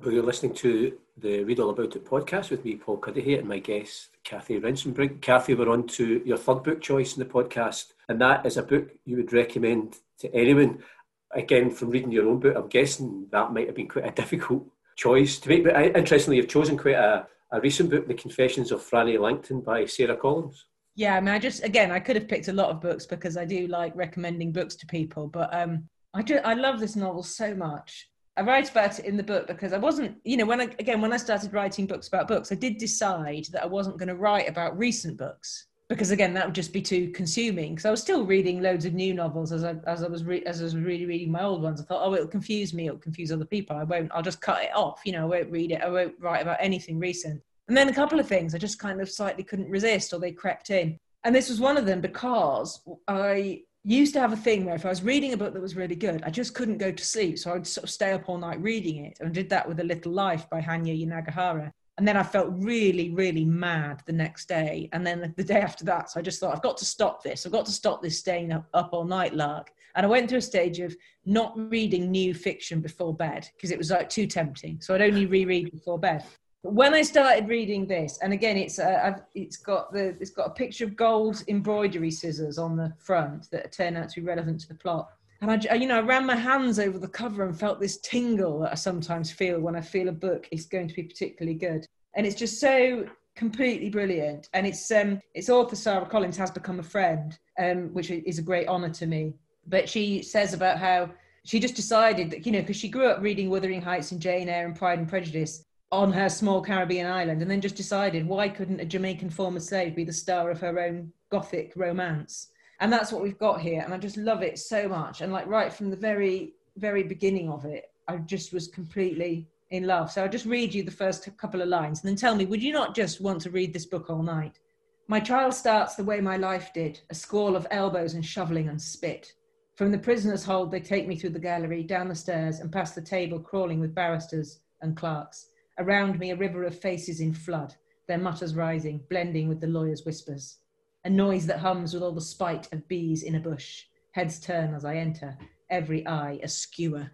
You're 0.05 0.23
listening 0.23 0.53
to 0.53 0.97
the 1.25 1.43
Read 1.43 1.59
All 1.59 1.71
About 1.71 1.95
It 1.95 2.05
podcast 2.05 2.51
with 2.51 2.63
me, 2.63 2.75
Paul 2.75 2.99
Cuddihy, 2.99 3.39
and 3.39 3.47
my 3.47 3.57
guest, 3.57 4.09
Kathy 4.23 4.59
Rentzenbrink. 4.59 5.21
Kathy, 5.21 5.55
we're 5.55 5.71
on 5.71 5.87
to 5.87 6.21
your 6.23 6.37
third 6.37 6.61
book 6.61 6.81
choice 6.81 7.17
in 7.17 7.19
the 7.19 7.25
podcast, 7.27 7.93
and 8.07 8.21
that 8.21 8.45
is 8.45 8.57
a 8.57 8.61
book 8.61 8.91
you 9.05 9.17
would 9.17 9.33
recommend 9.33 9.97
to 10.19 10.31
anyone. 10.35 10.83
Again, 11.31 11.71
from 11.71 11.89
reading 11.89 12.11
your 12.11 12.29
own 12.29 12.39
book, 12.39 12.55
I'm 12.55 12.67
guessing 12.67 13.25
that 13.31 13.51
might 13.51 13.65
have 13.65 13.75
been 13.75 13.87
quite 13.87 14.05
a 14.05 14.11
difficult 14.21 14.67
choice 14.97 15.39
to 15.39 15.49
make. 15.49 15.63
But 15.63 15.97
interestingly, 15.97 16.37
you've 16.37 16.47
chosen 16.47 16.77
quite 16.77 16.93
a, 16.93 17.25
a 17.51 17.59
recent 17.59 17.89
book, 17.89 18.07
The 18.07 18.13
Confessions 18.13 18.71
of 18.71 18.87
Frannie 18.87 19.19
Langton 19.19 19.61
by 19.61 19.85
Sara 19.85 20.15
Collins. 20.15 20.65
Yeah, 20.93 21.15
I 21.15 21.21
mean, 21.21 21.33
I 21.33 21.39
just, 21.39 21.63
again, 21.63 21.89
I 21.89 21.99
could 22.01 22.17
have 22.17 22.27
picked 22.27 22.49
a 22.49 22.53
lot 22.53 22.69
of 22.69 22.81
books 22.81 23.07
because 23.07 23.35
I 23.35 23.45
do 23.45 23.65
like 23.65 23.95
recommending 23.95 24.51
books 24.51 24.75
to 24.75 24.85
people, 24.85 25.25
but 25.25 25.51
um, 25.55 25.89
I, 26.13 26.21
do, 26.21 26.35
I 26.45 26.53
love 26.53 26.79
this 26.79 26.95
novel 26.95 27.23
so 27.23 27.55
much 27.55 28.09
I 28.37 28.41
write 28.41 28.69
about 28.69 28.99
it 28.99 29.05
in 29.05 29.15
the 29.15 29.23
book 29.23 29.47
because 29.47 29.71
I 29.71 29.77
wasn't, 29.77 30.17
you 30.25 30.35
know, 30.35 30.45
when 30.45 30.59
I, 30.59 30.65
again, 30.79 31.01
when 31.01 31.13
I 31.13 31.17
started 31.17 31.53
writing 31.53 31.87
books 31.87 32.07
about 32.09 32.27
books, 32.27 32.51
I 32.51 32.55
did 32.55 32.77
decide 32.77 33.47
that 33.51 33.63
I 33.63 33.67
wasn't 33.67 33.97
going 33.97 34.09
to 34.09 34.15
write 34.15 34.49
about 34.49 34.77
recent 34.77 35.17
books 35.17 35.67
because 35.87 36.11
again, 36.11 36.33
that 36.33 36.45
would 36.45 36.55
just 36.55 36.73
be 36.73 36.81
too 36.81 37.11
consuming. 37.11 37.75
Because 37.75 37.85
I 37.85 37.91
was 37.91 38.01
still 38.01 38.25
reading 38.25 38.61
loads 38.61 38.83
of 38.85 38.93
new 38.93 39.13
novels 39.13 39.53
as 39.53 39.63
I, 39.63 39.75
as 39.87 40.03
I 40.03 40.07
was, 40.07 40.25
re- 40.25 40.43
as 40.43 40.59
I 40.59 40.65
was 40.65 40.75
really 40.75 41.05
reading 41.05 41.31
my 41.31 41.43
old 41.43 41.61
ones. 41.61 41.79
I 41.79 41.85
thought, 41.85 42.05
oh, 42.05 42.13
it'll 42.13 42.27
confuse 42.27 42.73
me. 42.73 42.87
It'll 42.87 42.99
confuse 42.99 43.31
other 43.31 43.45
people. 43.45 43.77
I 43.77 43.83
won't, 43.83 44.11
I'll 44.13 44.21
just 44.21 44.41
cut 44.41 44.63
it 44.63 44.75
off. 44.75 45.01
You 45.05 45.13
know, 45.13 45.23
I 45.23 45.37
won't 45.37 45.51
read 45.51 45.71
it. 45.71 45.81
I 45.81 45.89
won't 45.89 46.15
write 46.19 46.41
about 46.41 46.57
anything 46.59 46.99
recent. 46.99 47.41
And 47.67 47.77
then 47.77 47.87
a 47.87 47.93
couple 47.93 48.19
of 48.19 48.27
things 48.27 48.53
I 48.53 48.57
just 48.57 48.79
kind 48.79 48.99
of 48.99 49.09
slightly 49.09 49.43
couldn't 49.43 49.69
resist 49.69 50.13
or 50.13 50.19
they 50.19 50.31
crept 50.31 50.71
in. 50.71 50.99
And 51.23 51.33
this 51.33 51.49
was 51.49 51.59
one 51.59 51.77
of 51.77 51.85
them 51.85 52.01
because 52.01 52.81
I 53.07 53.61
used 53.93 54.13
to 54.13 54.19
have 54.19 54.33
a 54.33 54.37
thing 54.37 54.65
where 54.65 54.75
if 54.75 54.85
I 54.85 54.89
was 54.89 55.03
reading 55.03 55.33
a 55.33 55.37
book 55.37 55.53
that 55.53 55.61
was 55.61 55.75
really 55.75 55.95
good, 55.95 56.23
I 56.23 56.31
just 56.31 56.55
couldn't 56.55 56.79
go 56.79 56.91
to 56.91 57.05
sleep. 57.05 57.37
So 57.37 57.53
I'd 57.53 57.67
sort 57.67 57.83
of 57.83 57.89
stay 57.89 58.13
up 58.13 58.27
all 58.27 58.37
night 58.37 58.61
reading 58.61 59.05
it 59.05 59.17
and 59.19 59.33
did 59.33 59.49
that 59.49 59.67
with 59.67 59.79
A 59.79 59.83
Little 59.83 60.11
Life 60.11 60.49
by 60.49 60.59
Hanya 60.59 60.99
Yanagihara. 60.99 61.71
And 61.97 62.07
then 62.07 62.17
I 62.17 62.23
felt 62.23 62.49
really, 62.51 63.11
really 63.11 63.45
mad 63.45 64.01
the 64.05 64.11
next 64.11 64.49
day. 64.49 64.89
And 64.91 65.05
then 65.05 65.33
the 65.37 65.43
day 65.43 65.61
after 65.61 65.85
that, 65.85 66.09
so 66.09 66.19
I 66.19 66.23
just 66.23 66.39
thought, 66.39 66.53
I've 66.53 66.63
got 66.63 66.77
to 66.77 66.85
stop 66.85 67.23
this. 67.23 67.45
I've 67.45 67.51
got 67.51 67.65
to 67.67 67.71
stop 67.71 68.01
this 68.01 68.19
staying 68.19 68.51
up, 68.51 68.67
up 68.73 68.89
all 68.91 69.05
night 69.05 69.33
lark. 69.33 69.71
And 69.95 70.05
I 70.05 70.09
went 70.09 70.29
through 70.29 70.39
a 70.39 70.41
stage 70.41 70.79
of 70.79 70.95
not 71.25 71.53
reading 71.55 72.11
new 72.11 72.33
fiction 72.33 72.81
before 72.81 73.13
bed 73.13 73.47
because 73.55 73.71
it 73.71 73.77
was 73.77 73.91
like 73.91 74.09
too 74.09 74.27
tempting. 74.27 74.81
So 74.81 74.93
I'd 74.93 75.01
only 75.01 75.25
reread 75.25 75.71
before 75.71 75.97
bed 75.97 76.25
when 76.71 76.93
I 76.93 77.01
started 77.01 77.47
reading 77.47 77.85
this, 77.85 78.17
and 78.21 78.33
again, 78.33 78.57
it's 78.57 78.79
uh, 78.79 79.19
it's 79.33 79.57
got 79.57 79.93
the 79.93 80.15
it's 80.19 80.31
got 80.31 80.47
a 80.47 80.51
picture 80.51 80.85
of 80.85 80.95
gold 80.95 81.43
embroidery 81.47 82.11
scissors 82.11 82.57
on 82.57 82.75
the 82.75 82.93
front 82.97 83.49
that 83.51 83.71
turn 83.71 83.95
out 83.95 84.09
to 84.09 84.21
be 84.21 84.25
relevant 84.25 84.61
to 84.61 84.67
the 84.67 84.75
plot. 84.75 85.09
And 85.41 85.51
I, 85.69 85.75
you 85.75 85.87
know, 85.87 85.97
I 85.97 86.01
ran 86.01 86.25
my 86.25 86.35
hands 86.35 86.79
over 86.79 86.97
the 86.97 87.07
cover 87.07 87.45
and 87.45 87.57
felt 87.57 87.79
this 87.79 87.97
tingle 87.97 88.59
that 88.61 88.71
I 88.71 88.75
sometimes 88.75 89.31
feel 89.31 89.59
when 89.59 89.75
I 89.75 89.81
feel 89.81 90.07
a 90.07 90.13
book 90.13 90.47
is 90.51 90.65
going 90.65 90.87
to 90.87 90.93
be 90.95 91.03
particularly 91.03 91.57
good. 91.57 91.85
And 92.15 92.25
it's 92.25 92.35
just 92.35 92.59
so 92.59 93.05
completely 93.35 93.89
brilliant. 93.89 94.49
And 94.53 94.65
it's 94.65 94.89
um, 94.91 95.21
its 95.33 95.49
author 95.49 95.75
Sara 95.75 96.05
Collins 96.05 96.37
has 96.37 96.51
become 96.51 96.79
a 96.79 96.83
friend, 96.83 97.37
um, 97.59 97.93
which 97.93 98.09
is 98.09 98.39
a 98.39 98.43
great 98.43 98.67
honour 98.67 98.89
to 98.91 99.05
me. 99.05 99.33
But 99.67 99.89
she 99.89 100.23
says 100.23 100.53
about 100.53 100.79
how 100.79 101.11
she 101.43 101.59
just 101.59 101.75
decided 101.75 102.31
that 102.31 102.45
you 102.45 102.51
know 102.51 102.61
because 102.61 102.77
she 102.77 102.89
grew 102.89 103.07
up 103.07 103.21
reading 103.21 103.49
Wuthering 103.49 103.81
Heights 103.81 104.11
and 104.11 104.21
Jane 104.21 104.49
Eyre 104.49 104.65
and 104.65 104.75
Pride 104.75 104.99
and 104.99 105.07
Prejudice, 105.07 105.63
on 105.95 106.11
her 106.11 106.29
small 106.29 106.61
Caribbean 106.61 107.07
island 107.07 107.41
and 107.41 107.49
then 107.49 107.61
just 107.61 107.75
decided 107.75 108.27
why 108.27 108.49
couldn't 108.49 108.79
a 108.79 108.85
Jamaican 108.85 109.29
former 109.29 109.59
slave 109.59 109.95
be 109.95 110.03
the 110.03 110.13
star 110.13 110.49
of 110.51 110.59
her 110.61 110.79
own 110.79 111.11
gothic 111.29 111.73
romance? 111.75 112.49
And 112.79 112.91
that's 112.91 113.11
what 113.11 113.21
we've 113.21 113.37
got 113.37 113.61
here. 113.61 113.81
And 113.81 113.93
I 113.93 113.97
just 113.97 114.17
love 114.17 114.43
it 114.43 114.59
so 114.59 114.87
much. 114.87 115.21
And 115.21 115.31
like 115.31 115.47
right 115.47 115.71
from 115.71 115.89
the 115.89 115.95
very, 115.95 116.53
very 116.77 117.03
beginning 117.03 117.49
of 117.49 117.65
it, 117.65 117.91
I 118.07 118.17
just 118.17 118.53
was 118.53 118.67
completely 118.67 119.47
in 119.71 119.87
love. 119.87 120.11
So 120.11 120.23
I'll 120.23 120.29
just 120.29 120.45
read 120.45 120.73
you 120.73 120.83
the 120.83 120.91
first 120.91 121.27
couple 121.37 121.61
of 121.61 121.69
lines 121.69 122.01
and 122.01 122.09
then 122.09 122.17
tell 122.17 122.35
me, 122.35 122.45
would 122.45 122.61
you 122.61 122.73
not 122.73 122.95
just 122.95 123.21
want 123.21 123.41
to 123.41 123.49
read 123.49 123.73
this 123.73 123.85
book 123.85 124.09
all 124.09 124.21
night? 124.23 124.59
My 125.07 125.19
trial 125.19 125.51
starts 125.51 125.95
the 125.95 126.03
way 126.03 126.19
my 126.19 126.37
life 126.37 126.73
did 126.73 126.99
a 127.09 127.15
squall 127.15 127.55
of 127.55 127.67
elbows 127.71 128.15
and 128.15 128.25
shoveling 128.25 128.69
and 128.69 128.81
spit. 128.81 129.33
From 129.75 129.91
the 129.91 129.97
prisoner's 129.97 130.43
hold, 130.43 130.71
they 130.71 130.79
take 130.79 131.07
me 131.07 131.15
through 131.15 131.31
the 131.31 131.39
gallery, 131.39 131.83
down 131.83 132.07
the 132.07 132.15
stairs, 132.15 132.59
and 132.59 132.71
past 132.71 132.95
the 132.95 133.01
table 133.01 133.39
crawling 133.39 133.79
with 133.79 133.93
barristers 133.93 134.59
and 134.81 134.95
clerks. 134.95 135.49
Around 135.77 136.19
me, 136.19 136.31
a 136.31 136.37
river 136.37 136.63
of 136.63 136.79
faces 136.79 137.19
in 137.19 137.33
flood, 137.33 137.75
their 138.07 138.17
mutters 138.17 138.55
rising, 138.55 139.03
blending 139.09 139.49
with 139.49 139.59
the 139.59 139.67
lawyer's 139.67 140.05
whispers. 140.05 140.59
A 141.03 141.09
noise 141.09 141.45
that 141.47 141.59
hums 141.59 141.93
with 141.93 142.01
all 142.01 142.13
the 142.13 142.21
spite 142.21 142.71
of 142.71 142.87
bees 142.87 143.23
in 143.23 143.35
a 143.35 143.39
bush. 143.39 143.83
Heads 144.11 144.39
turn 144.39 144.73
as 144.73 144.85
I 144.85 144.95
enter, 144.95 145.37
every 145.69 146.07
eye 146.07 146.39
a 146.41 146.47
skewer. 146.47 147.11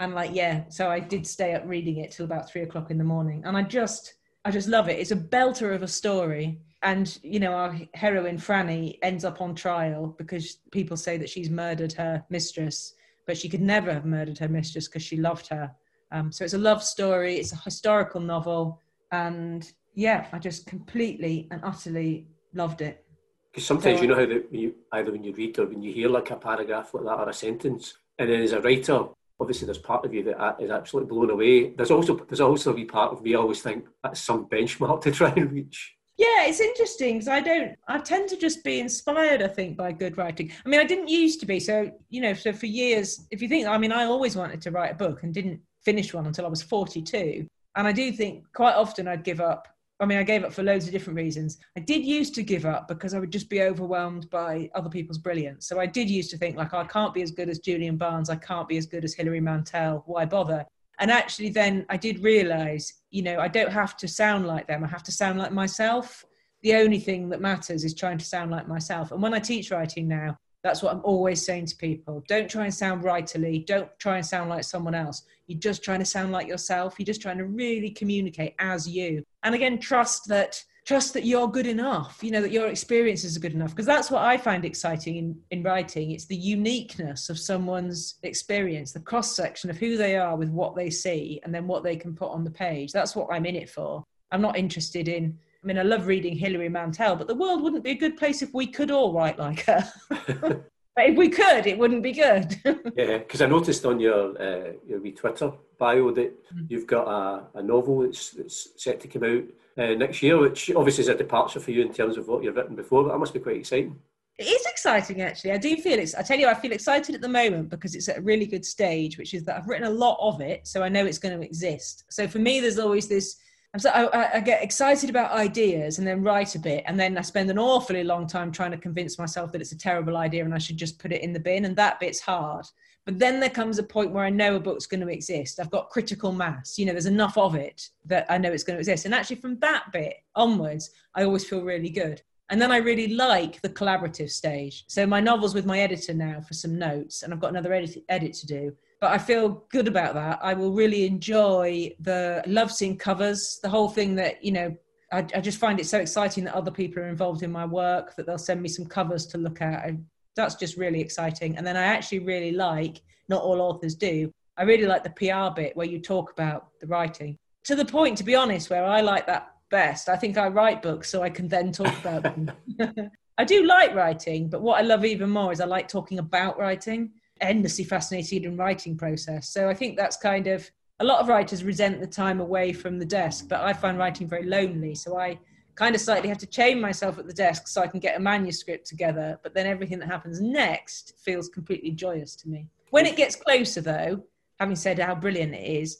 And 0.00 0.14
like, 0.14 0.34
yeah, 0.34 0.64
so 0.68 0.90
I 0.90 0.98
did 0.98 1.24
stay 1.26 1.54
up 1.54 1.62
reading 1.64 1.98
it 1.98 2.10
till 2.10 2.24
about 2.24 2.50
three 2.50 2.62
o'clock 2.62 2.90
in 2.90 2.98
the 2.98 3.04
morning. 3.04 3.42
And 3.46 3.56
I 3.56 3.62
just, 3.62 4.14
I 4.44 4.50
just 4.50 4.68
love 4.68 4.88
it. 4.88 4.98
It's 4.98 5.12
a 5.12 5.16
belter 5.16 5.72
of 5.72 5.84
a 5.84 5.88
story. 5.88 6.60
And, 6.82 7.16
you 7.22 7.38
know, 7.38 7.52
our 7.52 7.78
heroine, 7.94 8.38
Frannie, 8.38 8.98
ends 9.02 9.24
up 9.24 9.40
on 9.40 9.54
trial 9.54 10.16
because 10.18 10.56
people 10.72 10.96
say 10.96 11.16
that 11.18 11.30
she's 11.30 11.50
murdered 11.50 11.92
her 11.92 12.24
mistress, 12.30 12.94
but 13.28 13.38
she 13.38 13.48
could 13.48 13.60
never 13.62 13.92
have 13.92 14.04
murdered 14.04 14.38
her 14.38 14.48
mistress 14.48 14.88
because 14.88 15.04
she 15.04 15.18
loved 15.18 15.46
her 15.46 15.72
um, 16.12 16.30
so 16.30 16.44
it's 16.44 16.54
a 16.54 16.58
love 16.58 16.82
story, 16.84 17.36
it's 17.36 17.52
a 17.52 17.56
historical 17.56 18.20
novel, 18.20 18.80
and 19.10 19.70
yeah, 19.94 20.26
I 20.32 20.38
just 20.38 20.66
completely 20.66 21.48
and 21.50 21.60
utterly 21.64 22.28
loved 22.54 22.82
it. 22.82 23.04
Because 23.50 23.66
sometimes 23.66 23.98
so, 23.98 24.02
you 24.02 24.08
know 24.08 24.14
how 24.14 24.26
that 24.26 24.46
you, 24.50 24.74
either 24.92 25.10
when 25.10 25.24
you 25.24 25.32
read 25.32 25.58
or 25.58 25.66
when 25.66 25.82
you 25.82 25.92
hear 25.92 26.08
like 26.08 26.30
a 26.30 26.36
paragraph 26.36 26.94
like 26.94 27.04
that 27.04 27.18
or 27.18 27.28
a 27.28 27.34
sentence, 27.34 27.94
and 28.18 28.30
then 28.30 28.42
as 28.42 28.52
a 28.52 28.60
writer, 28.60 29.06
obviously 29.40 29.66
there's 29.66 29.78
part 29.78 30.04
of 30.04 30.14
you 30.14 30.22
that 30.24 30.56
is 30.60 30.70
absolutely 30.70 31.08
blown 31.08 31.30
away. 31.30 31.70
There's 31.70 31.90
also 31.90 32.16
there's 32.16 32.40
also 32.40 32.72
a 32.72 32.74
wee 32.74 32.84
part 32.84 33.12
of 33.12 33.22
me 33.22 33.34
I 33.34 33.38
always 33.38 33.62
think 33.62 33.86
that's 34.02 34.20
some 34.20 34.46
benchmark 34.46 35.02
to 35.02 35.10
try 35.10 35.30
and 35.30 35.50
reach. 35.50 35.94
Yeah, 36.18 36.44
it's 36.44 36.60
interesting 36.60 37.14
because 37.14 37.28
I 37.28 37.40
don't. 37.40 37.74
I 37.88 37.98
tend 37.98 38.28
to 38.28 38.36
just 38.36 38.62
be 38.62 38.80
inspired. 38.80 39.42
I 39.42 39.48
think 39.48 39.76
by 39.76 39.92
good 39.92 40.18
writing. 40.18 40.52
I 40.64 40.68
mean, 40.68 40.78
I 40.78 40.84
didn't 40.84 41.08
used 41.08 41.40
to 41.40 41.46
be. 41.46 41.58
So 41.58 41.90
you 42.10 42.20
know, 42.20 42.34
so 42.34 42.52
for 42.52 42.66
years, 42.66 43.26
if 43.30 43.40
you 43.42 43.48
think, 43.48 43.66
I 43.66 43.78
mean, 43.78 43.92
I 43.92 44.04
always 44.04 44.36
wanted 44.36 44.60
to 44.62 44.70
write 44.70 44.92
a 44.92 44.94
book 44.94 45.22
and 45.22 45.32
didn't 45.32 45.60
finish 45.84 46.14
one 46.14 46.26
until 46.26 46.46
I 46.46 46.48
was 46.48 46.62
42. 46.62 47.46
And 47.76 47.86
I 47.88 47.92
do 47.92 48.12
think 48.12 48.44
quite 48.52 48.74
often 48.74 49.08
I'd 49.08 49.24
give 49.24 49.40
up 49.40 49.68
I 50.02 50.04
mean, 50.04 50.18
I 50.18 50.24
gave 50.24 50.42
up 50.42 50.52
for 50.52 50.64
loads 50.64 50.86
of 50.86 50.92
different 50.92 51.16
reasons. 51.16 51.58
I 51.76 51.80
did 51.80 52.04
used 52.04 52.34
to 52.34 52.42
give 52.42 52.66
up 52.66 52.88
because 52.88 53.14
I 53.14 53.20
would 53.20 53.30
just 53.30 53.48
be 53.48 53.62
overwhelmed 53.62 54.28
by 54.30 54.68
other 54.74 54.90
people's 54.90 55.18
brilliance. 55.18 55.68
So 55.68 55.78
I 55.78 55.86
did 55.86 56.10
used 56.10 56.28
to 56.30 56.36
think, 56.36 56.56
like, 56.56 56.74
I 56.74 56.82
can't 56.82 57.14
be 57.14 57.22
as 57.22 57.30
good 57.30 57.48
as 57.48 57.60
Julian 57.60 57.96
Barnes. 57.96 58.28
I 58.28 58.34
can't 58.34 58.66
be 58.66 58.78
as 58.78 58.86
good 58.86 59.04
as 59.04 59.14
Hilary 59.14 59.40
Mantel. 59.40 60.02
Why 60.06 60.24
bother? 60.24 60.66
And 60.98 61.08
actually, 61.08 61.50
then 61.50 61.86
I 61.88 61.96
did 61.96 62.18
realize, 62.18 62.92
you 63.10 63.22
know, 63.22 63.38
I 63.38 63.46
don't 63.46 63.70
have 63.70 63.96
to 63.98 64.08
sound 64.08 64.44
like 64.44 64.66
them. 64.66 64.82
I 64.82 64.88
have 64.88 65.04
to 65.04 65.12
sound 65.12 65.38
like 65.38 65.52
myself. 65.52 66.24
The 66.62 66.74
only 66.74 66.98
thing 66.98 67.28
that 67.28 67.40
matters 67.40 67.84
is 67.84 67.94
trying 67.94 68.18
to 68.18 68.24
sound 68.24 68.50
like 68.50 68.66
myself. 68.66 69.12
And 69.12 69.22
when 69.22 69.34
I 69.34 69.38
teach 69.38 69.70
writing 69.70 70.08
now, 70.08 70.36
that's 70.62 70.82
what 70.82 70.94
I'm 70.94 71.00
always 71.04 71.44
saying 71.44 71.66
to 71.66 71.76
people. 71.76 72.22
Don't 72.28 72.48
try 72.48 72.64
and 72.64 72.74
sound 72.74 73.02
writerly. 73.02 73.66
Don't 73.66 73.88
try 73.98 74.16
and 74.16 74.26
sound 74.26 74.48
like 74.48 74.64
someone 74.64 74.94
else. 74.94 75.22
You're 75.46 75.58
just 75.58 75.82
trying 75.82 75.98
to 75.98 76.04
sound 76.04 76.30
like 76.32 76.46
yourself. 76.46 76.94
You're 76.98 77.06
just 77.06 77.20
trying 77.20 77.38
to 77.38 77.46
really 77.46 77.90
communicate 77.90 78.54
as 78.58 78.88
you. 78.88 79.24
And 79.42 79.54
again, 79.54 79.78
trust 79.78 80.28
that 80.28 80.62
trust 80.84 81.14
that 81.14 81.24
you're 81.24 81.46
good 81.46 81.68
enough 81.68 82.18
you 82.22 82.32
know 82.32 82.40
that 82.40 82.50
your 82.50 82.66
experiences 82.66 83.36
are 83.36 83.40
good 83.40 83.52
enough 83.52 83.70
because 83.70 83.86
that's 83.86 84.10
what 84.10 84.22
i 84.22 84.36
find 84.36 84.64
exciting 84.64 85.16
in, 85.16 85.38
in 85.52 85.62
writing 85.62 86.10
it's 86.10 86.24
the 86.24 86.34
uniqueness 86.34 87.30
of 87.30 87.38
someone's 87.38 88.16
experience 88.24 88.90
the 88.90 88.98
cross 88.98 89.36
section 89.36 89.70
of 89.70 89.76
who 89.76 89.96
they 89.96 90.16
are 90.16 90.36
with 90.36 90.48
what 90.48 90.74
they 90.74 90.90
see 90.90 91.40
and 91.44 91.54
then 91.54 91.68
what 91.68 91.84
they 91.84 91.94
can 91.94 92.16
put 92.16 92.32
on 92.32 92.42
the 92.42 92.50
page 92.50 92.90
that's 92.90 93.14
what 93.14 93.28
i'm 93.30 93.46
in 93.46 93.54
it 93.54 93.70
for 93.70 94.02
i'm 94.32 94.42
not 94.42 94.58
interested 94.58 95.06
in 95.06 95.38
I 95.62 95.66
mean, 95.66 95.78
I 95.78 95.82
love 95.82 96.06
reading 96.06 96.36
Hilary 96.36 96.68
Mantel, 96.68 97.14
but 97.14 97.28
the 97.28 97.34
world 97.34 97.62
wouldn't 97.62 97.84
be 97.84 97.92
a 97.92 97.96
good 97.96 98.16
place 98.16 98.42
if 98.42 98.52
we 98.52 98.66
could 98.66 98.90
all 98.90 99.12
write 99.12 99.38
like 99.38 99.64
her. 99.66 99.88
but 100.08 100.64
if 100.96 101.16
we 101.16 101.28
could, 101.28 101.66
it 101.66 101.78
wouldn't 101.78 102.02
be 102.02 102.12
good. 102.12 102.60
yeah, 102.96 103.18
because 103.18 103.42
I 103.42 103.46
noticed 103.46 103.86
on 103.86 104.00
your 104.00 104.40
uh, 104.42 104.72
your 104.86 105.00
wee 105.00 105.12
Twitter 105.12 105.52
bio 105.78 106.10
that 106.12 106.54
mm. 106.54 106.66
you've 106.68 106.86
got 106.86 107.06
a, 107.06 107.58
a 107.58 107.62
novel 107.62 108.00
that's, 108.00 108.30
that's 108.30 108.70
set 108.76 109.00
to 109.00 109.08
come 109.08 109.22
out 109.22 109.44
uh, 109.82 109.94
next 109.94 110.22
year, 110.22 110.36
which 110.38 110.70
obviously 110.74 111.02
is 111.02 111.08
a 111.08 111.14
departure 111.14 111.60
for 111.60 111.70
you 111.70 111.82
in 111.82 111.92
terms 111.92 112.16
of 112.16 112.26
what 112.26 112.42
you've 112.42 112.56
written 112.56 112.76
before, 112.76 113.04
but 113.04 113.10
that 113.12 113.18
must 113.18 113.34
be 113.34 113.40
quite 113.40 113.56
exciting. 113.56 113.98
It 114.38 114.44
is 114.44 114.66
exciting, 114.66 115.20
actually. 115.20 115.52
I 115.52 115.58
do 115.58 115.76
feel 115.76 115.98
it's. 115.98 116.14
I 116.14 116.22
tell 116.22 116.38
you, 116.38 116.48
I 116.48 116.54
feel 116.54 116.72
excited 116.72 117.14
at 117.14 117.20
the 117.20 117.28
moment 117.28 117.68
because 117.68 117.94
it's 117.94 118.08
at 118.08 118.18
a 118.18 118.22
really 118.22 118.46
good 118.46 118.64
stage, 118.64 119.16
which 119.16 119.34
is 119.34 119.44
that 119.44 119.56
I've 119.56 119.68
written 119.68 119.86
a 119.86 119.90
lot 119.90 120.18
of 120.20 120.40
it, 120.40 120.66
so 120.66 120.82
I 120.82 120.88
know 120.88 121.04
it's 121.06 121.18
going 121.18 121.38
to 121.38 121.46
exist. 121.46 122.04
So 122.10 122.26
for 122.26 122.38
me, 122.38 122.58
there's 122.58 122.78
always 122.78 123.06
this 123.06 123.36
so 123.80 123.88
I, 123.88 124.36
I, 124.36 124.40
get 124.40 124.62
excited 124.62 125.08
about 125.08 125.32
ideas 125.32 125.98
and 125.98 126.06
then 126.06 126.22
write 126.22 126.54
a 126.54 126.58
bit, 126.58 126.84
and 126.86 127.00
then 127.00 127.16
I 127.16 127.22
spend 127.22 127.50
an 127.50 127.58
awfully 127.58 128.04
long 128.04 128.26
time 128.26 128.52
trying 128.52 128.72
to 128.72 128.76
convince 128.76 129.18
myself 129.18 129.50
that 129.52 129.62
it's 129.62 129.72
a 129.72 129.78
terrible 129.78 130.18
idea 130.18 130.44
and 130.44 130.54
I 130.54 130.58
should 130.58 130.76
just 130.76 130.98
put 130.98 131.10
it 131.10 131.22
in 131.22 131.32
the 131.32 131.40
bin, 131.40 131.64
and 131.64 131.74
that 131.76 131.98
bit's 131.98 132.20
hard. 132.20 132.66
But 133.06 133.18
then 133.18 133.40
there 133.40 133.50
comes 133.50 133.78
a 133.78 133.82
point 133.82 134.12
where 134.12 134.24
I 134.24 134.30
know 134.30 134.56
a 134.56 134.60
book's 134.60 134.86
going 134.86 135.00
to 135.00 135.08
exist. 135.08 135.58
I've 135.58 135.70
got 135.70 135.88
critical 135.88 136.32
mass. 136.32 136.78
You 136.78 136.86
know, 136.86 136.92
there's 136.92 137.06
enough 137.06 137.36
of 137.36 137.54
it 137.54 137.88
that 138.04 138.26
I 138.30 138.38
know 138.38 138.52
it's 138.52 138.62
going 138.62 138.76
to 138.76 138.80
exist. 138.80 139.06
And 139.06 139.14
actually, 139.14 139.36
from 139.36 139.58
that 139.60 139.90
bit 139.90 140.18
onwards, 140.36 140.90
I 141.14 141.24
always 141.24 141.44
feel 141.44 141.62
really 141.62 141.90
good. 141.90 142.22
And 142.50 142.60
then 142.60 142.70
I 142.70 142.76
really 142.76 143.14
like 143.14 143.60
the 143.62 143.70
collaborative 143.70 144.30
stage. 144.30 144.84
So 144.86 145.06
my 145.06 145.20
novel's 145.20 145.54
with 145.54 145.64
my 145.64 145.80
editor 145.80 146.12
now 146.12 146.42
for 146.42 146.52
some 146.52 146.78
notes, 146.78 147.22
and 147.22 147.32
I've 147.32 147.40
got 147.40 147.50
another 147.50 147.72
edit, 147.72 148.04
edit 148.10 148.34
to 148.34 148.46
do 148.46 148.76
but 149.02 149.10
I 149.10 149.18
feel 149.18 149.64
good 149.70 149.88
about 149.88 150.14
that. 150.14 150.38
I 150.42 150.54
will 150.54 150.70
really 150.70 151.04
enjoy 151.06 151.92
the 151.98 152.40
love 152.46 152.70
seeing 152.70 152.96
covers, 152.96 153.58
the 153.60 153.68
whole 153.68 153.88
thing 153.88 154.14
that, 154.14 154.44
you 154.44 154.52
know, 154.52 154.76
I, 155.10 155.26
I, 155.34 155.40
just 155.40 155.58
find 155.58 155.80
it 155.80 155.86
so 155.86 155.98
exciting 155.98 156.44
that 156.44 156.54
other 156.54 156.70
people 156.70 157.02
are 157.02 157.08
involved 157.08 157.42
in 157.42 157.50
my 157.50 157.66
work, 157.66 158.14
that 158.14 158.26
they'll 158.26 158.38
send 158.38 158.62
me 158.62 158.68
some 158.68 158.86
covers 158.86 159.26
to 159.26 159.38
look 159.38 159.60
at. 159.60 159.88
And 159.88 160.06
that's 160.36 160.54
just 160.54 160.76
really 160.76 161.00
exciting. 161.00 161.56
And 161.56 161.66
then 161.66 161.76
I 161.76 161.82
actually 161.82 162.20
really 162.20 162.52
like, 162.52 163.02
not 163.28 163.42
all 163.42 163.60
authors 163.60 163.96
do, 163.96 164.30
I 164.56 164.62
really 164.62 164.86
like 164.86 165.02
the 165.02 165.10
PR 165.10 165.52
bit 165.52 165.76
where 165.76 165.88
you 165.88 165.98
talk 165.98 166.30
about 166.30 166.68
the 166.80 166.86
writing. 166.86 167.36
To 167.64 167.74
the 167.74 167.84
point, 167.84 168.18
to 168.18 168.24
be 168.24 168.36
honest, 168.36 168.70
where 168.70 168.84
I 168.84 169.00
like 169.00 169.26
that 169.26 169.52
best. 169.68 170.08
I 170.10 170.16
think 170.16 170.38
I 170.38 170.46
write 170.46 170.80
books 170.80 171.10
so 171.10 171.24
I 171.24 171.30
can 171.30 171.48
then 171.48 171.72
talk 171.72 171.98
about 171.98 172.22
them. 172.22 172.52
I 173.36 173.42
do 173.42 173.66
like 173.66 173.96
writing, 173.96 174.48
but 174.48 174.62
what 174.62 174.78
I 174.78 174.82
love 174.82 175.04
even 175.04 175.28
more 175.28 175.50
is 175.50 175.60
I 175.60 175.64
like 175.64 175.88
talking 175.88 176.20
about 176.20 176.56
writing 176.56 177.10
endlessly 177.42 177.84
fascinated 177.84 178.44
in 178.44 178.56
writing 178.56 178.96
process. 178.96 179.48
So 179.48 179.68
I 179.68 179.74
think 179.74 179.96
that's 179.96 180.16
kind 180.16 180.46
of 180.46 180.70
a 181.00 181.04
lot 181.04 181.20
of 181.20 181.28
writers 181.28 181.64
resent 181.64 182.00
the 182.00 182.06
time 182.06 182.40
away 182.40 182.72
from 182.72 182.98
the 182.98 183.04
desk, 183.04 183.46
but 183.48 183.60
I 183.60 183.72
find 183.72 183.98
writing 183.98 184.28
very 184.28 184.46
lonely. 184.46 184.94
So 184.94 185.18
I 185.18 185.38
kind 185.74 185.94
of 185.94 186.00
slightly 186.00 186.28
have 186.28 186.38
to 186.38 186.46
chain 186.46 186.80
myself 186.80 187.18
at 187.18 187.26
the 187.26 187.32
desk 187.32 187.66
so 187.66 187.82
I 187.82 187.86
can 187.86 187.98
get 187.98 188.16
a 188.16 188.20
manuscript 188.20 188.86
together. 188.86 189.38
But 189.42 189.54
then 189.54 189.66
everything 189.66 189.98
that 190.00 190.06
happens 190.08 190.40
next 190.40 191.14
feels 191.18 191.48
completely 191.48 191.90
joyous 191.90 192.36
to 192.36 192.48
me. 192.48 192.68
When 192.90 193.06
it 193.06 193.16
gets 193.16 193.36
closer, 193.36 193.80
though, 193.80 194.22
having 194.60 194.76
said 194.76 194.98
how 194.98 195.14
brilliant 195.14 195.54
it 195.54 195.66
is, 195.66 195.98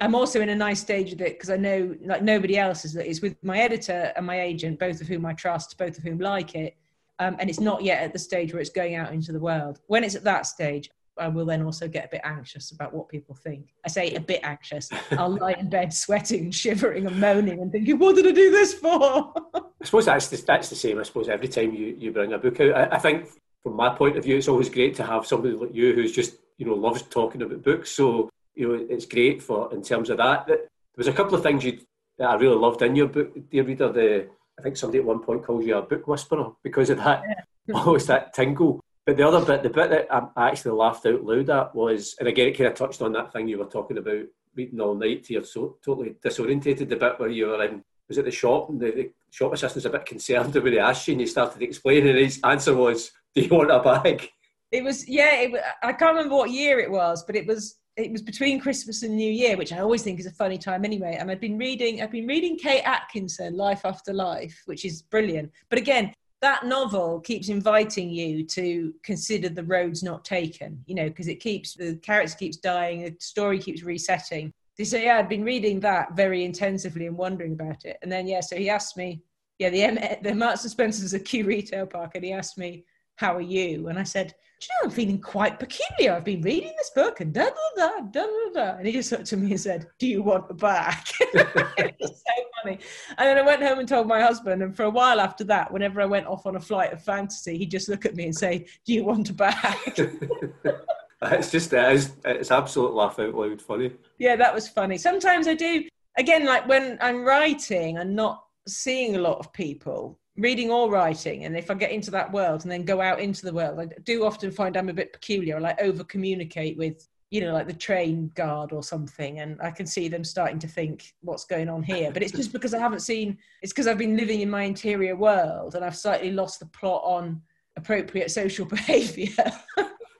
I'm 0.00 0.14
also 0.14 0.40
in 0.40 0.48
a 0.48 0.54
nice 0.54 0.80
stage 0.80 1.12
of 1.12 1.20
it 1.20 1.34
because 1.34 1.50
I 1.50 1.56
know, 1.56 1.96
like 2.04 2.22
nobody 2.22 2.56
else 2.58 2.84
is, 2.84 2.92
that 2.94 3.08
it's 3.08 3.22
with 3.22 3.36
my 3.42 3.58
editor 3.58 4.12
and 4.16 4.26
my 4.26 4.40
agent, 4.40 4.78
both 4.78 5.00
of 5.00 5.08
whom 5.08 5.24
I 5.24 5.32
trust, 5.32 5.78
both 5.78 5.96
of 5.98 6.04
whom 6.04 6.18
like 6.18 6.54
it 6.54 6.76
um, 7.22 7.36
and 7.38 7.48
it's 7.48 7.60
not 7.60 7.82
yet 7.82 8.02
at 8.02 8.12
the 8.12 8.18
stage 8.18 8.52
where 8.52 8.60
it's 8.60 8.70
going 8.70 8.96
out 8.96 9.12
into 9.12 9.32
the 9.32 9.38
world. 9.38 9.78
When 9.86 10.02
it's 10.02 10.14
at 10.14 10.24
that 10.24 10.46
stage, 10.46 10.90
I 11.18 11.28
will 11.28 11.44
then 11.44 11.62
also 11.62 11.86
get 11.88 12.06
a 12.06 12.08
bit 12.08 12.22
anxious 12.24 12.72
about 12.72 12.92
what 12.92 13.08
people 13.08 13.34
think. 13.34 13.74
I 13.84 13.88
say 13.88 14.14
a 14.14 14.20
bit 14.20 14.40
anxious. 14.42 14.88
I'll 15.12 15.36
lie 15.40 15.52
in 15.52 15.68
bed 15.68 15.92
sweating, 15.92 16.50
shivering, 16.50 17.06
and 17.06 17.20
moaning, 17.20 17.60
and 17.60 17.70
thinking, 17.70 17.98
"What 17.98 18.16
did 18.16 18.26
I 18.26 18.32
do 18.32 18.50
this 18.50 18.74
for?" 18.74 19.32
I 19.54 19.84
suppose 19.84 20.06
that's 20.06 20.28
the, 20.28 20.36
that's 20.38 20.68
the 20.70 20.74
same. 20.74 20.98
I 20.98 21.02
suppose 21.02 21.28
every 21.28 21.48
time 21.48 21.74
you, 21.74 21.94
you 21.98 22.12
bring 22.12 22.32
a 22.32 22.38
book 22.38 22.58
out, 22.60 22.74
I, 22.74 22.96
I 22.96 22.98
think 22.98 23.28
from 23.62 23.76
my 23.76 23.90
point 23.90 24.16
of 24.16 24.24
view, 24.24 24.36
it's 24.36 24.48
always 24.48 24.68
great 24.68 24.94
to 24.96 25.04
have 25.04 25.26
somebody 25.26 25.54
like 25.54 25.74
you 25.74 25.94
who's 25.94 26.12
just 26.12 26.36
you 26.56 26.66
know 26.66 26.74
loves 26.74 27.02
talking 27.02 27.42
about 27.42 27.62
books. 27.62 27.90
So 27.90 28.30
you 28.54 28.68
know 28.68 28.86
it's 28.88 29.06
great 29.06 29.42
for 29.42 29.72
in 29.72 29.82
terms 29.82 30.08
of 30.10 30.16
that. 30.16 30.46
There 30.46 30.58
was 30.96 31.08
a 31.08 31.12
couple 31.12 31.34
of 31.34 31.42
things 31.42 31.62
you 31.62 31.78
that 32.18 32.30
I 32.30 32.34
really 32.34 32.56
loved 32.56 32.82
in 32.82 32.96
your 32.96 33.08
book, 33.08 33.36
dear 33.50 33.64
reader. 33.64 33.92
The 33.92 34.28
I 34.62 34.66
think 34.66 34.76
somebody 34.76 35.00
at 35.00 35.04
one 35.04 35.18
point 35.18 35.44
calls 35.44 35.66
you 35.66 35.76
a 35.76 35.82
book 35.82 36.06
whisperer 36.06 36.52
because 36.62 36.88
of 36.88 36.98
that, 36.98 37.24
yeah. 37.66 37.74
always 37.74 38.06
that 38.06 38.32
tingle. 38.32 38.78
But 39.04 39.16
the 39.16 39.26
other 39.26 39.44
bit, 39.44 39.64
the 39.64 39.70
bit 39.70 39.90
that 39.90 40.06
I 40.36 40.50
actually 40.50 40.70
laughed 40.70 41.04
out 41.04 41.24
loud 41.24 41.50
at 41.50 41.74
was, 41.74 42.14
and 42.20 42.28
again, 42.28 42.46
it 42.46 42.56
kind 42.56 42.68
of 42.68 42.76
touched 42.76 43.02
on 43.02 43.12
that 43.14 43.32
thing 43.32 43.48
you 43.48 43.58
were 43.58 43.64
talking 43.64 43.98
about, 43.98 44.22
reading 44.54 44.80
all 44.80 44.94
night 44.94 45.24
to 45.24 45.32
you're 45.32 45.42
so 45.42 45.78
totally 45.84 46.14
disorientated. 46.24 46.88
The 46.88 46.94
bit 46.94 47.18
where 47.18 47.28
you 47.28 47.48
were 47.48 47.64
in, 47.64 47.82
was 48.06 48.18
it 48.18 48.24
the 48.24 48.30
shop, 48.30 48.70
and 48.70 48.78
the, 48.78 48.92
the 48.92 49.10
shop 49.32 49.52
assistant's 49.52 49.86
a 49.86 49.90
bit 49.90 50.06
concerned 50.06 50.54
when 50.54 50.72
he 50.72 50.78
asked 50.78 51.08
you, 51.08 51.14
and 51.14 51.22
you 51.22 51.26
started 51.26 51.60
explaining, 51.60 52.10
and 52.10 52.18
his 52.18 52.38
answer 52.44 52.76
was, 52.76 53.10
"Do 53.34 53.42
you 53.42 53.48
want 53.48 53.72
a 53.72 53.80
bag?" 53.80 54.30
It 54.70 54.84
was, 54.84 55.08
yeah. 55.08 55.40
It, 55.40 55.60
I 55.82 55.92
can't 55.92 56.14
remember 56.14 56.36
what 56.36 56.50
year 56.50 56.78
it 56.78 56.90
was, 56.90 57.24
but 57.24 57.34
it 57.34 57.48
was 57.48 57.80
it 57.96 58.10
was 58.10 58.22
between 58.22 58.60
Christmas 58.60 59.02
and 59.02 59.16
New 59.16 59.30
Year, 59.30 59.56
which 59.56 59.72
I 59.72 59.80
always 59.80 60.02
think 60.02 60.18
is 60.18 60.26
a 60.26 60.30
funny 60.30 60.58
time 60.58 60.84
anyway. 60.84 61.16
And 61.18 61.30
I've 61.30 61.40
been 61.40 61.58
reading, 61.58 62.00
I've 62.00 62.10
been 62.10 62.26
reading 62.26 62.56
Kate 62.56 62.82
Atkinson, 62.84 63.56
Life 63.56 63.82
After 63.84 64.12
Life, 64.12 64.62
which 64.64 64.84
is 64.84 65.02
brilliant. 65.02 65.50
But 65.68 65.78
again, 65.78 66.14
that 66.40 66.64
novel 66.64 67.20
keeps 67.20 67.48
inviting 67.48 68.10
you 68.10 68.44
to 68.46 68.94
consider 69.02 69.48
the 69.48 69.62
roads 69.62 70.02
not 70.02 70.24
taken, 70.24 70.82
you 70.86 70.94
know, 70.94 71.08
because 71.08 71.28
it 71.28 71.36
keeps 71.36 71.74
the 71.74 71.96
character 71.96 72.36
keeps 72.36 72.56
dying, 72.56 73.04
the 73.04 73.14
story 73.20 73.58
keeps 73.58 73.82
resetting. 73.82 74.52
So 74.82 74.96
yeah, 74.96 75.18
I'd 75.18 75.28
been 75.28 75.44
reading 75.44 75.78
that 75.80 76.16
very 76.16 76.44
intensively 76.44 77.06
and 77.06 77.16
wondering 77.16 77.52
about 77.52 77.84
it. 77.84 77.98
And 78.02 78.10
then 78.10 78.26
yeah, 78.26 78.40
so 78.40 78.56
he 78.56 78.70
asked 78.70 78.96
me, 78.96 79.22
yeah, 79.58 79.70
the 79.70 80.18
the 80.22 80.34
Marks 80.34 80.62
and 80.62 80.70
Spencer's 80.70 81.14
a 81.14 81.20
key 81.20 81.42
retail 81.42 81.86
park, 81.86 82.12
and 82.14 82.24
he 82.24 82.32
asked 82.32 82.58
me, 82.58 82.84
"How 83.16 83.36
are 83.36 83.40
you?" 83.40 83.88
And 83.88 83.98
I 83.98 84.02
said, 84.02 84.34
you 84.62 84.68
know, 84.74 84.88
I'm 84.88 84.94
feeling 84.94 85.20
quite 85.20 85.58
peculiar. 85.58 86.14
I've 86.14 86.24
been 86.24 86.42
reading 86.42 86.72
this 86.76 86.90
book 86.90 87.20
and 87.20 87.32
da 87.32 87.44
da 87.44 87.50
da 87.76 88.00
da 88.00 88.22
da 88.22 88.52
da. 88.54 88.76
And 88.76 88.86
he 88.86 88.92
just 88.92 89.10
looked 89.10 89.32
at 89.32 89.38
me 89.38 89.50
and 89.50 89.60
said, 89.60 89.88
Do 89.98 90.06
you 90.06 90.22
want 90.22 90.50
a 90.50 90.54
bag? 90.54 90.98
it 91.20 91.96
was 92.00 92.10
so 92.10 92.44
funny. 92.62 92.78
And 93.18 93.28
then 93.28 93.38
I 93.38 93.42
went 93.42 93.62
home 93.62 93.78
and 93.78 93.88
told 93.88 94.06
my 94.06 94.20
husband. 94.20 94.62
And 94.62 94.74
for 94.74 94.84
a 94.84 94.90
while 94.90 95.20
after 95.20 95.44
that, 95.44 95.72
whenever 95.72 96.00
I 96.00 96.06
went 96.06 96.26
off 96.26 96.46
on 96.46 96.56
a 96.56 96.60
flight 96.60 96.92
of 96.92 97.02
fantasy, 97.02 97.58
he'd 97.58 97.70
just 97.70 97.88
look 97.88 98.06
at 98.06 98.14
me 98.14 98.24
and 98.24 98.34
say, 98.34 98.66
Do 98.86 98.92
you 98.92 99.04
want 99.04 99.30
a 99.30 99.34
bag? 99.34 99.76
it's 101.22 101.50
just, 101.50 101.72
it 101.72 101.92
is, 101.92 102.12
it's 102.24 102.50
absolute 102.50 102.94
laugh 102.94 103.18
out 103.18 103.34
loud 103.34 103.60
funny. 103.60 103.92
Yeah, 104.18 104.36
that 104.36 104.54
was 104.54 104.68
funny. 104.68 104.98
Sometimes 104.98 105.48
I 105.48 105.54
do, 105.54 105.84
again, 106.16 106.46
like 106.46 106.68
when 106.68 106.98
I'm 107.00 107.24
writing 107.24 107.98
and 107.98 108.14
not 108.14 108.44
seeing 108.66 109.16
a 109.16 109.20
lot 109.20 109.38
of 109.38 109.52
people, 109.52 110.18
reading 110.36 110.70
or 110.70 110.90
writing 110.90 111.44
and 111.44 111.56
if 111.56 111.70
i 111.70 111.74
get 111.74 111.90
into 111.90 112.10
that 112.10 112.32
world 112.32 112.62
and 112.62 112.72
then 112.72 112.84
go 112.84 113.00
out 113.00 113.20
into 113.20 113.44
the 113.44 113.52
world 113.52 113.78
i 113.78 113.86
do 114.04 114.24
often 114.24 114.50
find 114.50 114.76
i'm 114.76 114.88
a 114.88 114.94
bit 114.94 115.12
peculiar. 115.12 115.56
I 115.56 115.60
like 115.60 115.82
over 115.82 116.04
communicate 116.04 116.78
with 116.78 117.06
you 117.30 117.42
know 117.42 117.52
like 117.52 117.66
the 117.66 117.74
train 117.74 118.30
guard 118.34 118.72
or 118.72 118.82
something 118.82 119.40
and 119.40 119.60
i 119.60 119.70
can 119.70 119.86
see 119.86 120.08
them 120.08 120.24
starting 120.24 120.58
to 120.60 120.68
think 120.68 121.14
what's 121.20 121.44
going 121.44 121.68
on 121.68 121.82
here. 121.82 122.10
But 122.12 122.22
it's 122.22 122.32
just 122.32 122.52
because 122.52 122.72
i 122.72 122.78
haven't 122.78 123.00
seen 123.00 123.36
it's 123.62 123.72
because 123.72 123.86
i've 123.86 123.98
been 123.98 124.16
living 124.16 124.40
in 124.40 124.48
my 124.48 124.62
interior 124.62 125.16
world 125.16 125.74
and 125.74 125.84
i've 125.84 125.96
slightly 125.96 126.30
lost 126.30 126.60
the 126.60 126.66
plot 126.66 127.02
on 127.04 127.42
appropriate 127.76 128.30
social 128.30 128.66
behavior. 128.76 129.34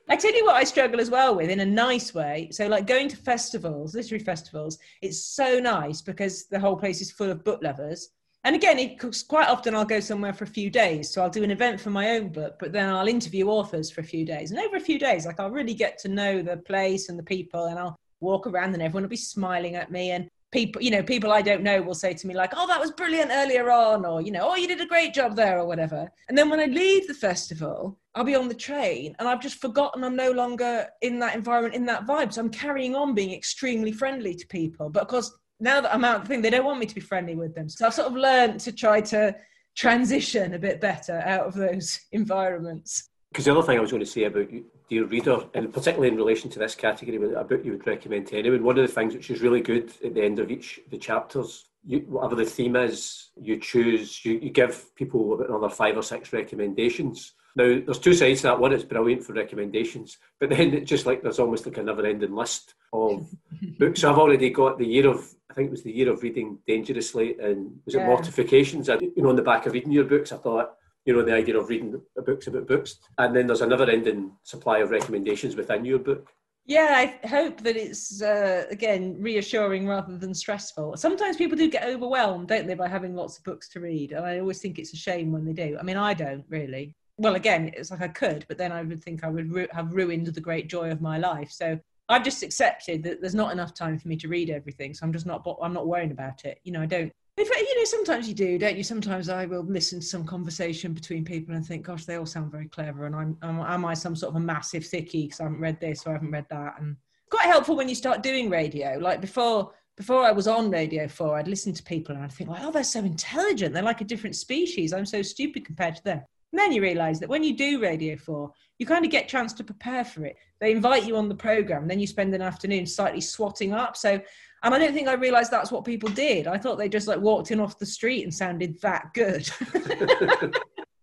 I 0.09 0.17
tell 0.17 0.35
you 0.35 0.45
what 0.45 0.57
I 0.57 0.65
struggle 0.65 1.01
as 1.01 1.09
well 1.09 1.37
with 1.37 1.49
in 1.49 1.61
a 1.61 1.65
nice 1.67 2.13
way. 2.13 2.49
So 2.51 2.67
like 2.67 2.87
going 2.87 3.09
to 3.09 3.17
festivals, 3.17 3.95
literary 3.95 4.23
festivals, 4.23 4.79
it's 5.01 5.25
so 5.25 5.59
nice 5.59 6.03
because 6.03 6.47
the 6.49 6.61
whole 6.61 6.77
place 6.77 7.01
is 7.01 7.11
full 7.11 7.31
of 7.31 7.45
book 7.45 7.61
lovers 7.63 8.11
and 8.45 8.57
again, 8.57 8.79
it, 8.79 9.01
quite 9.29 9.49
often 9.49 9.75
I'll 9.75 9.85
go 9.85 10.01
somewhere 10.01 10.33
for 10.33 10.45
a 10.45 10.49
few 10.49 10.69
days. 10.69 11.11
So 11.11 11.23
I'll 11.23 11.31
do 11.31 11.45
an 11.45 11.51
event 11.51 11.81
for 11.81 11.91
my 11.91 12.11
own 12.11 12.31
book, 12.31 12.57
but 12.59 12.73
then 12.73 12.89
I'll 12.89 13.07
interview 13.07 13.47
authors 13.49 13.91
for 13.91 14.01
a 14.01 14.05
few 14.05 14.25
days. 14.25 14.51
And 14.51 14.59
over 14.61 14.77
a 14.77 14.81
few 14.81 14.99
days, 14.99 15.27
like 15.27 15.39
I'll 15.39 15.51
really 15.51 15.75
get 15.75 15.99
to 15.99 16.09
know 16.09 16.43
the 16.43 16.57
place 16.57 17.09
and 17.09 17.19
the 17.19 17.23
people, 17.23 17.67
and 17.67 17.79
I'll 17.79 17.97
walk 18.21 18.47
around, 18.47 18.75
and 18.75 18.83
everyone 18.83 19.05
will 19.05 19.11
be 19.11 19.17
smiling 19.17 19.77
at 19.77 19.93
me. 19.93 20.11
And 20.11 20.29
people, 20.51 20.83
you 20.83 20.91
know, 20.91 21.03
people 21.03 21.33
I 21.33 21.41
don't 21.41 21.63
know 21.63 21.81
will 21.83 21.95
say 21.95 22.15
to 22.15 22.27
me 22.27 22.35
like, 22.35 22.53
"Oh, 22.57 22.67
that 22.67 22.81
was 22.81 22.91
brilliant 22.91 23.31
earlier 23.33 23.71
on," 23.71 24.05
or 24.05 24.21
you 24.21 24.33
know, 24.33 24.49
"Oh, 24.51 24.57
you 24.57 24.67
did 24.67 24.81
a 24.81 24.87
great 24.87 25.15
job 25.15 25.37
there," 25.37 25.59
or 25.61 25.67
whatever. 25.67 26.11
And 26.29 26.37
then 26.37 26.51
when 26.51 26.61
I 26.61 26.67
leave 26.67 27.07
the 27.07 27.15
festival, 27.15 27.99
I'll 28.15 28.25
be 28.25 28.35
on 28.35 28.49
the 28.49 28.55
train 28.55 29.17
and 29.19 29.29
I've 29.29 29.41
just 29.41 29.61
forgotten 29.61 30.05
I'm 30.05 30.17
no 30.17 30.33
longer 30.33 30.89
in 31.01 31.19
that 31.21 31.35
environment, 31.35 31.75
in 31.75 31.87
that 31.87 32.07
vibe. 32.07 32.33
So 32.33 32.43
I'm 32.43 32.51
carrying 32.51 32.95
on 32.95 33.15
being 33.15 33.33
extremely 33.33 33.93
friendly 33.93 34.35
to 34.35 34.47
people, 34.49 34.91
but 34.91 35.03
of 35.03 35.09
course 35.09 35.33
now 35.63 35.81
that 35.81 35.95
I'm 35.95 36.05
out 36.05 36.23
the 36.23 36.29
thing, 36.29 36.43
they 36.43 36.51
don't 36.51 36.65
want 36.65 36.81
me 36.81 36.87
to 36.87 36.95
be 36.95 37.01
friendly 37.01 37.37
with 37.37 37.55
them. 37.55 37.69
So 37.69 37.87
I've 37.87 37.95
sort 37.95 38.09
of 38.09 38.15
learned 38.15 38.61
to 38.61 38.73
try 38.73 39.01
to 39.03 39.35
transition 39.77 40.55
a 40.55 40.59
bit 40.59 40.81
better 40.81 41.23
out 41.25 41.47
of 41.47 41.55
those 41.55 42.01
environments. 42.13 43.09
Because 43.31 43.47
the 43.47 43.53
other 43.53 43.63
thing 43.63 43.79
I 43.79 43.81
was 43.81 43.91
going 43.91 44.05
to 44.05 44.11
say 44.11 44.25
about 44.25 44.49
dear 44.91 45.07
reader, 45.07 45.39
and 45.55 45.73
particularly 45.73 46.09
in 46.09 46.17
relation 46.17 46.51
to 46.51 46.59
this 46.59 46.75
category, 46.75 47.17
a 47.35 47.45
book 47.45 47.65
you 47.65 47.73
would 47.73 47.87
recommend 47.87 48.27
to 48.27 48.39
anyone, 48.39 48.63
one 48.63 48.79
of 48.79 48.87
the 48.87 48.93
things 48.93 49.15
which 49.15 49.31
is 49.31 49.41
really 49.41 49.63
good 49.63 49.91
at 50.05 50.15
the 50.15 50.23
end 50.23 50.39
of 50.39 50.51
each 50.51 50.81
the 50.91 50.99
chapters, 50.99 51.67
you, 51.85 52.01
whatever 52.01 52.35
the 52.35 52.45
theme 52.45 52.77
is, 52.77 53.31
you 53.41 53.59
choose, 53.59 54.23
you, 54.25 54.39
you 54.43 54.51
give 54.51 54.95
people 54.97 55.33
about 55.33 55.49
another 55.49 55.71
five 55.71 55.97
or 55.97 56.03
six 56.03 56.33
recommendations. 56.33 57.33
Now, 57.55 57.81
there's 57.85 57.99
two 57.99 58.15
sides 58.15 58.41
to 58.41 58.49
that. 58.49 58.61
One, 58.61 58.73
it's 58.73 58.85
brilliant 58.85 59.25
for 59.25 59.35
recommendations, 59.35 60.19
but 60.41 60.51
then 60.51 60.75
it's 60.75 60.89
just 60.89 61.07
like 61.07 61.23
there's 61.23 61.39
almost 61.39 61.67
like 61.67 61.77
a 61.77 61.83
never-ending 61.83 62.35
list 62.35 62.75
of 62.93 63.31
books. 63.79 64.01
So 64.01 64.11
I've 64.11 64.19
already 64.19 64.51
got 64.51 64.79
the 64.79 64.87
year 64.87 65.09
of, 65.09 65.29
I 65.51 65.55
think 65.55 65.69
it 65.69 65.73
was 65.73 65.83
the 65.83 65.93
year 65.93 66.11
of 66.11 66.23
reading 66.23 66.59
dangerously, 66.67 67.37
and 67.39 67.79
was 67.85 67.95
yeah. 67.95 68.03
it 68.03 68.07
mortifications? 68.07 68.89
And 68.89 69.03
you 69.03 69.23
know, 69.23 69.29
on 69.29 69.37
the 69.37 69.43
back 69.43 69.67
of 69.67 69.75
reading 69.75 69.93
your 69.93 70.05
books, 70.05 70.33
I 70.33 70.39
thought 70.39 70.75
you 71.05 71.15
know, 71.15 71.23
the 71.23 71.35
idea 71.35 71.59
of 71.59 71.69
reading 71.69 72.01
books 72.25 72.47
about 72.47 72.69
books. 72.69 72.97
And 73.19 73.35
then 73.35 73.47
there's 73.47 73.61
a 73.61 73.67
never 73.67 73.89
ending 73.89 74.33
supply 74.45 74.79
of 74.79 74.91
recommendations 74.91 75.57
within 75.57 75.85
your 75.85 75.99
book. 75.99 76.31
Yeah, 76.65 77.19
I 77.23 77.27
hope 77.27 77.61
that 77.63 77.77
it's, 77.77 78.23
uh, 78.23 78.67
again, 78.71 79.17
reassuring 79.21 79.89
rather 79.89 80.17
than 80.17 80.33
stressful. 80.33 80.97
Sometimes 80.97 81.37
people 81.37 81.59
do 81.59 81.69
get 81.69 81.85
overwhelmed, 81.85 82.49
don't 82.49 82.69
they, 82.69 82.75
by 82.75 82.87
having 82.87 83.17
lots 83.17 83.37
of 83.37 83.43
books 83.43 83.69
to 83.71 83.81
read. 83.81 84.13
And 84.13 84.25
I 84.25 84.39
always 84.39 84.61
think 84.61 84.79
it's 84.79 84.93
a 84.93 84.97
shame 84.97 85.33
when 85.33 85.45
they 85.45 85.53
do. 85.53 85.77
I 85.79 85.83
mean, 85.83 85.97
I 85.97 86.15
don't 86.15 86.45
really. 86.49 86.95
Well, 87.19 87.35
again, 87.35 87.71
it's 87.77 87.91
like 87.91 88.01
I 88.01 88.09
could, 88.09 88.45
but 88.49 88.59
then 88.59 88.73
I 88.73 88.83
would 88.83 89.03
think 89.03 89.23
I 89.23 89.29
would 89.29 89.53
ru- 89.53 89.69
have 89.73 89.93
ruined 89.93 90.27
the 90.27 90.41
great 90.41 90.69
joy 90.69 90.91
of 90.91 91.01
my 91.01 91.19
life. 91.19 91.51
So 91.51 91.79
I've 92.09 92.25
just 92.25 92.43
accepted 92.43 93.03
that 93.05 93.21
there's 93.21 93.35
not 93.35 93.53
enough 93.53 93.75
time 93.75 93.99
for 93.99 94.09
me 94.09 94.17
to 94.17 94.29
read 94.29 94.51
everything. 94.51 94.95
So 94.95 95.07
I'm 95.07 95.13
just 95.13 95.27
not, 95.27 95.47
I'm 95.63 95.73
not 95.73 95.87
worrying 95.87 96.11
about 96.11 96.45
it. 96.45 96.59
You 96.65 96.73
know, 96.73 96.81
I 96.81 96.87
don't 96.87 97.13
if, 97.39 97.49
you 97.49 97.79
know, 97.79 97.85
sometimes 97.85 98.29
you 98.29 98.35
do, 98.35 98.59
don't 98.59 98.77
you? 98.77 98.85
Sometimes 98.85 99.31
I 99.31 99.47
will 99.47 99.65
listen 99.65 100.01
to 100.01 100.07
some 100.07 100.25
conversation 100.25 100.93
between 100.93 101.25
people 101.25 101.55
and 101.55 101.65
think, 101.65 101.87
"Gosh, 101.87 102.05
they 102.05 102.17
all 102.17 102.27
sound 102.27 102.53
very 102.53 102.69
clever," 102.69 103.07
and 103.07 103.17
I'm, 103.17 103.39
am, 103.43 103.61
am 103.61 103.85
I 103.87 103.95
some 103.95 104.15
sort 104.15 104.31
of 104.31 104.37
a 104.37 104.45
massive 104.45 104.83
thickie 104.83 105.25
because 105.25 105.41
I 105.41 105.45
haven't 105.45 105.61
read 105.61 105.81
this 105.81 106.07
or 106.07 106.11
I 106.11 106.13
haven't 106.15 106.31
read 106.31 106.47
that? 106.51 106.75
And 106.79 106.97
quite 107.31 107.47
helpful 107.47 107.77
when 107.77 107.89
you 107.89 107.95
start 107.95 108.23
doing 108.23 108.51
radio. 108.51 108.99
Like 109.01 109.23
before, 109.23 109.73
before 109.97 110.25
I 110.25 110.33
was 110.33 110.47
on 110.47 110.71
Radio 110.71 111.09
Four, 111.09 111.39
I'd 111.39 111.49
listen 111.49 111.73
to 111.73 111.83
people 111.83 112.15
and 112.15 112.23
I'd 112.23 112.33
think, 112.33 112.51
like, 112.51 112.63
"Oh, 112.63 112.71
they're 112.71 112.85
so 112.85 113.01
intelligent. 113.01 113.73
They're 113.73 113.83
like 113.83 114.03
a 114.03 114.05
different 114.05 114.37
species. 114.37 114.93
I'm 114.93 115.07
so 115.07 115.23
stupid 115.23 115.65
compared 115.65 115.97
to 115.97 116.05
them." 116.05 116.23
And 116.53 116.59
then 116.59 116.73
you 116.73 116.83
realise 116.83 117.19
that 117.19 117.29
when 117.29 117.43
you 117.43 117.57
do 117.57 117.81
Radio 117.81 118.17
4, 118.17 118.51
you 118.79 118.87
kind 118.87 119.05
of 119.05 119.11
get 119.11 119.25
a 119.25 119.29
chance 119.29 119.53
to 119.55 119.65
prepare 119.65 120.05
for 120.05 120.27
it. 120.27 120.37
They 120.61 120.73
invite 120.73 121.07
you 121.07 121.17
on 121.17 121.29
the 121.29 121.35
programme, 121.35 121.89
then 121.89 121.99
you 121.99 122.07
spend 122.07 122.35
an 122.35 122.43
afternoon 122.43 122.87
slightly 122.87 123.21
swatting 123.23 123.73
up. 123.73 123.97
So 123.97 124.21
and 124.63 124.75
I 124.75 124.79
don't 124.79 124.95
think 124.95 125.09
I 125.09 125.15
realized 125.15 125.51
that's 125.51 125.73
what 125.73 125.85
people 125.85 126.09
did. 126.09 126.47
I 126.47 126.57
thought 126.57 126.79
they 126.79 126.89
just 126.89 127.09
like 127.09 127.21
walked 127.21 127.51
in 127.51 127.59
off 127.59 127.79
the 127.79 127.87
street 127.87 128.23
and 128.23 128.33
sounded 128.33 128.81
that 128.81 129.13
good. 129.13 129.51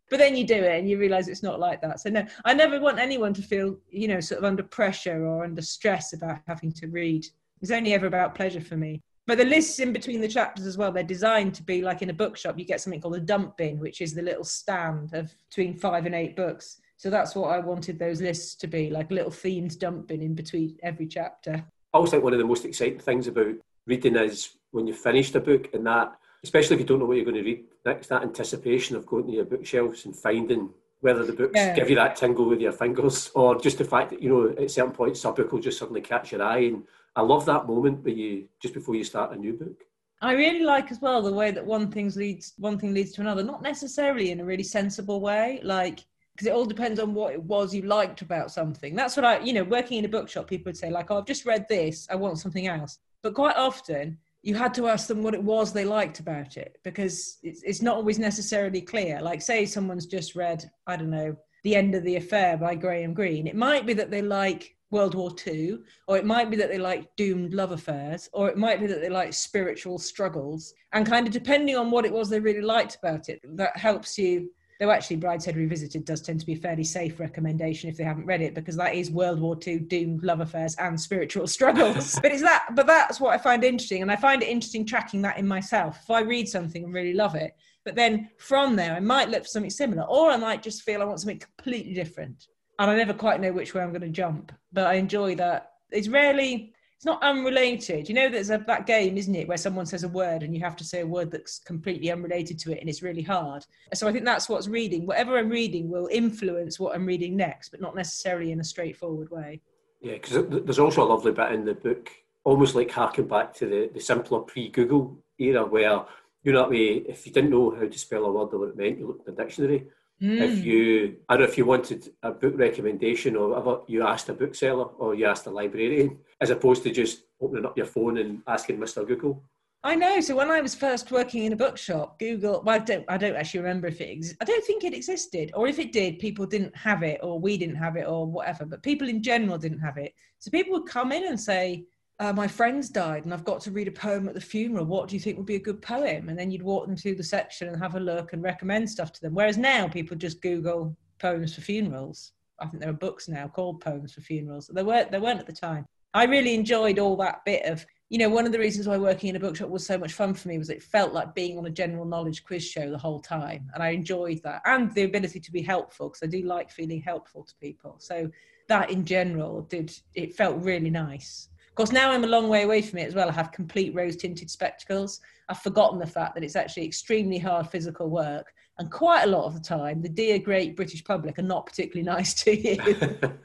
but 0.09 0.17
then 0.17 0.37
you 0.37 0.45
do 0.45 0.55
it 0.55 0.79
and 0.79 0.89
you 0.89 0.97
realize 0.97 1.27
it's 1.27 1.43
not 1.43 1.59
like 1.59 1.81
that. 1.81 1.99
So 1.99 2.09
no, 2.09 2.25
I 2.45 2.53
never 2.53 2.79
want 2.79 2.99
anyone 2.99 3.33
to 3.33 3.41
feel, 3.41 3.77
you 3.89 4.07
know, 4.07 4.21
sort 4.21 4.39
of 4.39 4.45
under 4.45 4.63
pressure 4.63 5.25
or 5.25 5.43
under 5.43 5.61
stress 5.61 6.13
about 6.13 6.39
having 6.47 6.71
to 6.73 6.87
read. 6.87 7.25
It's 7.61 7.71
only 7.71 7.93
ever 7.93 8.07
about 8.07 8.33
pleasure 8.33 8.61
for 8.61 8.77
me. 8.77 9.01
But 9.30 9.38
the 9.38 9.45
lists 9.45 9.77
in 9.77 9.93
between 9.93 10.21
the 10.21 10.27
chapters 10.27 10.65
as 10.65 10.75
well, 10.75 10.91
they're 10.91 11.03
designed 11.03 11.53
to 11.53 11.61
be 11.61 11.84
like 11.84 12.01
in 12.01 12.09
a 12.09 12.13
bookshop, 12.13 12.57
you 12.57 12.65
get 12.65 12.82
something 12.82 12.99
called 12.99 13.15
a 13.15 13.19
dump 13.19 13.57
bin, 13.57 13.77
which 13.77 14.01
is 14.01 14.15
the 14.15 14.23
little 14.23 14.43
stand 14.43 15.13
of 15.13 15.32
between 15.51 15.75
five 15.75 16.07
and 16.07 16.15
eight 16.15 16.36
books. 16.36 16.82
So 16.97 17.11
that's 17.11 17.36
what 17.36 17.51
I 17.51 17.59
wanted 17.59 17.99
those 17.99 18.23
lists 18.23 18.55
to 18.55 18.65
be, 18.65 18.89
like 18.89 19.11
a 19.11 19.13
little 19.13 19.30
themed 19.30 19.77
dump 19.77 20.07
bin 20.07 20.23
in 20.23 20.34
between 20.34 20.80
every 20.82 21.05
chapter. 21.05 21.63
I 21.93 21.97
always 21.97 22.09
think 22.09 22.23
one 22.23 22.34
of 22.34 22.39
the 22.39 22.45
most 22.45 22.65
exciting 22.65 22.97
things 22.97 23.27
about 23.27 23.53
reading 23.86 24.15
is 24.15 24.49
when 24.71 24.88
you 24.88 24.95
finish 24.95 25.30
the 25.30 25.41
book 25.41 25.69
and 25.75 25.86
that, 25.86 26.11
especially 26.43 26.77
if 26.77 26.80
you 26.80 26.88
don't 26.88 26.97
know 26.97 27.05
what 27.05 27.17
you're 27.17 27.23
going 27.23 27.38
to 27.38 27.43
read 27.43 27.65
next, 27.86 28.07
that 28.07 28.23
anticipation 28.23 28.95
of 28.95 29.05
going 29.05 29.27
to 29.27 29.34
your 29.34 29.45
bookshelves 29.45 30.05
and 30.05 30.15
finding 30.15 30.71
whether 31.01 31.23
the 31.23 31.34
books 31.34 31.53
yeah. 31.55 31.75
give 31.75 31.91
you 31.91 31.95
that 31.97 32.15
tingle 32.15 32.49
with 32.49 32.61
your 32.61 32.71
fingers 32.71 33.30
or 33.36 33.61
just 33.61 33.77
the 33.77 33.86
fact 33.86 34.09
that, 34.09 34.23
you 34.23 34.30
know, 34.30 34.49
at 34.59 34.71
certain 34.71 34.91
points, 34.91 35.23
a 35.23 35.32
book 35.32 35.51
will 35.51 35.59
just 35.59 35.77
suddenly 35.77 36.01
catch 36.01 36.32
your 36.32 36.41
eye. 36.41 36.61
And 36.61 36.84
I 37.16 37.22
love 37.22 37.45
that 37.45 37.68
moment 37.68 38.03
where 38.03 38.14
you, 38.14 38.47
just 38.62 38.74
before 38.74 38.95
you 38.95 39.03
start 39.03 39.34
a 39.34 39.36
new 39.36 39.53
book. 39.53 39.84
I 40.22 40.34
really 40.34 40.64
like 40.64 40.91
as 40.91 40.99
well 40.99 41.22
the 41.22 41.34
way 41.34 41.51
that 41.51 41.66
one 41.66 41.89
thing 41.89 42.12
leads 42.16 42.53
one 42.57 42.78
thing 42.78 42.93
leads 42.93 43.14
to 43.14 43.22
another, 43.22 43.43
not 43.43 43.62
necessarily 43.62 44.32
in 44.32 44.41
a 44.41 44.45
really 44.45 44.64
sensible 44.64 45.22
way. 45.22 45.62
Like 45.64 46.05
because 46.39 46.47
it 46.47 46.53
all 46.53 46.66
depends 46.66 47.01
on 47.01 47.14
what 47.14 47.34
it 47.34 47.43
was 47.43 47.76
you 47.76 47.82
liked 47.82 48.22
about 48.22 48.49
something. 48.49 48.95
That's 48.95 49.18
what 49.18 49.26
I, 49.26 49.39
you 49.39 49.51
know, 49.51 49.66
working 49.66 49.97
in 49.97 50.05
a 50.05 50.07
bookshop, 50.07 50.47
people 50.47 50.70
would 50.70 50.78
say, 50.78 50.89
like, 50.89 51.12
oh, 51.12 51.18
I've 51.18 51.26
just 51.26 51.45
read 51.45 51.66
this, 51.68 52.07
I 52.10 52.16
want 52.16 52.39
something 52.39 52.66
else. 52.66 52.97
But 53.22 53.34
quite 53.34 53.57
often, 53.57 54.18
you 54.41 54.55
had 54.55 54.74
to 54.76 54.88
ask 54.88 55.07
them 55.07 55.22
what 55.22 55.34
it 55.34 55.43
was 55.43 55.74
they 55.74 55.84
liked 55.84 56.22
about 56.22 56.55
it 56.55 56.78
because 56.86 57.39
it's, 57.43 57.62
it's 57.64 57.82
not 57.82 57.97
always 57.97 58.20
necessarily 58.20 58.80
clear. 58.80 59.20
Like, 59.22 59.41
say 59.41 59.66
someone's 59.66 60.05
just 60.05 60.34
read, 60.34 60.64
I 60.88 60.95
don't 60.95 61.10
know, 61.10 61.36
The 61.66 61.76
End 61.76 61.93
of 61.93 62.05
the 62.05 62.16
Affair 62.16 62.55
by 62.55 62.76
Graham 62.76 63.14
Greene. 63.14 63.45
It 63.45 63.57
might 63.57 63.86
be 63.86 63.93
that 63.95 64.10
they 64.10 64.22
like 64.22 64.78
World 64.91 65.15
War 65.15 65.31
II, 65.45 65.79
or 66.07 66.17
it 66.17 66.25
might 66.25 66.49
be 66.49 66.57
that 66.57 66.69
they 66.69 66.77
like 66.77 67.15
doomed 67.15 67.53
love 67.53 67.71
affairs, 67.71 68.29
or 68.33 68.49
it 68.49 68.57
might 68.57 68.79
be 68.79 68.87
that 68.87 69.01
they 69.01 69.09
like 69.09 69.33
spiritual 69.33 69.99
struggles. 69.99 70.73
And 70.93 71.05
kind 71.05 71.27
of 71.27 71.33
depending 71.33 71.75
on 71.75 71.91
what 71.91 72.05
it 72.05 72.13
was 72.13 72.29
they 72.29 72.39
really 72.39 72.61
liked 72.61 72.95
about 72.95 73.29
it, 73.29 73.39
that 73.55 73.77
helps 73.77 74.17
you 74.17 74.49
though 74.79 74.91
actually 74.91 75.17
Brideshead 75.17 75.57
Revisited 75.57 76.05
does 76.05 76.21
tend 76.21 76.39
to 76.39 76.45
be 76.45 76.53
a 76.53 76.57
fairly 76.57 76.85
safe 76.85 77.19
recommendation 77.19 77.89
if 77.89 77.97
they 77.97 78.03
haven't 78.03 78.25
read 78.25 78.41
it 78.41 78.55
because 78.55 78.77
that 78.77 78.95
is 78.95 79.11
World 79.11 79.39
War 79.41 79.57
II 79.65 79.79
doomed 79.79 80.23
love 80.23 80.39
affairs 80.39 80.75
and 80.79 80.99
spiritual 80.99 81.47
struggles. 81.57 82.17
but 82.21 82.31
it's 82.31 82.41
that 82.41 82.69
but 82.75 82.87
that's 82.87 83.19
what 83.19 83.33
I 83.33 83.37
find 83.37 83.63
interesting 83.63 84.01
and 84.01 84.11
I 84.11 84.15
find 84.15 84.41
it 84.41 84.49
interesting 84.49 84.85
tracking 84.85 85.21
that 85.23 85.37
in 85.37 85.47
myself. 85.47 85.99
If 86.03 86.09
I 86.09 86.21
read 86.21 86.47
something 86.47 86.85
and 86.85 86.93
really 86.93 87.13
love 87.13 87.35
it, 87.35 87.53
but 87.83 87.95
then 87.95 88.29
from 88.37 88.75
there 88.75 88.93
I 88.93 89.01
might 89.01 89.29
look 89.29 89.43
for 89.43 89.49
something 89.49 89.69
similar 89.69 90.03
or 90.03 90.31
I 90.31 90.37
might 90.37 90.63
just 90.63 90.83
feel 90.83 91.01
I 91.01 91.05
want 91.05 91.19
something 91.19 91.39
completely 91.39 91.93
different. 91.93 92.47
And 92.80 92.89
I 92.89 92.95
never 92.95 93.13
quite 93.13 93.41
know 93.41 93.51
which 93.51 93.73
way 93.73 93.84
I'm 93.84 93.91
going 93.91 94.01
to 94.01 94.09
jump, 94.09 94.51
but 94.73 94.88
I 94.88 94.93
enjoy 94.95 95.36
that. 95.36 95.73
It's 95.91 96.07
rarely 96.07 96.73
it's 96.99 97.05
not 97.05 97.23
unrelated. 97.23 98.09
You 98.09 98.15
know, 98.15 98.27
there's 98.27 98.49
a 98.49 98.61
that 98.67 98.86
game, 98.86 99.17
isn't 99.17 99.34
it, 99.34 99.47
where 99.47 99.55
someone 99.55 99.86
says 99.86 100.03
a 100.03 100.09
word 100.09 100.43
and 100.43 100.53
you 100.53 100.59
have 100.59 100.75
to 100.75 100.84
say 100.84 100.99
a 100.99 101.07
word 101.07 101.32
that's 101.32 101.59
completely 101.59 102.11
unrelated 102.11 102.59
to 102.59 102.73
it, 102.73 102.82
and 102.82 102.89
it's 102.89 103.01
really 103.01 103.21
hard. 103.21 103.65
So 103.93 104.05
I 104.05 104.11
think 104.11 104.25
that's 104.25 104.49
what's 104.49 104.67
reading. 104.67 105.05
Whatever 105.05 105.38
I'm 105.38 105.47
reading 105.47 105.89
will 105.89 106.09
influence 106.11 106.77
what 106.77 106.93
I'm 106.93 107.05
reading 107.05 107.38
next, 107.38 107.69
but 107.69 107.80
not 107.80 107.95
necessarily 107.95 108.51
in 108.51 108.59
a 108.59 108.65
straightforward 108.65 109.32
way. 109.32 109.61
Yeah, 110.01 110.15
because 110.15 110.45
there's 110.49 110.77
also 110.77 111.01
a 111.01 111.07
lovely 111.07 111.32
bit 111.32 111.53
in 111.53 111.63
the 111.63 111.73
book, 111.73 112.11
almost 112.43 112.75
like 112.75 112.91
harking 112.91 113.30
back 113.30 113.53
to 113.53 113.65
the, 113.65 113.89
the 113.93 114.01
simpler 114.01 114.41
pre-Google 114.41 115.23
era, 115.38 115.65
where 115.65 116.03
you 116.43 116.51
know 116.51 116.69
if 116.69 117.25
you 117.25 117.32
didn't 117.32 117.51
know 117.51 117.71
how 117.71 117.88
to 117.88 117.97
spell 117.97 118.25
a 118.25 118.32
word 118.32 118.53
or 118.53 118.59
what 118.59 118.69
it 118.71 118.77
meant, 118.77 118.99
you 118.99 119.07
looked 119.07 119.25
in 119.25 119.36
the 119.36 119.41
dictionary. 119.41 119.88
Mm. 120.22 120.41
If 120.41 120.65
you, 120.65 121.17
I 121.30 121.36
don't 121.36 121.43
know 121.43 121.49
if 121.49 121.57
you 121.57 121.65
wanted 121.65 122.09
a 122.24 122.32
book 122.32 122.53
recommendation 122.57 123.36
or 123.36 123.49
whatever, 123.49 123.82
you 123.88 124.05
asked 124.05 124.28
a 124.30 124.34
bookseller 124.34 124.86
or 124.97 125.15
you 125.15 125.26
asked 125.26 125.45
a 125.45 125.49
librarian, 125.49 126.17
as 126.41 126.49
opposed 126.49 126.84
to 126.84 126.91
just 126.91 127.24
opening 127.41 127.65
up 127.65 127.78
your 127.78 127.86
phone 127.86 128.17
and 128.17 128.41
asking 128.47 128.78
Mr. 128.78 129.07
Google. 129.07 129.43
I 129.82 129.95
know. 129.95 130.20
So 130.20 130.36
when 130.36 130.51
I 130.51 130.59
was 130.59 130.76
first 130.76 131.09
working 131.09 131.45
in 131.45 131.53
a 131.53 131.55
bookshop, 131.55 132.20
Google. 132.20 132.61
Well, 132.65 132.76
I 132.76 132.80
don't. 132.80 133.05
I 133.07 133.17
don't 133.17 133.36
actually 133.36 133.61
remember 133.61 133.88
if 133.88 134.01
it. 134.01 134.17
Ex- 134.17 134.36
I 134.41 134.43
don't 134.43 134.65
think 134.65 134.84
it 134.84 134.93
existed, 134.93 135.51
or 135.53 135.67
if 135.67 135.80
it 135.80 135.93
did, 135.93 136.20
people 136.20 136.45
didn't 136.45 136.76
have 136.76 137.01
it, 137.01 137.22
or 137.24 137.39
we 137.39 137.57
didn't 137.57 137.78
have 137.78 137.95
it, 137.95 138.05
or 138.05 138.26
whatever. 138.26 138.65
But 138.65 138.84
people 138.84 139.07
in 139.07 139.24
general 139.24 139.57
didn't 139.57 139.80
have 139.80 139.97
it. 139.97 140.13
So 140.39 140.51
people 140.51 140.74
would 140.74 140.89
come 140.89 141.13
in 141.13 141.28
and 141.28 141.39
say, 141.39 141.86
uh, 142.20 142.34
my 142.34 142.47
friend's 142.47 142.89
died 142.89 143.24
and 143.24 143.34
I've 143.34 143.45
got 143.45 143.61
to 143.61 143.72
read 143.72 143.88
a 143.88 143.91
poem 143.91 144.28
at 144.28 144.34
the 144.34 144.41
funeral. 144.41 144.86
What 144.86 145.07
do 145.07 145.15
you 145.15 145.22
think 145.22 145.38
would 145.38 145.45
be 145.45 145.55
a 145.55 145.59
good 145.59 145.82
poem? 145.82 146.28
And 146.28 146.38
then 146.38 146.51
you'd 146.51 146.61
walk 146.61 146.86
them 146.86 146.97
through 146.97 147.15
the 147.15 147.24
section 147.24 147.70
and 147.70 147.82
have 147.82 147.95
a 147.95 147.99
look 147.99 148.34
and 148.34 148.43
recommend 148.43 148.89
stuff 148.89 149.13
to 149.13 149.22
them. 149.22 149.34
Whereas 149.34 149.57
now 149.57 149.88
people 149.88 150.17
just 150.17 150.41
Google 150.41 150.95
poems 151.20 151.55
for 151.55 151.61
funerals. 151.61 152.34
I 152.59 152.67
think 152.67 152.82
there 152.82 152.89
are 152.89 152.93
books 152.93 153.30
now 153.30 153.47
called 153.47 153.80
poems 153.80 154.13
for 154.13 154.22
funerals. 154.22 154.70
There 154.72 154.84
weren't 154.84 155.11
there 155.11 155.22
weren't 155.22 155.39
at 155.39 155.47
the 155.47 155.53
time. 155.53 155.86
I 156.13 156.26
really 156.26 156.55
enjoyed 156.55 156.99
all 156.99 157.15
that 157.17 157.45
bit 157.45 157.63
of 157.63 157.86
you 158.09 158.17
know 158.17 158.28
one 158.28 158.45
of 158.45 158.51
the 158.51 158.59
reasons 158.59 158.86
why 158.86 158.97
working 158.97 159.30
in 159.30 159.38
a 159.38 159.39
bookshop 159.39 159.70
was 159.70 159.86
so 159.86 159.97
much 159.97 160.11
fun 160.11 160.34
for 160.34 160.49
me 160.49 160.57
was 160.57 160.70
it 160.70 160.84
felt 160.84 161.13
like 161.13 161.36
being 161.36 161.57
on 161.57 161.67
a 161.67 161.70
general 161.70 162.03
knowledge 162.03 162.43
quiz 162.43 162.65
show 162.65 162.89
the 162.89 162.97
whole 162.97 163.20
time 163.20 163.70
and 163.74 163.84
I 163.84 163.89
enjoyed 163.89 164.41
that 164.43 164.61
and 164.65 164.93
the 164.93 165.03
ability 165.03 165.39
to 165.39 165.51
be 165.51 165.61
helpful 165.61 166.09
because 166.09 166.24
I 166.24 166.26
do 166.26 166.41
like 166.41 166.72
feeling 166.72 167.01
helpful 167.01 167.43
to 167.43 167.53
people. 167.61 167.95
So 167.99 168.30
that 168.67 168.89
in 168.89 169.05
general 169.05 169.61
did 169.61 169.95
it 170.15 170.36
felt 170.36 170.61
really 170.63 170.89
nice 170.89 171.49
course, 171.80 171.93
now 171.93 172.11
I'm 172.11 172.25
a 172.25 172.27
long 172.27 172.49
way 172.49 172.63
away 172.63 172.82
from 172.82 172.99
it 172.99 173.07
as 173.07 173.15
well. 173.15 173.30
I 173.30 173.32
have 173.32 173.53
complete 173.53 173.95
rose 173.95 174.17
tinted 174.17 174.49
spectacles. 174.49 175.21
I've 175.47 175.61
forgotten 175.61 175.97
the 175.97 176.05
fact 176.05 176.36
that 176.36 176.43
it's 176.43 176.57
actually 176.57 176.86
extremely 176.86 177.39
hard 177.39 177.69
physical 177.69 178.09
work. 178.09 178.53
And 178.80 178.91
quite 178.91 179.23
a 179.23 179.27
lot 179.27 179.45
of 179.45 179.53
the 179.53 179.61
time, 179.61 180.01
the 180.01 180.09
dear 180.09 180.39
great 180.39 180.75
British 180.75 181.05
public 181.05 181.39
are 181.39 181.43
not 181.43 181.65
particularly 181.65 182.03
nice 182.15 182.34
to 182.43 182.53
you. 182.53 182.77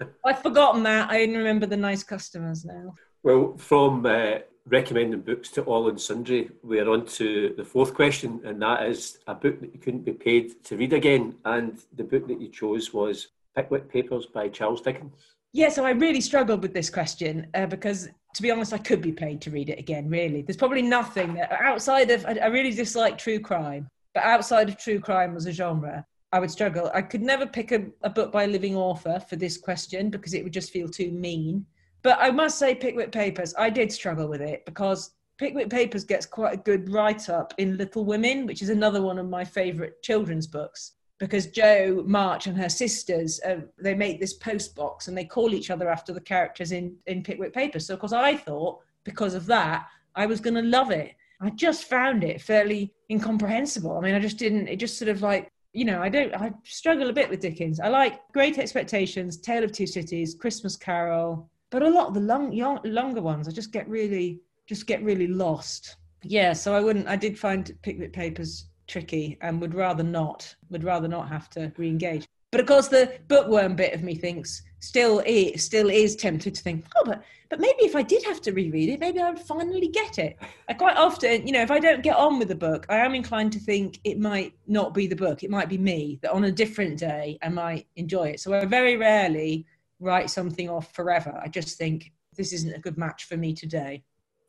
I've 0.25 0.43
forgotten 0.43 0.83
that. 0.83 1.13
I 1.13 1.23
only 1.23 1.37
remember 1.37 1.67
the 1.67 1.77
nice 1.77 2.03
customers 2.03 2.65
now. 2.65 2.97
Well, 3.23 3.57
from 3.57 4.05
uh, 4.05 4.39
recommending 4.67 5.21
books 5.21 5.51
to 5.53 5.63
all 5.63 5.89
and 5.89 6.01
sundry, 6.01 6.51
we're 6.65 6.91
on 6.91 7.07
to 7.07 7.55
the 7.57 7.65
fourth 7.65 7.95
question, 7.95 8.41
and 8.45 8.61
that 8.63 8.85
is 8.85 9.19
a 9.29 9.35
book 9.37 9.61
that 9.61 9.73
you 9.73 9.79
couldn't 9.79 10.05
be 10.05 10.13
paid 10.13 10.65
to 10.65 10.77
read 10.77 10.93
again. 10.93 11.37
And 11.45 11.79
the 11.95 12.03
book 12.03 12.27
that 12.27 12.41
you 12.41 12.49
chose 12.49 12.93
was 12.93 13.29
Pickwick 13.55 13.89
Papers 13.89 14.27
by 14.27 14.49
Charles 14.49 14.81
Dickens. 14.81 15.35
Yeah, 15.55 15.69
so 15.69 15.87
I 15.87 15.91
really 15.91 16.21
struggled 16.21 16.63
with 16.63 16.75
this 16.75 16.91
question 16.91 17.47
uh, 17.55 17.67
because, 17.67 18.09
to 18.35 18.43
be 18.43 18.51
honest, 18.51 18.73
I 18.73 18.79
could 18.79 19.01
be 19.01 19.13
paid 19.13 19.41
to 19.43 19.53
read 19.53 19.71
it 19.71 19.79
again. 19.79 20.09
Really, 20.09 20.43
there's 20.43 20.57
probably 20.57 20.83
nothing 20.83 21.35
that, 21.35 21.53
outside 21.53 22.11
of. 22.11 22.27
I, 22.27 22.33
I 22.43 22.47
really 22.47 22.73
dislike 22.73 23.17
true 23.17 23.39
crime, 23.39 23.89
but 24.15 24.25
outside 24.25 24.69
of 24.69 24.77
true 24.77 24.99
crime 24.99 25.37
as 25.37 25.47
a 25.47 25.53
genre, 25.53 26.05
I 26.33 26.41
would 26.41 26.51
struggle. 26.51 26.91
I 26.93 27.03
could 27.03 27.23
never 27.23 27.47
pick 27.47 27.71
a, 27.71 27.85
a 28.03 28.11
book 28.11 28.33
by 28.33 28.43
a 28.43 28.49
living 28.49 28.75
author 28.75 29.21
for 29.29 29.37
this 29.37 29.57
question 29.57 30.11
because 30.11 30.35
it 30.35 30.43
would 30.43 30.53
just 30.53 30.73
feel 30.73 30.89
too 30.89 31.13
mean. 31.13 31.65
But 32.03 32.19
I 32.21 32.33
must 32.33 32.59
say, 32.59 32.75
Pickwick 32.75 33.13
Papers, 33.13 33.55
I 33.57 33.71
did 33.71 33.93
struggle 33.93 34.27
with 34.27 34.41
it 34.41 34.67
because 34.67 35.13
Pickwick 35.39 35.71
Papers 35.71 36.03
gets 36.03 36.27
quite 36.27 36.55
a 36.55 36.63
good 36.63 36.91
write 36.91 37.29
up 37.29 37.55
in 37.59 37.77
Little 37.77 38.05
Women, 38.05 38.47
which 38.47 38.61
is 38.61 38.71
another 38.71 39.03
one 39.03 39.21
of 39.21 39.29
my 39.29 39.45
favourite 39.45 40.03
children's 40.03 40.49
books. 40.49 40.95
Because 41.25 41.47
Jo 41.47 42.05
March 42.07 42.47
and 42.47 42.57
her 42.59 42.69
sisters, 42.69 43.41
uh, 43.47 43.63
they 43.79 43.95
make 43.95 44.21
this 44.21 44.35
post 44.35 44.75
box 44.75 45.09
and 45.09 45.17
they 45.17 45.25
call 45.25 45.55
each 45.55 45.71
other 45.71 45.89
after 45.89 46.13
the 46.13 46.21
characters 46.21 46.71
in, 46.71 46.95
in 47.07 47.23
Pickwick 47.23 47.55
Papers. 47.55 47.87
So, 47.87 47.95
of 47.95 48.01
course, 48.01 48.13
I 48.13 48.37
thought 48.37 48.81
because 49.05 49.33
of 49.33 49.47
that, 49.47 49.87
I 50.15 50.27
was 50.27 50.41
going 50.41 50.55
to 50.55 50.63
love 50.63 50.91
it. 50.91 51.15
I 51.41 51.49
just 51.51 51.85
found 51.85 52.25
it 52.25 52.43
fairly 52.43 52.93
incomprehensible. 53.11 53.97
I 53.97 54.01
mean, 54.01 54.15
I 54.15 54.21
just 54.21 54.37
didn't, 54.37 54.69
it 54.69 54.77
just 54.77 54.99
sort 54.99 55.09
of 55.09 55.23
like 55.23 55.51
you 55.75 55.85
know, 55.85 56.01
I 56.01 56.09
don't, 56.09 56.33
I 56.33 56.53
struggle 56.63 57.11
a 57.11 57.13
bit 57.13 57.29
with 57.29 57.41
Dickens. 57.41 57.81
I 57.81 57.89
like 57.89 58.21
Great 58.33 58.59
Expectations, 58.59 59.37
Tale 59.37 59.65
of 59.65 59.73
Two 59.73 59.89
Cities, 59.89 60.37
Christmas 60.37 60.77
Carol, 60.77 61.51
but 61.71 61.83
a 61.83 61.89
lot 61.89 62.07
of 62.07 62.15
the 62.15 62.21
long, 62.21 62.53
young, 62.53 62.79
longer 62.85 63.21
ones, 63.21 63.49
I 63.49 63.51
just 63.51 63.73
get 63.73 63.89
really, 63.89 64.41
just 64.69 64.87
get 64.87 65.03
really 65.03 65.27
lost. 65.27 65.97
Yeah, 66.23 66.53
so 66.53 66.75
I 66.75 66.81
wouldn't, 66.81 67.09
I 67.09 67.17
did 67.17 67.37
find 67.37 67.77
Pickwick 67.83 68.13
Papers 68.13 68.67
tricky 68.87 69.39
and 69.41 69.61
would 69.61 69.75
rather 69.75 70.03
not, 70.03 70.55
would 70.71 70.85
rather 70.85 71.09
not 71.09 71.29
have 71.29 71.49
to 71.51 71.73
re-engage. 71.77 72.27
But 72.51 72.61
of 72.61 72.67
course, 72.67 72.87
the 72.87 73.19
bookworm 73.27 73.75
bit 73.75 73.95
of 73.95 74.05
me 74.05 74.15
thinks 74.15 74.63
still 74.79 75.21
is 75.27 75.65
still 75.65 75.91
is 75.91 76.15
tempted 76.15 76.55
to 76.55 76.63
think, 76.63 76.85
oh, 76.95 77.03
but 77.05 77.25
but 77.51 77.59
maybe 77.59 77.83
if 77.85 77.97
I 77.97 78.03
did 78.03 78.23
have 78.25 78.41
to 78.43 78.53
reread 78.53 78.91
it, 78.91 79.01
maybe 79.01 79.21
I 79.21 79.31
would 79.31 79.41
finally 79.41 79.89
get 79.89 80.19
it. 80.19 80.39
I 80.69 80.75
quite 80.75 80.97
often, 80.97 81.47
you 81.47 81.53
know, 81.53 81.63
if 81.63 81.71
I 81.71 81.81
don't 81.81 82.03
get 82.03 82.17
on 82.17 82.39
with 82.39 82.49
the 82.49 82.55
book, 82.55 82.87
I 82.89 82.99
am 82.99 83.15
inclined 83.15 83.53
to 83.55 83.59
think 83.59 83.99
it 84.05 84.21
might 84.21 84.55
not 84.67 84.95
be 84.95 85.07
the 85.07 85.17
book. 85.17 85.43
It 85.43 85.51
might 85.51 85.69
be 85.69 85.79
me 85.79 86.21
that 86.23 86.31
on 86.31 86.45
a 86.45 86.53
different 86.53 86.99
day 86.99 87.39
I 87.43 87.49
might 87.49 87.89
enjoy 87.97 88.29
it. 88.29 88.41
So 88.41 88.55
I 88.55 88.65
very 88.67 88.97
rarely 88.97 89.67
write 89.99 90.31
something 90.31 90.71
off 90.71 90.93
forever. 90.95 91.37
I 91.43 91.49
just 91.49 91.77
think 91.77 92.13
this 92.37 92.53
isn't 92.53 92.75
a 92.75 92.81
good 92.81 92.99
match 92.99 93.25
for 93.25 93.37
me 93.37 93.53
today. 93.53 94.05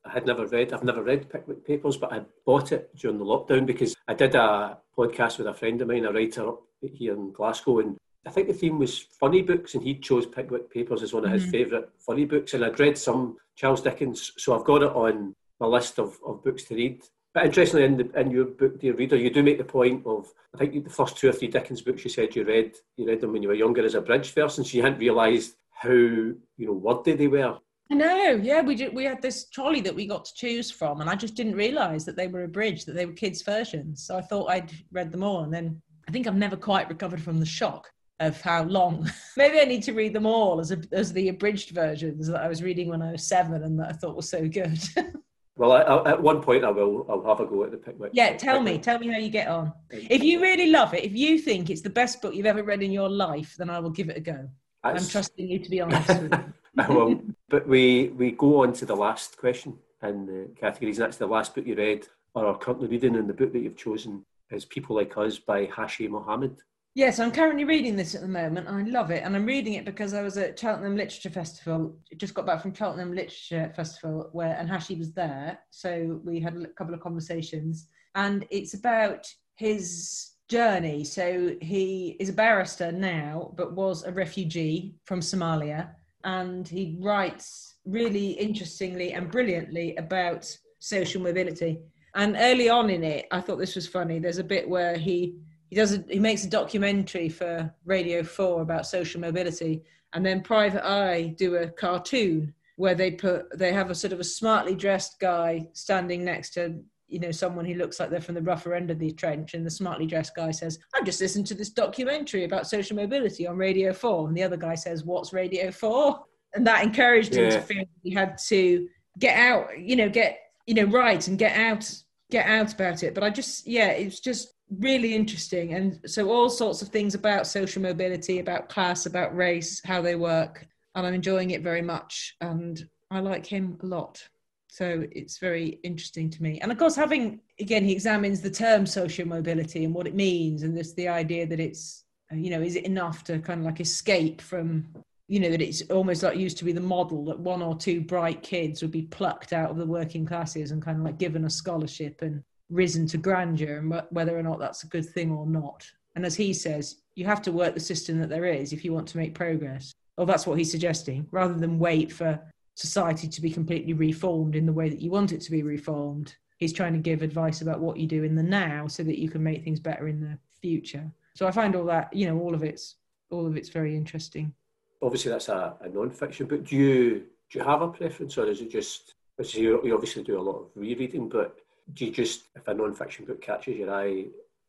I 0.05 0.11
had 0.11 0.25
never 0.25 0.45
read, 0.45 0.71
I've 0.71 0.83
never 0.83 1.01
read 1.01 1.29
Pickwick 1.29 1.65
Papers, 1.65 1.97
but 1.97 2.13
I 2.13 2.21
bought 2.45 2.71
it 2.71 2.95
during 2.95 3.17
the 3.17 3.25
lockdown 3.25 3.65
because 3.65 3.95
I 4.07 4.13
did 4.13 4.35
a 4.35 4.77
podcast 4.97 5.37
with 5.37 5.47
a 5.47 5.53
friend 5.53 5.81
of 5.81 5.87
mine, 5.87 6.05
a 6.05 6.11
writer 6.11 6.47
up 6.47 6.61
here 6.81 7.13
in 7.13 7.31
Glasgow, 7.31 7.79
and 7.79 7.97
I 8.25 8.31
think 8.31 8.47
the 8.47 8.53
theme 8.53 8.79
was 8.79 8.99
funny 8.99 9.41
books, 9.41 9.75
and 9.75 9.83
he 9.83 9.95
chose 9.95 10.25
Pickwick 10.25 10.71
Papers 10.71 11.03
as 11.03 11.13
one 11.13 11.25
of 11.25 11.31
his 11.31 11.43
mm-hmm. 11.43 11.51
favourite 11.51 11.85
funny 11.99 12.25
books. 12.25 12.53
And 12.53 12.65
I'd 12.65 12.79
read 12.79 12.97
some 12.97 13.37
Charles 13.55 13.81
Dickens, 13.81 14.31
so 14.37 14.57
I've 14.57 14.65
got 14.65 14.81
it 14.81 14.91
on 14.91 15.35
my 15.59 15.67
list 15.67 15.99
of, 15.99 16.17
of 16.25 16.43
books 16.43 16.63
to 16.65 16.75
read. 16.75 17.03
But 17.33 17.45
interestingly, 17.45 17.85
in, 17.85 17.97
the, 17.97 18.19
in 18.19 18.31
your 18.31 18.45
book, 18.45 18.79
dear 18.79 18.93
reader, 18.93 19.17
you 19.17 19.29
do 19.29 19.43
make 19.43 19.57
the 19.57 19.63
point 19.63 20.05
of 20.05 20.33
I 20.53 20.57
think 20.57 20.83
the 20.83 20.89
first 20.89 21.17
two 21.17 21.29
or 21.29 21.33
three 21.33 21.49
Dickens 21.49 21.81
books 21.81 22.03
you 22.03 22.09
said 22.09 22.35
you 22.35 22.45
read, 22.45 22.75
you 22.97 23.05
read 23.05 23.21
them 23.21 23.33
when 23.33 23.43
you 23.43 23.49
were 23.49 23.53
younger 23.53 23.85
as 23.85 23.93
a 23.93 24.01
bridge 24.01 24.33
version, 24.33 24.63
so 24.63 24.77
you 24.77 24.83
hadn't 24.83 24.99
realised 24.99 25.55
how 25.69 25.91
you 25.91 26.39
know 26.57 26.71
wordy 26.71 27.13
they 27.13 27.27
were. 27.27 27.57
I 27.91 27.93
know, 27.93 28.39
yeah. 28.41 28.61
We 28.61 28.75
did, 28.75 28.95
we 28.95 29.03
had 29.03 29.21
this 29.21 29.47
trolley 29.49 29.81
that 29.81 29.93
we 29.93 30.07
got 30.07 30.25
to 30.25 30.33
choose 30.33 30.71
from, 30.71 31.01
and 31.01 31.09
I 31.09 31.15
just 31.15 31.35
didn't 31.35 31.55
realise 31.55 32.03
that 32.05 32.15
they 32.15 32.27
were 32.27 32.43
abridged, 32.43 32.87
that 32.87 32.95
they 32.95 33.05
were 33.05 33.13
kids' 33.13 33.43
versions. 33.43 34.05
So 34.05 34.17
I 34.17 34.21
thought 34.21 34.49
I'd 34.49 34.71
read 34.91 35.11
them 35.11 35.23
all, 35.23 35.43
and 35.43 35.53
then 35.53 35.81
I 36.07 36.11
think 36.11 36.25
I've 36.25 36.35
never 36.35 36.55
quite 36.55 36.89
recovered 36.89 37.21
from 37.21 37.39
the 37.39 37.45
shock 37.45 37.87
of 38.19 38.41
how 38.41 38.63
long. 38.63 39.09
Maybe 39.37 39.59
I 39.59 39.65
need 39.65 39.83
to 39.83 39.93
read 39.93 40.13
them 40.13 40.25
all 40.25 40.59
as 40.59 40.71
a, 40.71 40.81
as 40.91 41.13
the 41.13 41.29
abridged 41.29 41.71
versions 41.71 42.27
that 42.27 42.41
I 42.41 42.47
was 42.47 42.63
reading 42.63 42.89
when 42.89 43.03
I 43.03 43.11
was 43.11 43.27
seven, 43.27 43.63
and 43.63 43.79
that 43.79 43.89
I 43.89 43.93
thought 43.93 44.15
was 44.15 44.29
so 44.29 44.47
good. 44.47 44.79
well, 45.55 45.73
I, 45.73 45.81
I, 45.81 46.11
at 46.11 46.21
one 46.21 46.41
point 46.41 46.63
I 46.63 46.71
will. 46.71 47.05
I'll 47.07 47.23
have 47.23 47.39
a 47.39 47.45
go 47.45 47.65
at 47.65 47.71
the 47.71 47.77
Pickwick. 47.77 48.11
Yeah, 48.13 48.35
tell 48.35 48.61
me, 48.61 48.79
tell 48.79 48.97
me 48.97 49.09
how 49.09 49.19
you 49.19 49.29
get 49.29 49.47
on. 49.47 49.71
If 49.91 50.23
you 50.23 50.41
really 50.41 50.71
love 50.71 50.95
it, 50.95 51.03
if 51.03 51.13
you 51.13 51.37
think 51.37 51.69
it's 51.69 51.81
the 51.81 51.89
best 51.91 52.19
book 52.19 52.33
you've 52.33 52.47
ever 52.47 52.63
read 52.63 52.81
in 52.81 52.91
your 52.91 53.09
life, 53.09 53.55
then 53.59 53.69
I 53.69 53.77
will 53.79 53.91
give 53.91 54.09
it 54.09 54.17
a 54.17 54.21
go. 54.21 54.49
I'm 54.83 55.05
trusting 55.05 55.47
you 55.47 55.59
to 55.59 55.69
be 55.69 55.81
honest. 55.81 56.09
well, 56.89 57.19
but 57.49 57.67
we 57.67 58.09
we 58.09 58.31
go 58.31 58.63
on 58.63 58.73
to 58.73 58.85
the 58.85 58.95
last 58.95 59.37
question 59.37 59.77
in 60.03 60.25
the 60.25 60.49
categories. 60.59 60.97
That's 60.97 61.17
the 61.17 61.27
last 61.27 61.55
book 61.55 61.65
you 61.65 61.75
read 61.75 62.07
or 62.33 62.45
are 62.45 62.57
currently 62.57 62.87
reading, 62.87 63.15
and 63.15 63.29
the 63.29 63.33
book 63.33 63.53
that 63.53 63.59
you've 63.59 63.77
chosen 63.77 64.25
is 64.51 64.65
People 64.65 64.95
Like 64.95 65.15
Us 65.17 65.39
by 65.39 65.69
Hashi 65.73 66.07
Mohamed. 66.07 66.57
Yes, 66.93 67.19
I'm 67.19 67.31
currently 67.31 67.65
reading 67.65 67.95
this 67.95 68.15
at 68.15 68.21
the 68.21 68.27
moment. 68.27 68.69
I 68.69 68.83
love 68.83 69.11
it, 69.11 69.23
and 69.23 69.35
I'm 69.35 69.45
reading 69.45 69.73
it 69.73 69.85
because 69.85 70.13
I 70.13 70.21
was 70.21 70.37
at 70.37 70.57
Cheltenham 70.57 70.95
Literature 70.95 71.29
Festival. 71.29 71.97
Just 72.17 72.33
got 72.33 72.45
back 72.45 72.61
from 72.61 72.73
Cheltenham 72.73 73.13
Literature 73.13 73.71
Festival, 73.75 74.29
where 74.33 74.55
and 74.57 74.69
Hashi 74.69 74.95
was 74.95 75.13
there, 75.13 75.59
so 75.71 76.19
we 76.23 76.39
had 76.39 76.55
a 76.55 76.67
couple 76.67 76.93
of 76.93 77.01
conversations, 77.01 77.87
and 78.15 78.45
it's 78.49 78.73
about 78.73 79.27
his 79.55 80.31
journey. 80.49 81.03
So 81.03 81.55
he 81.61 82.17
is 82.19 82.29
a 82.29 82.33
barrister 82.33 82.91
now, 82.91 83.53
but 83.57 83.73
was 83.73 84.03
a 84.03 84.11
refugee 84.11 84.95
from 85.05 85.21
Somalia. 85.21 85.89
And 86.25 86.67
he 86.67 86.97
writes 86.99 87.75
really 87.85 88.31
interestingly 88.31 89.13
and 89.13 89.31
brilliantly 89.31 89.95
about 89.95 90.57
social 90.79 91.21
mobility. 91.21 91.79
And 92.15 92.35
early 92.37 92.69
on 92.69 92.89
in 92.89 93.03
it, 93.03 93.27
I 93.31 93.39
thought 93.41 93.59
this 93.59 93.75
was 93.75 93.87
funny. 93.87 94.19
There's 94.19 94.37
a 94.37 94.43
bit 94.43 94.67
where 94.67 94.97
he 94.97 95.37
he 95.69 95.75
does 95.75 95.93
a, 95.93 96.03
he 96.09 96.19
makes 96.19 96.43
a 96.43 96.49
documentary 96.49 97.27
for 97.27 97.73
Radio 97.85 98.23
4 98.23 98.61
about 98.61 98.85
social 98.85 99.19
mobility 99.19 99.83
and 100.15 100.25
then 100.25 100.41
Private 100.41 100.87
Eye 100.87 101.35
do 101.37 101.55
a 101.55 101.67
cartoon 101.67 102.53
where 102.77 102.95
they 102.95 103.11
put 103.11 103.57
they 103.57 103.73
have 103.73 103.91
a 103.91 103.95
sort 103.95 104.13
of 104.13 104.19
a 104.19 104.23
smartly 104.23 104.73
dressed 104.73 105.19
guy 105.19 105.67
standing 105.73 106.23
next 106.23 106.53
to 106.53 106.81
you 107.07 107.19
know 107.19 107.31
someone 107.31 107.65
who 107.65 107.75
looks 107.75 107.99
like 107.99 108.09
they're 108.09 108.21
from 108.21 108.35
the 108.35 108.41
rougher 108.41 108.73
end 108.73 108.89
of 108.89 108.99
the 108.99 109.11
trench 109.11 109.53
and 109.53 109.65
the 109.65 109.69
smartly 109.69 110.05
dressed 110.05 110.35
guy 110.35 110.51
says 110.51 110.79
i've 110.95 111.05
just 111.05 111.21
listened 111.21 111.45
to 111.45 111.53
this 111.53 111.69
documentary 111.69 112.43
about 112.43 112.67
social 112.67 112.95
mobility 112.95 113.45
on 113.47 113.55
radio 113.57 113.93
4 113.93 114.27
and 114.27 114.37
the 114.37 114.43
other 114.43 114.57
guy 114.57 114.75
says 114.75 115.03
what's 115.03 115.33
radio 115.33 115.71
4 115.71 116.19
and 116.55 116.65
that 116.65 116.83
encouraged 116.83 117.35
him 117.35 117.51
to 117.51 117.61
feel 117.61 117.83
he 118.03 118.11
had 118.11 118.37
to 118.47 118.87
get 119.19 119.37
out 119.37 119.77
you 119.77 119.95
know 119.95 120.09
get 120.09 120.39
you 120.65 120.73
know 120.73 120.85
right 120.85 121.27
and 121.27 121.37
get 121.37 121.55
out 121.57 121.91
get 122.31 122.47
out 122.47 122.73
about 122.73 123.03
it. 123.03 123.13
But 123.13 123.23
i 123.23 123.29
just 123.29 123.67
yeah 123.67 123.89
it's 123.89 124.19
just 124.19 124.55
really 124.79 125.13
interesting. 125.13 125.75
And 125.75 125.99
so 126.07 126.31
all 126.31 126.49
sorts 126.49 126.81
of 126.81 126.89
things 126.89 127.13
about 127.13 127.45
social 127.45 127.83
mobility 127.83 128.39
about 128.39 128.67
class 128.67 129.05
about 129.05 129.35
race 129.35 129.79
how 129.85 130.01
they 130.01 130.15
work 130.15 130.67
and 130.95 131.05
i'm 131.05 131.13
enjoying 131.13 131.51
it 131.51 131.61
very 131.61 131.81
much 131.81 132.35
and 132.41 132.87
i 133.11 133.19
like 133.19 133.45
him 133.45 133.77
a 133.83 133.85
lot 133.85 134.27
so 134.75 135.05
it's 135.13 135.37
very 135.37 135.79
interesting 135.83 136.29
to 136.31 136.43
me. 136.43 136.59
And 136.59 136.69
of 136.69 136.77
course, 136.77 136.97
having, 136.97 137.39
again, 137.61 137.85
he 137.85 137.93
examines 137.93 138.41
the 138.41 138.51
term 138.51 138.85
social 138.85 139.25
mobility 139.25 139.85
and 139.85 139.93
what 139.93 140.05
it 140.05 140.15
means, 140.15 140.63
and 140.63 140.75
this 140.75 140.91
the 140.91 141.07
idea 141.07 141.47
that 141.47 141.61
it's, 141.61 142.03
you 142.29 142.49
know, 142.49 142.61
is 142.61 142.75
it 142.75 142.83
enough 142.83 143.23
to 143.23 143.39
kind 143.39 143.61
of 143.61 143.65
like 143.65 143.79
escape 143.79 144.41
from, 144.41 144.85
you 145.29 145.39
know, 145.39 145.49
that 145.49 145.61
it's 145.61 145.81
almost 145.83 146.23
like 146.23 146.37
used 146.37 146.57
to 146.57 146.65
be 146.65 146.73
the 146.73 146.81
model 146.81 147.23
that 147.23 147.39
one 147.39 147.61
or 147.61 147.77
two 147.77 148.01
bright 148.01 148.43
kids 148.43 148.81
would 148.81 148.91
be 148.91 149.03
plucked 149.03 149.53
out 149.53 149.71
of 149.71 149.77
the 149.77 149.85
working 149.85 150.25
classes 150.25 150.71
and 150.71 150.81
kind 150.81 150.97
of 150.97 151.05
like 151.05 151.17
given 151.17 151.45
a 151.45 151.49
scholarship 151.49 152.21
and 152.21 152.43
risen 152.69 153.07
to 153.07 153.17
grandeur, 153.17 153.77
and 153.77 154.03
whether 154.09 154.37
or 154.37 154.43
not 154.43 154.59
that's 154.59 154.83
a 154.83 154.87
good 154.87 155.05
thing 155.05 155.31
or 155.31 155.47
not. 155.47 155.89
And 156.15 156.25
as 156.25 156.35
he 156.35 156.51
says, 156.51 156.97
you 157.15 157.25
have 157.25 157.41
to 157.43 157.53
work 157.53 157.75
the 157.75 157.79
system 157.79 158.19
that 158.19 158.27
there 158.27 158.43
is 158.43 158.73
if 158.73 158.83
you 158.83 158.91
want 158.91 159.07
to 159.07 159.17
make 159.17 159.35
progress. 159.35 159.93
Or 160.17 160.25
that's 160.25 160.45
what 160.45 160.57
he's 160.57 160.71
suggesting, 160.71 161.27
rather 161.31 161.53
than 161.53 161.79
wait 161.79 162.11
for 162.11 162.41
society 162.75 163.27
to 163.27 163.41
be 163.41 163.49
completely 163.49 163.93
reformed 163.93 164.55
in 164.55 164.65
the 164.65 164.73
way 164.73 164.89
that 164.89 165.01
you 165.01 165.09
want 165.09 165.31
it 165.31 165.41
to 165.41 165.51
be 165.51 165.63
reformed. 165.63 166.35
He's 166.57 166.73
trying 166.73 166.93
to 166.93 166.99
give 166.99 167.21
advice 167.21 167.61
about 167.61 167.79
what 167.79 167.97
you 167.97 168.07
do 168.07 168.23
in 168.23 168.35
the 168.35 168.43
now 168.43 168.87
so 168.87 169.03
that 169.03 169.19
you 169.19 169.29
can 169.29 169.43
make 169.43 169.63
things 169.63 169.79
better 169.79 170.07
in 170.07 170.21
the 170.21 170.37
future. 170.61 171.09
So 171.33 171.47
I 171.47 171.51
find 171.51 171.75
all 171.75 171.85
that, 171.85 172.13
you 172.13 172.27
know, 172.27 172.39
all 172.39 172.53
of 172.53 172.63
it's 172.63 172.95
all 173.31 173.45
of 173.47 173.57
it's 173.57 173.69
very 173.69 173.95
interesting. 173.95 174.53
Obviously, 175.01 175.31
that's 175.31 175.49
a, 175.49 175.75
a 175.81 175.89
non-fiction 175.89 176.47
book. 176.47 176.65
Do 176.65 176.75
you 176.75 177.23
do 177.49 177.59
you 177.59 177.65
have 177.65 177.81
a 177.81 177.87
preference, 177.87 178.37
or 178.37 178.47
is 178.47 178.61
it 178.61 178.71
just? 178.71 179.15
You, 179.37 179.81
you 179.83 179.93
obviously 179.93 180.23
do 180.23 180.39
a 180.39 180.41
lot 180.41 180.55
of 180.55 180.67
rereading, 180.75 181.27
but 181.27 181.57
do 181.93 182.05
you 182.05 182.11
just 182.11 182.45
if 182.55 182.67
a 182.67 182.73
non-fiction 182.73 183.25
book 183.25 183.41
catches 183.41 183.75
your 183.75 183.93
eye, 183.93 184.05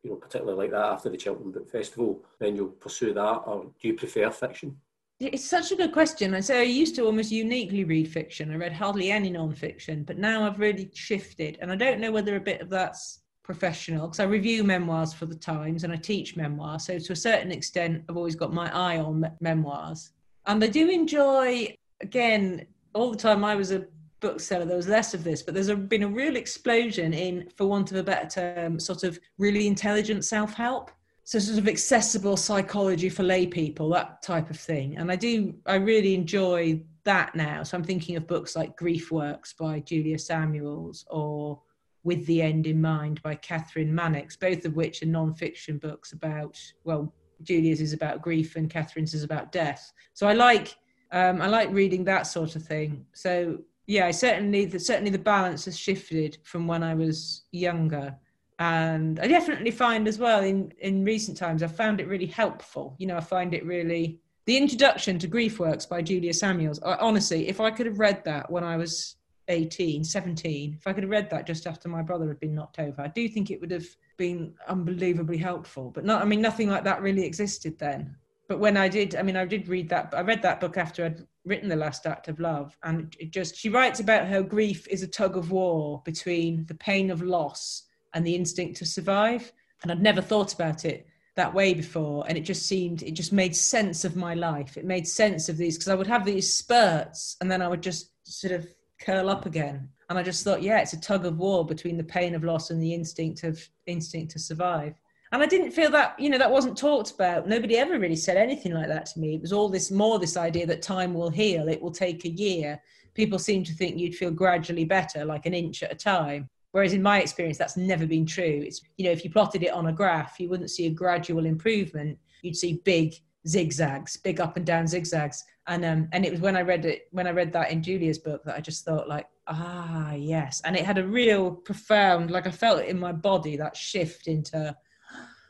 you 0.03 0.09
know, 0.09 0.15
particularly 0.15 0.57
like 0.57 0.71
that 0.71 0.85
after 0.85 1.09
the 1.09 1.17
Cheltenham 1.17 1.53
Book 1.53 1.69
Festival, 1.69 2.21
then 2.39 2.55
you'll 2.55 2.67
pursue 2.67 3.13
that, 3.13 3.37
or 3.45 3.71
do 3.81 3.87
you 3.87 3.93
prefer 3.93 4.29
fiction? 4.29 4.77
It's 5.19 5.45
such 5.45 5.71
a 5.71 5.75
good 5.75 5.93
question. 5.93 6.35
I 6.35 6.41
say 6.41 6.59
I 6.59 6.63
used 6.63 6.95
to 6.95 7.05
almost 7.05 7.31
uniquely 7.31 7.83
read 7.83 8.07
fiction. 8.07 8.51
I 8.51 8.55
read 8.55 8.73
hardly 8.73 9.09
any 9.09 9.31
non-fiction, 9.31 10.03
but 10.03 10.19
now 10.19 10.45
I've 10.45 10.59
really 10.59 10.91
shifted, 10.93 11.57
and 11.59 11.71
I 11.71 11.75
don't 11.75 11.99
know 11.99 12.11
whether 12.11 12.35
a 12.35 12.39
bit 12.39 12.61
of 12.61 12.69
that's 12.69 13.21
professional 13.41 14.07
because 14.07 14.19
I 14.19 14.25
review 14.25 14.63
memoirs 14.63 15.13
for 15.13 15.25
the 15.25 15.35
Times 15.35 15.83
and 15.83 15.91
I 15.91 15.95
teach 15.95 16.35
memoirs. 16.35 16.85
So 16.85 16.99
to 16.99 17.13
a 17.13 17.15
certain 17.15 17.51
extent, 17.51 18.03
I've 18.07 18.17
always 18.17 18.35
got 18.35 18.53
my 18.53 18.71
eye 18.75 18.99
on 18.99 19.25
memoirs, 19.41 20.11
and 20.45 20.63
I 20.63 20.67
do 20.67 20.89
enjoy. 20.89 21.75
Again, 22.01 22.67
all 22.93 23.09
the 23.09 23.17
time 23.17 23.43
I 23.43 23.55
was 23.55 23.71
a 23.71 23.87
bookseller, 24.19 24.65
there 24.65 24.77
was 24.77 24.87
less 24.87 25.15
of 25.15 25.23
this, 25.23 25.41
but 25.41 25.55
there's 25.55 25.69
a, 25.69 25.75
been 25.75 26.03
a 26.03 26.07
real 26.07 26.35
explosion 26.35 27.11
in, 27.11 27.49
for 27.55 27.65
want 27.65 27.89
of 27.89 27.97
a 27.97 28.03
better 28.03 28.27
term, 28.27 28.79
sort 28.79 29.03
of 29.03 29.19
really 29.39 29.65
intelligent 29.65 30.25
self 30.25 30.53
help. 30.53 30.91
So, 31.27 31.39
sort 31.39 31.57
of 31.57 31.67
accessible 31.67 32.37
psychology 32.37 33.09
for 33.09 33.21
lay 33.21 33.47
people, 33.47 33.89
that 33.89 34.21
type 34.21 34.49
of 34.49 34.57
thing. 34.57 34.95
And 34.95 35.11
I 35.11 35.17
do, 35.17 35.55
I 35.65 35.75
really 35.75 36.15
enjoy 36.15 36.81
that 37.03 37.35
now. 37.35 37.63
So, 37.63 37.75
I'm 37.75 37.83
thinking 37.83 38.15
of 38.15 38.25
books 38.25 38.55
like 38.55 38.77
Grief 38.77 39.11
Works 39.11 39.51
by 39.51 39.81
Julia 39.81 40.17
Samuels 40.19 41.05
or 41.09 41.61
With 42.05 42.25
the 42.27 42.41
End 42.41 42.65
in 42.65 42.79
Mind 42.79 43.21
by 43.23 43.35
Kathryn 43.35 43.89
Mannix, 43.89 44.37
both 44.37 44.63
of 44.63 44.77
which 44.77 45.03
are 45.03 45.07
non 45.07 45.33
fiction 45.33 45.79
books 45.79 46.13
about, 46.13 46.57
well, 46.85 47.13
Julia's 47.43 47.81
is 47.81 47.91
about 47.91 48.21
grief 48.21 48.55
and 48.55 48.71
Kathryn's 48.71 49.13
is 49.13 49.23
about 49.23 49.51
death. 49.51 49.91
So, 50.13 50.29
I 50.29 50.33
like. 50.33 50.77
Um, 51.11 51.41
I 51.41 51.47
like 51.47 51.69
reading 51.71 52.05
that 52.05 52.23
sort 52.23 52.55
of 52.55 52.63
thing. 52.63 53.05
So 53.13 53.59
yeah, 53.85 54.11
certainly 54.11 54.65
the, 54.65 54.77
certainly 54.77 55.09
the 55.09 55.17
balance 55.17 55.63
has 55.63 55.79
shifted 55.79 56.37
from 56.43 56.67
when 56.67 56.83
I 56.83 56.93
was 56.95 57.43
younger, 57.53 58.13
and 58.59 59.19
I 59.19 59.27
definitely 59.27 59.71
find 59.71 60.07
as 60.07 60.17
well 60.17 60.43
in 60.43 60.71
in 60.79 61.03
recent 61.03 61.37
times 61.37 61.61
I've 61.61 61.75
found 61.75 61.99
it 61.99 62.07
really 62.07 62.25
helpful. 62.25 62.95
You 62.97 63.07
know, 63.07 63.17
I 63.17 63.21
find 63.21 63.53
it 63.53 63.65
really 63.65 64.19
the 64.45 64.57
introduction 64.57 65.19
to 65.19 65.27
Grief 65.27 65.59
Works 65.59 65.85
by 65.85 66.01
Julia 66.01 66.33
Samuels. 66.33 66.81
I, 66.81 66.95
honestly, 66.95 67.47
if 67.49 67.59
I 67.59 67.69
could 67.69 67.85
have 67.85 67.99
read 67.99 68.23
that 68.25 68.49
when 68.49 68.63
I 68.63 68.77
was 68.77 69.17
18, 69.49 70.03
17, 70.03 70.75
if 70.77 70.87
I 70.87 70.93
could 70.93 71.03
have 71.03 71.11
read 71.11 71.29
that 71.29 71.45
just 71.45 71.67
after 71.67 71.87
my 71.89 72.01
brother 72.01 72.27
had 72.27 72.39
been 72.39 72.55
knocked 72.55 72.79
over, 72.79 73.01
I 73.01 73.07
do 73.07 73.27
think 73.29 73.51
it 73.51 73.61
would 73.61 73.71
have 73.71 73.87
been 74.17 74.53
unbelievably 74.67 75.37
helpful. 75.37 75.91
But 75.91 76.05
not, 76.05 76.21
I 76.21 76.25
mean, 76.25 76.41
nothing 76.41 76.69
like 76.69 76.83
that 76.85 77.01
really 77.01 77.25
existed 77.25 77.77
then. 77.77 78.15
But 78.47 78.59
when 78.59 78.77
I 78.77 78.87
did, 78.87 79.15
I 79.15 79.21
mean, 79.21 79.35
I 79.35 79.45
did 79.45 79.67
read 79.67 79.89
that. 79.89 80.13
I 80.15 80.21
read 80.21 80.41
that 80.43 80.61
book 80.61 80.77
after 80.77 81.05
I'd 81.05 81.27
written 81.47 81.69
the 81.69 81.75
last 81.75 82.05
act 82.05 82.27
of 82.27 82.39
love 82.39 82.77
and 82.83 83.15
it 83.19 83.31
just 83.31 83.55
she 83.55 83.69
writes 83.69 83.99
about 83.99 84.27
how 84.27 84.41
grief 84.41 84.87
is 84.89 85.01
a 85.01 85.07
tug 85.07 85.37
of 85.37 85.51
war 85.51 86.01
between 86.03 86.65
the 86.65 86.75
pain 86.75 87.09
of 87.09 87.21
loss 87.21 87.83
and 88.17 88.25
the 88.25 88.35
instinct 88.35 88.75
to 88.75 88.85
survive 88.85 89.53
and 89.83 89.91
i'd 89.91 90.01
never 90.01 90.21
thought 90.21 90.53
about 90.55 90.83
it 90.83 91.05
that 91.35 91.53
way 91.53 91.71
before 91.71 92.25
and 92.27 92.35
it 92.35 92.41
just 92.41 92.65
seemed 92.65 93.03
it 93.03 93.11
just 93.11 93.31
made 93.31 93.55
sense 93.55 94.03
of 94.03 94.15
my 94.15 94.33
life 94.33 94.75
it 94.75 94.85
made 94.85 95.07
sense 95.07 95.49
of 95.49 95.55
these 95.55 95.77
because 95.77 95.87
i 95.87 95.93
would 95.93 96.07
have 96.07 96.25
these 96.25 96.51
spurts 96.51 97.37
and 97.39 97.49
then 97.49 97.61
i 97.61 97.67
would 97.67 97.83
just 97.83 98.09
sort 98.23 98.51
of 98.51 98.67
curl 98.99 99.29
up 99.29 99.45
again 99.45 99.87
and 100.09 100.17
i 100.17 100.23
just 100.23 100.43
thought 100.43 100.63
yeah 100.63 100.79
it's 100.79 100.93
a 100.93 100.99
tug 100.99 101.27
of 101.27 101.37
war 101.37 101.63
between 101.63 101.95
the 101.95 102.03
pain 102.03 102.33
of 102.33 102.43
loss 102.43 102.71
and 102.71 102.81
the 102.81 102.93
instinct 102.93 103.43
of 103.43 103.69
instinct 103.85 104.31
to 104.31 104.39
survive 104.39 104.95
and 105.31 105.43
I 105.43 105.45
didn't 105.45 105.71
feel 105.71 105.91
that 105.91 106.17
you 106.17 106.29
know 106.29 106.37
that 106.37 106.49
wasn't 106.49 106.77
talked 106.77 107.11
about. 107.11 107.49
Nobody 107.49 107.77
ever 107.77 107.99
really 107.99 108.15
said 108.15 108.37
anything 108.37 108.73
like 108.73 108.87
that 108.87 109.07
to 109.07 109.19
me. 109.19 109.35
It 109.35 109.41
was 109.41 109.51
all 109.51 109.67
this 109.67 109.91
more 109.91 110.19
this 110.19 110.37
idea 110.37 110.65
that 110.67 110.81
time 110.81 111.13
will 111.13 111.29
heal. 111.29 111.67
It 111.67 111.81
will 111.81 111.91
take 111.91 112.23
a 112.23 112.29
year. 112.29 112.81
People 113.13 113.37
seem 113.37 113.63
to 113.65 113.73
think 113.73 113.97
you'd 113.97 114.15
feel 114.15 114.31
gradually 114.31 114.85
better, 114.85 115.25
like 115.25 115.45
an 115.45 115.53
inch 115.53 115.83
at 115.83 115.91
a 115.91 115.95
time. 115.95 116.49
Whereas 116.71 116.93
in 116.93 117.01
my 117.01 117.21
experience, 117.21 117.57
that's 117.57 117.77
never 117.77 118.05
been 118.05 118.25
true. 118.25 118.61
It's 118.65 118.81
you 118.97 119.05
know 119.05 119.11
if 119.11 119.23
you 119.23 119.31
plotted 119.31 119.63
it 119.63 119.73
on 119.73 119.87
a 119.87 119.93
graph, 119.93 120.39
you 120.39 120.49
wouldn't 120.49 120.71
see 120.71 120.87
a 120.87 120.91
gradual 120.91 121.45
improvement. 121.45 122.17
You'd 122.41 122.55
see 122.55 122.81
big 122.85 123.15
zigzags, 123.47 124.17
big 124.17 124.39
up 124.39 124.57
and 124.57 124.65
down 124.65 124.87
zigzags. 124.87 125.43
And 125.67 125.83
um, 125.83 126.09
and 126.11 126.25
it 126.25 126.31
was 126.31 126.41
when 126.41 126.55
I 126.55 126.61
read 126.61 126.85
it 126.85 127.07
when 127.11 127.27
I 127.27 127.31
read 127.31 127.51
that 127.53 127.71
in 127.71 127.83
Julia's 127.83 128.19
book 128.19 128.43
that 128.45 128.55
I 128.55 128.61
just 128.61 128.85
thought 128.85 129.07
like 129.07 129.27
ah 129.47 130.13
yes, 130.13 130.61
and 130.65 130.75
it 130.75 130.85
had 130.85 130.97
a 130.97 131.07
real 131.07 131.51
profound 131.51 132.31
like 132.31 132.47
I 132.47 132.51
felt 132.51 132.81
it 132.81 132.89
in 132.89 132.99
my 132.99 133.11
body 133.11 133.57
that 133.57 133.75
shift 133.75 134.27
into 134.27 134.75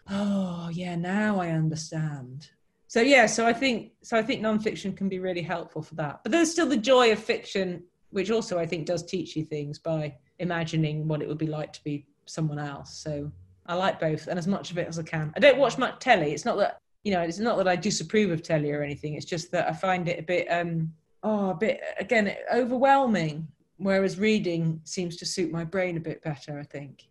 oh 0.09 0.69
yeah 0.71 0.95
now 0.95 1.39
i 1.39 1.49
understand 1.49 2.49
so 2.87 3.01
yeah 3.01 3.25
so 3.25 3.45
i 3.45 3.53
think 3.53 3.91
so 4.03 4.17
i 4.17 4.23
think 4.23 4.41
nonfiction 4.41 4.95
can 4.95 5.09
be 5.09 5.19
really 5.19 5.41
helpful 5.41 5.81
for 5.81 5.95
that 5.95 6.21
but 6.23 6.31
there's 6.31 6.51
still 6.51 6.67
the 6.67 6.77
joy 6.77 7.11
of 7.11 7.19
fiction 7.19 7.83
which 8.11 8.31
also 8.31 8.57
i 8.57 8.65
think 8.65 8.85
does 8.85 9.03
teach 9.03 9.35
you 9.35 9.43
things 9.43 9.79
by 9.79 10.13
imagining 10.39 11.07
what 11.07 11.21
it 11.21 11.27
would 11.27 11.37
be 11.37 11.47
like 11.47 11.73
to 11.73 11.83
be 11.83 12.05
someone 12.25 12.59
else. 12.59 12.93
So 12.93 13.31
i 13.65 13.73
like 13.73 13.99
both 13.99 14.27
and 14.27 14.39
as 14.39 14.47
much 14.47 14.71
of 14.71 14.77
it 14.77 14.87
as 14.87 14.97
i 14.97 15.03
can. 15.03 15.33
I 15.35 15.39
don't 15.39 15.57
watch 15.57 15.77
much 15.77 15.99
telly. 15.99 16.31
It's 16.33 16.45
not 16.45 16.57
that 16.57 16.79
you 17.03 17.11
know 17.13 17.21
it's 17.21 17.39
not 17.39 17.57
that 17.57 17.67
i 17.67 17.75
disapprove 17.75 18.31
of 18.31 18.41
telly 18.43 18.71
or 18.71 18.81
anything. 18.81 19.15
It's 19.15 19.25
just 19.25 19.51
that 19.51 19.69
i 19.69 19.73
find 19.73 20.07
it 20.07 20.19
a 20.19 20.23
bit 20.23 20.47
um 20.47 20.93
oh 21.23 21.51
a 21.51 21.55
bit 21.55 21.81
again 21.99 22.35
overwhelming 22.53 23.47
whereas 23.77 24.17
reading 24.17 24.81
seems 24.85 25.15
to 25.17 25.25
suit 25.25 25.51
my 25.51 25.63
brain 25.63 25.97
a 25.97 25.99
bit 25.99 26.23
better 26.23 26.59
i 26.59 26.63
think. 26.63 27.07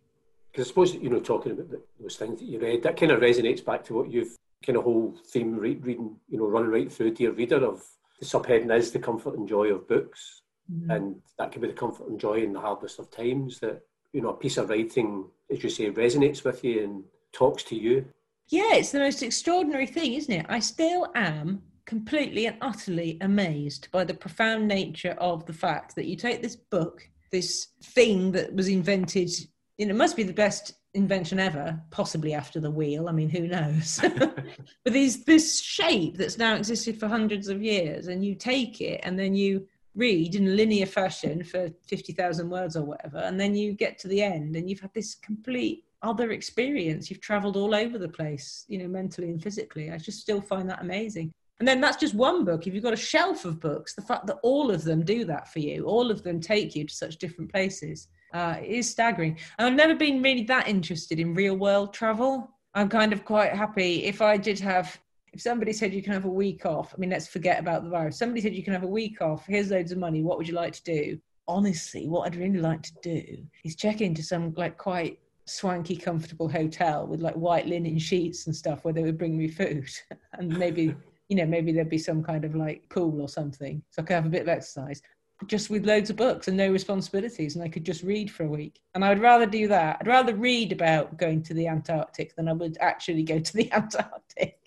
Because 0.51 0.67
I 0.67 0.69
suppose 0.69 0.95
you 0.95 1.09
know 1.09 1.19
talking 1.19 1.51
about 1.51 1.69
those 1.99 2.15
things 2.15 2.39
that 2.39 2.45
you 2.45 2.59
read, 2.59 2.83
that 2.83 2.97
kind 2.97 3.11
of 3.11 3.21
resonates 3.21 3.63
back 3.63 3.83
to 3.85 3.93
what 3.93 4.11
you've 4.11 4.35
kind 4.65 4.77
of 4.77 4.83
whole 4.83 5.15
theme 5.27 5.55
re- 5.55 5.75
reading, 5.75 6.15
you 6.29 6.37
know, 6.37 6.47
running 6.47 6.71
right 6.71 6.91
through 6.91 7.11
dear 7.11 7.31
reader 7.31 7.63
of 7.63 7.83
the 8.19 8.25
subheading 8.25 8.75
is 8.75 8.91
the 8.91 8.99
comfort 8.99 9.37
and 9.37 9.47
joy 9.47 9.67
of 9.67 9.87
books, 9.87 10.41
mm-hmm. 10.71 10.91
and 10.91 11.15
that 11.37 11.51
can 11.51 11.61
be 11.61 11.67
the 11.67 11.73
comfort 11.73 12.07
and 12.07 12.19
joy 12.19 12.41
in 12.43 12.53
the 12.53 12.59
hardest 12.59 12.99
of 12.99 13.11
times. 13.11 13.59
That 13.59 13.81
you 14.13 14.21
know, 14.21 14.29
a 14.29 14.33
piece 14.33 14.57
of 14.57 14.69
writing, 14.69 15.25
as 15.51 15.63
you 15.63 15.69
say, 15.69 15.91
resonates 15.91 16.43
with 16.43 16.63
you 16.63 16.83
and 16.83 17.03
talks 17.31 17.63
to 17.63 17.75
you. 17.75 18.05
Yeah, 18.49 18.75
it's 18.75 18.91
the 18.91 18.99
most 18.99 19.21
extraordinary 19.23 19.87
thing, 19.87 20.13
isn't 20.13 20.33
it? 20.33 20.45
I 20.47 20.59
still 20.59 21.11
am 21.15 21.61
completely 21.85 22.47
and 22.47 22.57
utterly 22.61 23.17
amazed 23.21 23.89
by 23.91 24.03
the 24.03 24.13
profound 24.13 24.67
nature 24.67 25.15
of 25.19 25.45
the 25.45 25.53
fact 25.53 25.95
that 25.95 26.05
you 26.05 26.15
take 26.15 26.41
this 26.41 26.55
book, 26.55 27.07
this 27.31 27.67
thing 27.81 28.31
that 28.31 28.53
was 28.53 28.67
invented 28.67 29.31
you 29.77 29.85
know, 29.85 29.93
it 29.93 29.97
must 29.97 30.15
be 30.15 30.23
the 30.23 30.33
best 30.33 30.73
invention 30.93 31.39
ever, 31.39 31.79
possibly 31.91 32.33
after 32.33 32.59
the 32.59 32.71
wheel. 32.71 33.07
I 33.07 33.11
mean, 33.11 33.29
who 33.29 33.47
knows? 33.47 33.99
but 34.17 34.93
these 34.93 35.23
this 35.23 35.61
shape 35.61 36.17
that's 36.17 36.37
now 36.37 36.55
existed 36.55 36.99
for 36.99 37.07
hundreds 37.07 37.47
of 37.47 37.61
years, 37.61 38.07
and 38.07 38.25
you 38.25 38.35
take 38.35 38.81
it 38.81 39.01
and 39.03 39.17
then 39.17 39.35
you 39.35 39.67
read 39.97 40.35
in 40.35 40.47
a 40.47 40.51
linear 40.51 40.85
fashion 40.85 41.43
for 41.43 41.69
50,000 41.87 42.49
words 42.49 42.77
or 42.77 42.83
whatever, 42.83 43.17
and 43.17 43.39
then 43.39 43.55
you 43.55 43.73
get 43.73 43.97
to 43.99 44.07
the 44.07 44.21
end 44.21 44.55
and 44.55 44.69
you've 44.69 44.79
had 44.79 44.93
this 44.93 45.15
complete 45.15 45.83
other 46.01 46.31
experience. 46.31 47.09
You've 47.09 47.21
traveled 47.21 47.57
all 47.57 47.75
over 47.75 47.97
the 47.97 48.07
place, 48.07 48.65
you 48.67 48.77
know, 48.77 48.87
mentally 48.87 49.29
and 49.29 49.41
physically. 49.41 49.91
I 49.91 49.97
just 49.97 50.21
still 50.21 50.41
find 50.41 50.69
that 50.69 50.81
amazing. 50.81 51.33
And 51.59 51.67
then 51.67 51.81
that's 51.81 51.97
just 51.97 52.13
one 52.13 52.45
book. 52.45 52.67
If 52.67 52.73
you've 52.73 52.83
got 52.83 52.93
a 52.93 52.97
shelf 52.97 53.43
of 53.43 53.59
books, 53.59 53.95
the 53.95 54.01
fact 54.03 54.27
that 54.27 54.37
all 54.43 54.69
of 54.69 54.83
them 54.83 55.03
do 55.03 55.25
that 55.25 55.51
for 55.51 55.59
you, 55.59 55.85
all 55.85 56.11
of 56.11 56.21
them 56.23 56.39
take 56.39 56.75
you 56.75 56.85
to 56.85 56.93
such 56.93 57.17
different 57.17 57.51
places, 57.51 58.09
uh, 58.33 58.57
is 58.63 58.89
staggering. 58.89 59.37
And 59.57 59.67
I've 59.67 59.73
never 59.73 59.95
been 59.95 60.21
really 60.21 60.43
that 60.43 60.67
interested 60.67 61.19
in 61.19 61.33
real 61.33 61.55
world 61.55 61.93
travel. 61.93 62.51
I'm 62.75 62.89
kind 62.89 63.11
of 63.11 63.25
quite 63.25 63.53
happy 63.53 64.03
if 64.03 64.21
I 64.21 64.37
did 64.37 64.59
have, 64.59 64.99
if 65.37 65.43
somebody 65.43 65.71
said 65.71 65.93
you 65.93 66.01
can 66.01 66.13
have 66.13 66.25
a 66.25 66.29
week 66.29 66.65
off, 66.65 66.95
I 66.95 66.97
mean, 66.97 67.11
let's 67.11 67.27
forget 67.27 67.59
about 67.59 67.83
the 67.83 67.91
virus. 67.91 68.17
Somebody 68.17 68.41
said 68.41 68.55
you 68.55 68.63
can 68.63 68.73
have 68.73 68.81
a 68.81 68.87
week 68.87 69.21
off, 69.21 69.45
here's 69.45 69.69
loads 69.69 69.91
of 69.91 69.99
money, 69.99 70.23
what 70.23 70.39
would 70.39 70.47
you 70.47 70.55
like 70.55 70.73
to 70.73 70.83
do? 70.83 71.19
Honestly, 71.47 72.07
what 72.07 72.25
I'd 72.25 72.35
really 72.35 72.57
like 72.57 72.81
to 72.81 72.93
do 73.03 73.23
is 73.63 73.75
check 73.75 74.01
into 74.01 74.23
some 74.23 74.51
like 74.57 74.79
quite 74.79 75.19
swanky, 75.45 75.95
comfortable 75.95 76.49
hotel 76.49 77.05
with 77.05 77.21
like 77.21 77.35
white 77.35 77.67
linen 77.67 77.99
sheets 77.99 78.47
and 78.47 78.55
stuff 78.55 78.83
where 78.83 78.95
they 78.95 79.03
would 79.03 79.19
bring 79.19 79.37
me 79.37 79.47
food 79.47 79.87
and 80.33 80.57
maybe. 80.57 80.95
you 81.29 81.35
know, 81.35 81.45
maybe 81.45 81.73
there'd 81.73 81.89
be 81.89 81.97
some 81.97 82.23
kind 82.23 82.43
of 82.45 82.55
like 82.55 82.87
pool 82.89 83.21
or 83.21 83.29
something, 83.29 83.83
so 83.91 84.01
I 84.01 84.05
could 84.05 84.13
have 84.15 84.25
a 84.25 84.29
bit 84.29 84.41
of 84.41 84.47
exercise 84.47 85.01
just 85.45 85.69
with 85.69 85.85
loads 85.85 86.09
of 86.09 86.15
books 86.15 86.47
and 86.47 86.57
no 86.57 86.71
responsibilities 86.71 87.55
and 87.55 87.63
I 87.63 87.69
could 87.69 87.83
just 87.83 88.01
read 88.01 88.31
for 88.31 88.45
a 88.45 88.49
week. 88.49 88.79
And 88.95 89.05
I 89.05 89.09
would 89.09 89.19
rather 89.19 89.45
do 89.45 89.67
that. 89.67 89.97
I'd 90.01 90.07
rather 90.07 90.33
read 90.33 90.71
about 90.71 91.17
going 91.17 91.43
to 91.43 91.53
the 91.53 91.67
Antarctic 91.67 92.35
than 92.35 92.47
I 92.47 92.53
would 92.53 92.77
actually 92.81 93.21
go 93.21 93.37
to 93.37 93.53
the 93.53 93.71
Antarctic. 93.73 94.66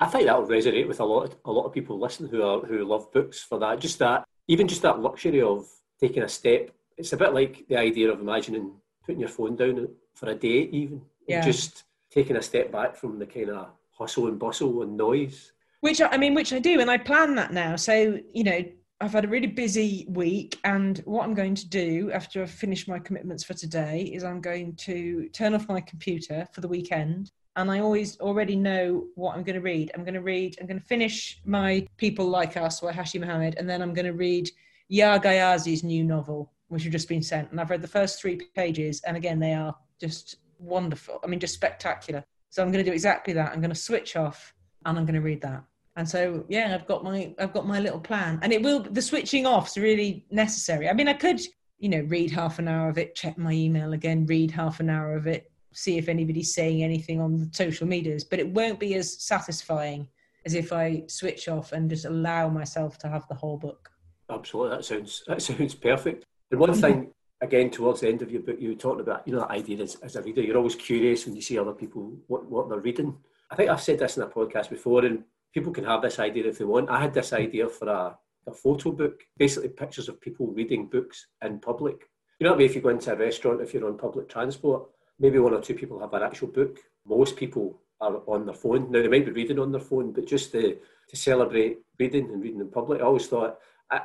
I 0.00 0.06
think 0.06 0.26
that 0.26 0.38
will 0.38 0.48
resonate 0.48 0.88
with 0.88 1.00
a 1.00 1.04
lot 1.04 1.24
of, 1.24 1.36
a 1.44 1.52
lot 1.52 1.66
of 1.66 1.72
people 1.72 1.98
listening 1.98 2.30
who 2.30 2.42
are 2.42 2.60
who 2.60 2.84
love 2.84 3.12
books 3.12 3.42
for 3.42 3.58
that. 3.60 3.80
Just 3.80 3.98
that 4.00 4.24
even 4.48 4.68
just 4.68 4.82
that 4.82 5.00
luxury 5.00 5.40
of 5.40 5.66
taking 6.00 6.22
a 6.22 6.28
step. 6.28 6.70
It's 6.96 7.12
a 7.12 7.16
bit 7.16 7.34
like 7.34 7.64
the 7.68 7.76
idea 7.76 8.10
of 8.10 8.20
imagining 8.20 8.72
putting 9.04 9.20
your 9.20 9.28
phone 9.28 9.56
down 9.56 9.88
for 10.14 10.30
a 10.30 10.34
day 10.34 10.68
even. 10.72 11.02
Yeah. 11.28 11.40
Just 11.40 11.84
taking 12.10 12.36
a 12.36 12.42
step 12.42 12.70
back 12.70 12.96
from 12.96 13.18
the 13.18 13.26
kind 13.26 13.50
of 13.50 13.68
hustle 13.90 14.28
and 14.28 14.38
bustle 14.38 14.82
and 14.82 14.96
noise. 14.96 15.52
Which 15.80 16.00
I 16.00 16.16
mean, 16.16 16.34
which 16.34 16.52
I 16.52 16.58
do, 16.58 16.80
and 16.80 16.90
I 16.90 16.98
plan 16.98 17.34
that 17.36 17.52
now. 17.52 17.76
So 17.76 18.18
you 18.32 18.44
know, 18.44 18.64
I've 19.00 19.12
had 19.12 19.24
a 19.24 19.28
really 19.28 19.46
busy 19.46 20.06
week, 20.08 20.58
and 20.64 20.98
what 21.04 21.24
I'm 21.24 21.34
going 21.34 21.54
to 21.56 21.68
do 21.68 22.10
after 22.12 22.42
I've 22.42 22.50
finished 22.50 22.88
my 22.88 22.98
commitments 22.98 23.44
for 23.44 23.54
today 23.54 24.10
is 24.14 24.24
I'm 24.24 24.40
going 24.40 24.76
to 24.76 25.28
turn 25.30 25.54
off 25.54 25.68
my 25.68 25.80
computer 25.80 26.46
for 26.52 26.60
the 26.62 26.68
weekend. 26.68 27.30
And 27.56 27.70
I 27.70 27.80
always 27.80 28.18
already 28.20 28.56
know 28.56 29.06
what 29.14 29.36
I'm 29.36 29.44
going 29.44 29.54
to 29.54 29.62
read. 29.62 29.92
I'm 29.94 30.02
going 30.02 30.14
to 30.14 30.20
read, 30.20 30.56
I'm 30.60 30.66
going 30.66 30.80
to 30.80 30.86
finish 30.86 31.40
my 31.44 31.86
People 31.96 32.26
Like 32.26 32.56
Us 32.56 32.80
by 32.80 32.92
Hashi 32.92 33.18
Mohamed, 33.18 33.54
and 33.58 33.68
then 33.68 33.80
I'm 33.80 33.94
going 33.94 34.06
to 34.06 34.12
read 34.12 34.50
Yaa 34.92 35.22
Gyasi's 35.22 35.84
new 35.84 36.02
novel, 36.02 36.52
which 36.68 36.82
have 36.82 36.92
just 36.92 37.08
been 37.08 37.22
sent. 37.22 37.50
And 37.50 37.60
I've 37.60 37.70
read 37.70 37.82
the 37.82 37.88
first 37.88 38.20
three 38.20 38.40
pages, 38.56 39.00
and 39.06 39.16
again, 39.16 39.38
they 39.38 39.54
are 39.54 39.74
just 40.00 40.36
wonderful. 40.58 41.20
I 41.22 41.28
mean, 41.28 41.38
just 41.38 41.54
spectacular. 41.54 42.24
So 42.50 42.62
I'm 42.62 42.72
going 42.72 42.84
to 42.84 42.90
do 42.90 42.94
exactly 42.94 43.34
that. 43.34 43.52
I'm 43.52 43.60
going 43.60 43.70
to 43.70 43.76
switch 43.76 44.16
off 44.16 44.54
and 44.84 44.98
I'm 44.98 45.04
going 45.04 45.14
to 45.14 45.20
read 45.20 45.40
that 45.42 45.64
and 45.96 46.08
so 46.08 46.44
yeah 46.48 46.74
i've 46.74 46.86
got 46.86 47.04
my 47.04 47.34
i've 47.38 47.52
got 47.52 47.66
my 47.66 47.80
little 47.80 48.00
plan 48.00 48.38
and 48.42 48.52
it 48.52 48.62
will 48.62 48.80
the 48.80 49.02
switching 49.02 49.46
off's 49.46 49.76
really 49.76 50.24
necessary 50.30 50.88
i 50.88 50.92
mean 50.92 51.08
i 51.08 51.12
could 51.12 51.40
you 51.78 51.88
know 51.88 52.00
read 52.08 52.30
half 52.30 52.58
an 52.58 52.68
hour 52.68 52.88
of 52.88 52.98
it 52.98 53.14
check 53.14 53.36
my 53.38 53.52
email 53.52 53.92
again 53.92 54.26
read 54.26 54.50
half 54.50 54.80
an 54.80 54.90
hour 54.90 55.14
of 55.14 55.26
it 55.26 55.50
see 55.74 55.98
if 55.98 56.08
anybody's 56.08 56.54
saying 56.54 56.82
anything 56.82 57.20
on 57.20 57.36
the 57.36 57.50
social 57.52 57.86
medias 57.86 58.24
but 58.24 58.38
it 58.38 58.48
won't 58.48 58.80
be 58.80 58.94
as 58.94 59.22
satisfying 59.22 60.08
as 60.46 60.54
if 60.54 60.72
i 60.72 61.02
switch 61.06 61.48
off 61.48 61.72
and 61.72 61.90
just 61.90 62.04
allow 62.04 62.48
myself 62.48 62.98
to 62.98 63.08
have 63.08 63.26
the 63.28 63.34
whole 63.34 63.56
book 63.56 63.90
Absolutely, 64.30 64.76
that 64.76 64.84
sounds 64.84 65.22
that 65.26 65.42
sounds 65.42 65.74
perfect. 65.74 66.24
And 66.50 66.60
one 66.60 66.74
thing, 66.74 67.10
again, 67.40 67.70
towards 67.70 68.00
the 68.00 68.08
end 68.08 68.22
of 68.22 68.30
your 68.30 68.42
book, 68.42 68.56
you 68.60 68.70
were 68.70 68.74
talking 68.74 69.00
about, 69.00 69.26
you 69.26 69.34
know, 69.34 69.40
that 69.40 69.50
idea 69.50 69.82
as, 69.82 69.96
as 69.96 70.16
a 70.16 70.22
reader, 70.22 70.42
you're 70.42 70.56
always 70.56 70.74
curious 70.74 71.26
when 71.26 71.34
you 71.34 71.42
see 71.42 71.58
other 71.58 71.72
people 71.72 72.16
what, 72.26 72.48
what 72.50 72.68
they're 72.68 72.80
reading. 72.80 73.16
I 73.50 73.56
think 73.56 73.70
I've 73.70 73.82
said 73.82 73.98
this 73.98 74.16
in 74.16 74.22
a 74.22 74.26
podcast 74.26 74.70
before, 74.70 75.04
and 75.04 75.24
people 75.52 75.72
can 75.72 75.84
have 75.84 76.02
this 76.02 76.18
idea 76.18 76.46
if 76.46 76.58
they 76.58 76.64
want. 76.64 76.90
I 76.90 77.00
had 77.00 77.12
this 77.12 77.32
idea 77.32 77.68
for 77.68 77.88
a, 77.88 78.16
a 78.46 78.52
photo 78.52 78.92
book, 78.92 79.22
basically 79.36 79.68
pictures 79.68 80.08
of 80.08 80.20
people 80.20 80.46
reading 80.46 80.86
books 80.86 81.26
in 81.42 81.58
public. 81.60 82.08
You 82.40 82.44
know 82.44 82.50
what 82.50 82.56
I 82.56 82.58
mean? 82.60 82.68
If 82.70 82.74
you 82.74 82.80
go 82.80 82.88
into 82.88 83.12
a 83.12 83.16
restaurant, 83.16 83.60
if 83.60 83.74
you're 83.74 83.86
on 83.86 83.98
public 83.98 84.28
transport, 84.28 84.88
maybe 85.18 85.38
one 85.38 85.54
or 85.54 85.60
two 85.60 85.74
people 85.74 86.00
have 86.00 86.12
an 86.14 86.22
actual 86.22 86.48
book. 86.48 86.78
Most 87.06 87.36
people 87.36 87.80
are 88.00 88.22
on 88.26 88.46
their 88.46 88.54
phone. 88.54 88.90
Now, 88.90 89.02
they 89.02 89.08
might 89.08 89.24
be 89.24 89.32
reading 89.32 89.58
on 89.58 89.72
their 89.72 89.80
phone, 89.80 90.12
but 90.12 90.26
just 90.26 90.52
to, 90.52 90.76
to 91.08 91.16
celebrate 91.16 91.78
reading 91.98 92.30
and 92.30 92.42
reading 92.42 92.60
in 92.60 92.68
public, 92.68 93.00
I 93.00 93.04
always 93.04 93.26
thought 93.26 93.58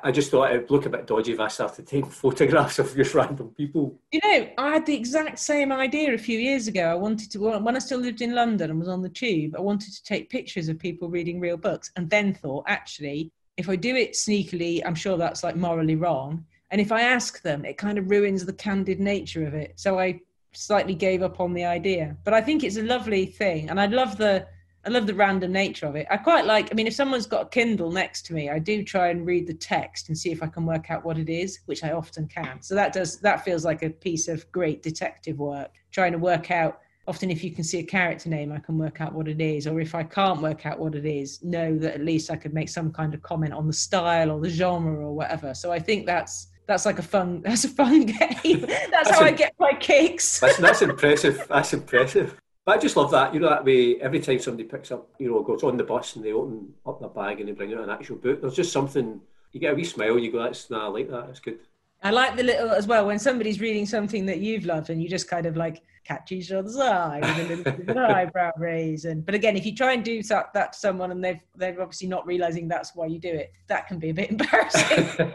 I, 0.03 0.11
just 0.11 0.29
thought 0.29 0.51
it 0.51 0.61
would 0.61 0.71
look 0.71 0.85
a 0.85 0.89
bit 0.89 1.07
dodgy 1.07 1.31
if 1.31 1.39
I 1.39 1.47
started 1.47 1.87
taking 1.87 2.09
photographs 2.09 2.79
of 2.79 2.95
just 2.95 3.15
random 3.15 3.49
people. 3.49 3.99
You 4.11 4.19
know, 4.23 4.49
I 4.57 4.73
had 4.73 4.85
the 4.85 4.95
exact 4.95 5.39
same 5.39 5.71
idea 5.71 6.13
a 6.13 6.17
few 6.17 6.37
years 6.37 6.67
ago. 6.67 6.83
I 6.83 6.95
wanted 6.95 7.31
to, 7.31 7.39
when 7.39 7.75
I 7.75 7.79
still 7.79 7.99
lived 7.99 8.21
in 8.21 8.35
London 8.35 8.69
and 8.69 8.79
was 8.79 8.89
on 8.89 9.01
the 9.01 9.09
tube, 9.09 9.55
I 9.57 9.61
wanted 9.61 9.93
to 9.93 10.03
take 10.03 10.29
pictures 10.29 10.69
of 10.69 10.77
people 10.77 11.09
reading 11.09 11.39
real 11.39 11.57
books 11.57 11.91
and 11.95 12.09
then 12.09 12.33
thought, 12.33 12.65
actually, 12.67 13.31
if 13.57 13.69
I 13.69 13.75
do 13.75 13.95
it 13.95 14.13
sneakily, 14.13 14.81
I'm 14.85 14.95
sure 14.95 15.17
that's 15.17 15.43
like 15.43 15.55
morally 15.55 15.95
wrong. 15.95 16.45
And 16.71 16.79
if 16.79 16.91
I 16.91 17.01
ask 17.01 17.41
them, 17.41 17.65
it 17.65 17.77
kind 17.77 17.97
of 17.97 18.09
ruins 18.09 18.45
the 18.45 18.53
candid 18.53 18.99
nature 18.99 19.47
of 19.47 19.53
it. 19.53 19.73
So 19.75 19.97
I 19.97 20.19
slightly 20.59 20.93
gave 20.93 21.23
up 21.23 21.39
on 21.39 21.53
the 21.53 21.63
idea. 21.63 22.17
But 22.25 22.33
I 22.33 22.41
think 22.41 22.63
it's 22.63 22.75
a 22.75 22.83
lovely 22.83 23.25
thing. 23.25 23.69
And 23.69 23.79
I 23.79 23.85
love 23.85 24.17
the, 24.17 24.45
I 24.85 24.89
love 24.89 25.07
the 25.07 25.13
random 25.13 25.53
nature 25.53 25.85
of 25.85 25.95
it. 25.95 26.05
I 26.11 26.17
quite 26.17 26.45
like, 26.45 26.69
I 26.69 26.75
mean, 26.75 26.85
if 26.85 26.93
someone's 26.93 27.27
got 27.27 27.43
a 27.43 27.49
Kindle 27.49 27.91
next 27.91 28.25
to 28.25 28.33
me, 28.33 28.49
I 28.49 28.59
do 28.59 28.83
try 28.83 29.07
and 29.07 29.25
read 29.25 29.47
the 29.47 29.53
text 29.53 30.09
and 30.09 30.17
see 30.17 30.31
if 30.31 30.43
I 30.43 30.47
can 30.47 30.65
work 30.65 30.91
out 30.91 31.05
what 31.05 31.17
it 31.17 31.29
is, 31.29 31.61
which 31.65 31.83
I 31.85 31.93
often 31.93 32.27
can. 32.27 32.61
So 32.61 32.75
that 32.75 32.91
does, 32.91 33.19
that 33.21 33.45
feels 33.45 33.63
like 33.63 33.83
a 33.83 33.89
piece 33.89 34.27
of 34.27 34.51
great 34.51 34.83
detective 34.83 35.39
work, 35.39 35.71
trying 35.91 36.11
to 36.11 36.17
work 36.17 36.51
out. 36.51 36.81
Often, 37.07 37.31
if 37.31 37.43
you 37.43 37.51
can 37.51 37.63
see 37.63 37.79
a 37.79 37.83
character 37.83 38.29
name, 38.29 38.51
I 38.51 38.59
can 38.59 38.77
work 38.77 38.99
out 38.99 39.13
what 39.13 39.29
it 39.29 39.41
is. 39.41 39.65
Or 39.65 39.79
if 39.79 39.95
I 39.95 40.03
can't 40.03 40.41
work 40.41 40.65
out 40.65 40.77
what 40.77 40.93
it 40.93 41.05
is, 41.05 41.41
know 41.41 41.77
that 41.79 41.95
at 41.95 42.01
least 42.01 42.29
I 42.29 42.35
could 42.35 42.53
make 42.53 42.69
some 42.69 42.91
kind 42.91 43.13
of 43.13 43.21
comment 43.21 43.53
on 43.53 43.65
the 43.65 43.73
style 43.73 44.29
or 44.29 44.41
the 44.41 44.49
genre 44.49 45.05
or 45.07 45.15
whatever. 45.15 45.53
So 45.53 45.71
I 45.71 45.79
think 45.79 46.05
that's 46.05 46.48
that's 46.69 46.85
like 46.85 46.99
a 46.99 47.03
fun 47.03 47.41
that's 47.45 47.65
a 47.65 47.69
fun 47.69 48.05
game. 48.05 48.61
that's, 48.61 48.89
that's 48.91 49.09
how 49.09 49.21
I 49.21 49.31
get 49.31 49.53
my 49.59 49.73
kicks. 49.73 50.39
that's, 50.39 50.57
that's 50.57 50.81
impressive. 50.81 51.45
That's 51.49 51.73
impressive. 51.73 52.39
But 52.65 52.77
I 52.77 52.79
just 52.79 52.95
love 52.95 53.09
that, 53.11 53.33
you 53.33 53.39
know, 53.39 53.49
that 53.49 53.65
way 53.65 53.99
every 53.99 54.19
time 54.19 54.39
somebody 54.39 54.65
picks 54.65 54.91
up, 54.91 55.09
you 55.17 55.29
know, 55.29 55.41
goes 55.41 55.63
on 55.63 55.75
the 55.75 55.83
bus 55.83 56.15
and 56.15 56.23
they 56.23 56.33
open 56.33 56.71
up 56.85 56.99
their 56.99 57.09
bag 57.09 57.39
and 57.39 57.49
they 57.49 57.53
bring 57.53 57.73
out 57.73 57.83
an 57.83 57.89
actual 57.89 58.17
book, 58.17 58.41
there's 58.41 58.55
just 58.55 58.71
something, 58.71 59.19
you 59.51 59.59
get 59.59 59.73
a 59.73 59.75
wee 59.75 59.83
smile, 59.83 60.19
you 60.19 60.31
go, 60.31 60.43
that's, 60.43 60.69
nah, 60.69 60.85
I 60.85 60.89
like 60.89 61.09
that, 61.09 61.29
It's 61.29 61.39
good. 61.39 61.59
I 62.01 62.11
like 62.11 62.37
the 62.37 62.43
little 62.43 62.69
as 62.69 62.87
well 62.87 63.07
when 63.07 63.19
somebody's 63.19 63.59
reading 63.59 63.85
something 63.85 64.25
that 64.27 64.39
you've 64.39 64.65
loved 64.65 64.89
and 64.89 65.01
you 65.01 65.09
just 65.09 65.27
kind 65.27 65.45
of 65.45 65.57
like 65.57 65.81
catch 66.05 66.31
each 66.31 66.51
other's 66.51 66.77
eye 66.77 67.19
with 67.21 67.39
a 67.39 67.43
little 67.49 67.63
bit 67.63 67.79
of 67.79 67.89
an 67.89 67.97
eyebrow 67.97 68.51
raise. 68.57 69.03
And 69.03 69.25
but 69.25 69.35
again, 69.35 69.57
if 69.57 69.65
you 69.65 69.75
try 69.75 69.93
and 69.93 70.03
do 70.03 70.23
that, 70.23 70.53
that 70.53 70.73
to 70.73 70.79
someone 70.79 71.11
and 71.11 71.23
they've 71.23 71.41
they're 71.55 71.81
obviously 71.81 72.07
not 72.07 72.25
realizing 72.25 72.67
that's 72.67 72.95
why 72.95 73.07
you 73.07 73.19
do 73.19 73.29
it, 73.29 73.51
that 73.67 73.87
can 73.87 73.99
be 73.99 74.09
a 74.09 74.13
bit 74.13 74.29
embarrassing. 74.31 75.33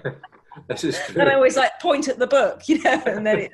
this 0.69 0.85
is 0.85 0.99
true. 1.07 1.21
And 1.21 1.31
I 1.31 1.35
always 1.35 1.57
like 1.57 1.79
point 1.81 2.09
at 2.09 2.19
the 2.19 2.27
book, 2.27 2.63
you 2.69 2.83
know, 2.83 3.03
and 3.07 3.27
then 3.27 3.39
it 3.39 3.53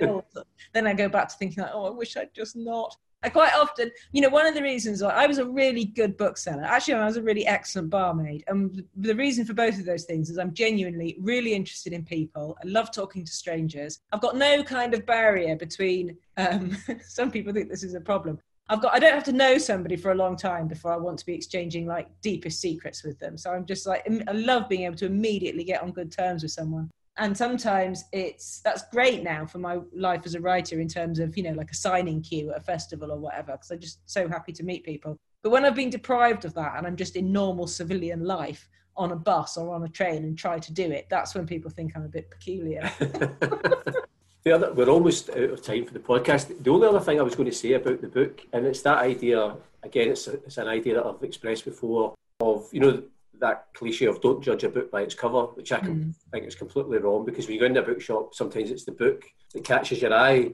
then 0.73 0.87
I 0.87 0.95
go 0.95 1.09
back 1.09 1.29
to 1.29 1.37
thinking 1.37 1.63
like, 1.63 1.73
oh, 1.75 1.87
I 1.87 1.91
wish 1.91 2.17
I'd 2.17 2.35
just 2.35 2.57
not. 2.57 2.97
I 3.23 3.29
quite 3.29 3.53
often, 3.53 3.91
you 4.13 4.23
know, 4.23 4.31
one 4.31 4.47
of 4.47 4.55
the 4.55 4.63
reasons 4.63 5.03
I 5.03 5.27
was 5.27 5.37
a 5.37 5.45
really 5.45 5.85
good 5.85 6.17
bookseller. 6.17 6.63
Actually, 6.65 6.95
I 6.95 7.05
was 7.05 7.19
a 7.19 7.23
really 7.23 7.47
excellent 7.47 7.91
barmaid. 7.91 8.45
And 8.47 8.83
the 8.97 9.15
reason 9.15 9.45
for 9.45 9.53
both 9.53 9.79
of 9.79 9.85
those 9.85 10.05
things 10.05 10.31
is 10.31 10.39
I'm 10.39 10.55
genuinely 10.55 11.19
really 11.21 11.53
interested 11.53 11.93
in 11.93 12.03
people. 12.03 12.57
I 12.65 12.67
love 12.67 12.91
talking 12.91 13.25
to 13.27 13.31
strangers. 13.31 14.01
I've 14.13 14.23
got 14.23 14.37
no 14.37 14.63
kind 14.63 14.95
of 14.95 15.05
barrier 15.05 15.55
between, 15.55 16.17
um, 16.39 16.75
some 17.07 17.31
people 17.31 17.53
think 17.53 17.69
this 17.69 17.83
is 17.83 17.93
a 17.93 18.01
problem. 18.01 18.39
I've 18.71 18.81
got, 18.81 18.95
I 18.95 19.01
don't 19.01 19.15
have 19.15 19.25
to 19.25 19.33
know 19.33 19.59
somebody 19.59 19.97
for 19.97 20.13
a 20.13 20.15
long 20.15 20.37
time 20.37 20.69
before 20.69 20.93
I 20.93 20.97
want 20.97 21.19
to 21.19 21.27
be 21.27 21.35
exchanging 21.35 21.87
like 21.87 22.09
deepest 22.23 22.61
secrets 22.61 23.03
with 23.03 23.19
them. 23.19 23.37
So 23.37 23.51
I'm 23.51 23.67
just 23.67 23.85
like, 23.85 24.09
I 24.29 24.33
love 24.33 24.69
being 24.69 24.83
able 24.83 24.97
to 24.99 25.07
immediately 25.07 25.65
get 25.65 25.83
on 25.83 25.91
good 25.91 26.13
terms 26.13 26.45
with 26.45 26.53
someone. 26.53 26.89
And 27.17 27.37
sometimes 27.37 28.05
it's 28.13 28.61
that's 28.61 28.85
great 28.93 29.25
now 29.25 29.45
for 29.45 29.59
my 29.59 29.81
life 29.93 30.23
as 30.25 30.37
a 30.37 30.41
writer 30.41 30.81
in 30.81 30.87
terms 30.87 31.19
of 31.19 31.37
you 31.37 31.43
know 31.43 31.53
like 31.53 31.71
a 31.71 31.75
signing 31.75 32.23
queue 32.23 32.53
at 32.53 32.59
a 32.59 32.61
festival 32.61 33.11
or 33.11 33.19
whatever 33.19 33.53
because 33.53 33.71
i'm 33.71 33.81
just 33.81 33.99
so 34.07 34.27
happy 34.27 34.53
to 34.53 34.63
meet 34.63 34.85
people. 34.85 35.19
But 35.43 35.51
when 35.51 35.67
i've 35.67 35.75
been 35.75 35.91
deprived 35.91 36.47
of 36.47 36.55
that 36.55 36.79
and 36.79 36.87
i'm 36.87 36.97
just 36.97 37.17
in 37.17 37.31
normal 37.31 37.67
civilian 37.67 38.25
life 38.25 38.71
on 38.97 39.13
a 39.13 39.17
bus 39.17 39.59
or 39.59 39.75
on 39.75 39.83
a 39.83 39.89
train 39.89 40.25
and 40.25 40.39
try 40.39 40.59
to 40.59 40.73
do 40.73 40.91
it 40.91 41.09
that's 41.11 41.35
when 41.35 41.47
people 41.47 41.71
think 41.71 41.93
i'm 41.95 42.05
a 42.05 42.09
bit 42.09 42.31
peculiar 42.31 42.91
the 44.43 44.53
other, 44.53 44.73
we're 44.73 44.89
almost 44.89 45.31
out 45.31 45.51
of 45.51 45.63
time 45.63 45.85
for 45.85 45.93
the 45.93 46.01
podcast 46.01 46.63
the 46.63 46.71
only 46.71 46.89
other 46.89 47.01
thing 47.01 47.19
i 47.19 47.23
was 47.23 47.35
going 47.35 47.49
to 47.49 47.55
say 47.55 47.73
about 47.75 48.01
the 48.01 48.09
book 48.09 48.41
and 48.53 48.67
it's 48.67 48.83
that 48.83 48.99
idea 48.99 49.55
again 49.83 50.09
it's, 50.09 50.27
a, 50.29 50.33
it's 50.33 50.59
an 50.59 50.69
idea 50.69 50.95
that 50.95 51.07
i've 51.07 51.23
expressed 51.23 51.65
before 51.65 52.15
of 52.41 52.69
you 52.73 52.81
know 52.81 53.03
that 53.41 53.69
cliche 53.75 54.07
of 54.07 54.21
don't 54.21 54.43
judge 54.43 54.65
a 54.65 54.69
book 54.69 54.91
by 54.91 55.03
its 55.03 55.15
cover, 55.15 55.43
which 55.43 55.73
I 55.73 55.81
mm. 55.81 56.15
think 56.31 56.47
is 56.47 56.55
completely 56.55 56.99
wrong 56.99 57.25
because 57.25 57.47
when 57.47 57.55
you 57.55 57.61
go 57.61 57.67
into 57.67 57.83
a 57.83 57.87
bookshop, 57.87 58.35
sometimes 58.35 58.71
it's 58.71 58.85
the 58.85 58.93
book 58.93 59.25
that 59.53 59.65
catches 59.65 60.03
your 60.03 60.15
eye. 60.15 60.53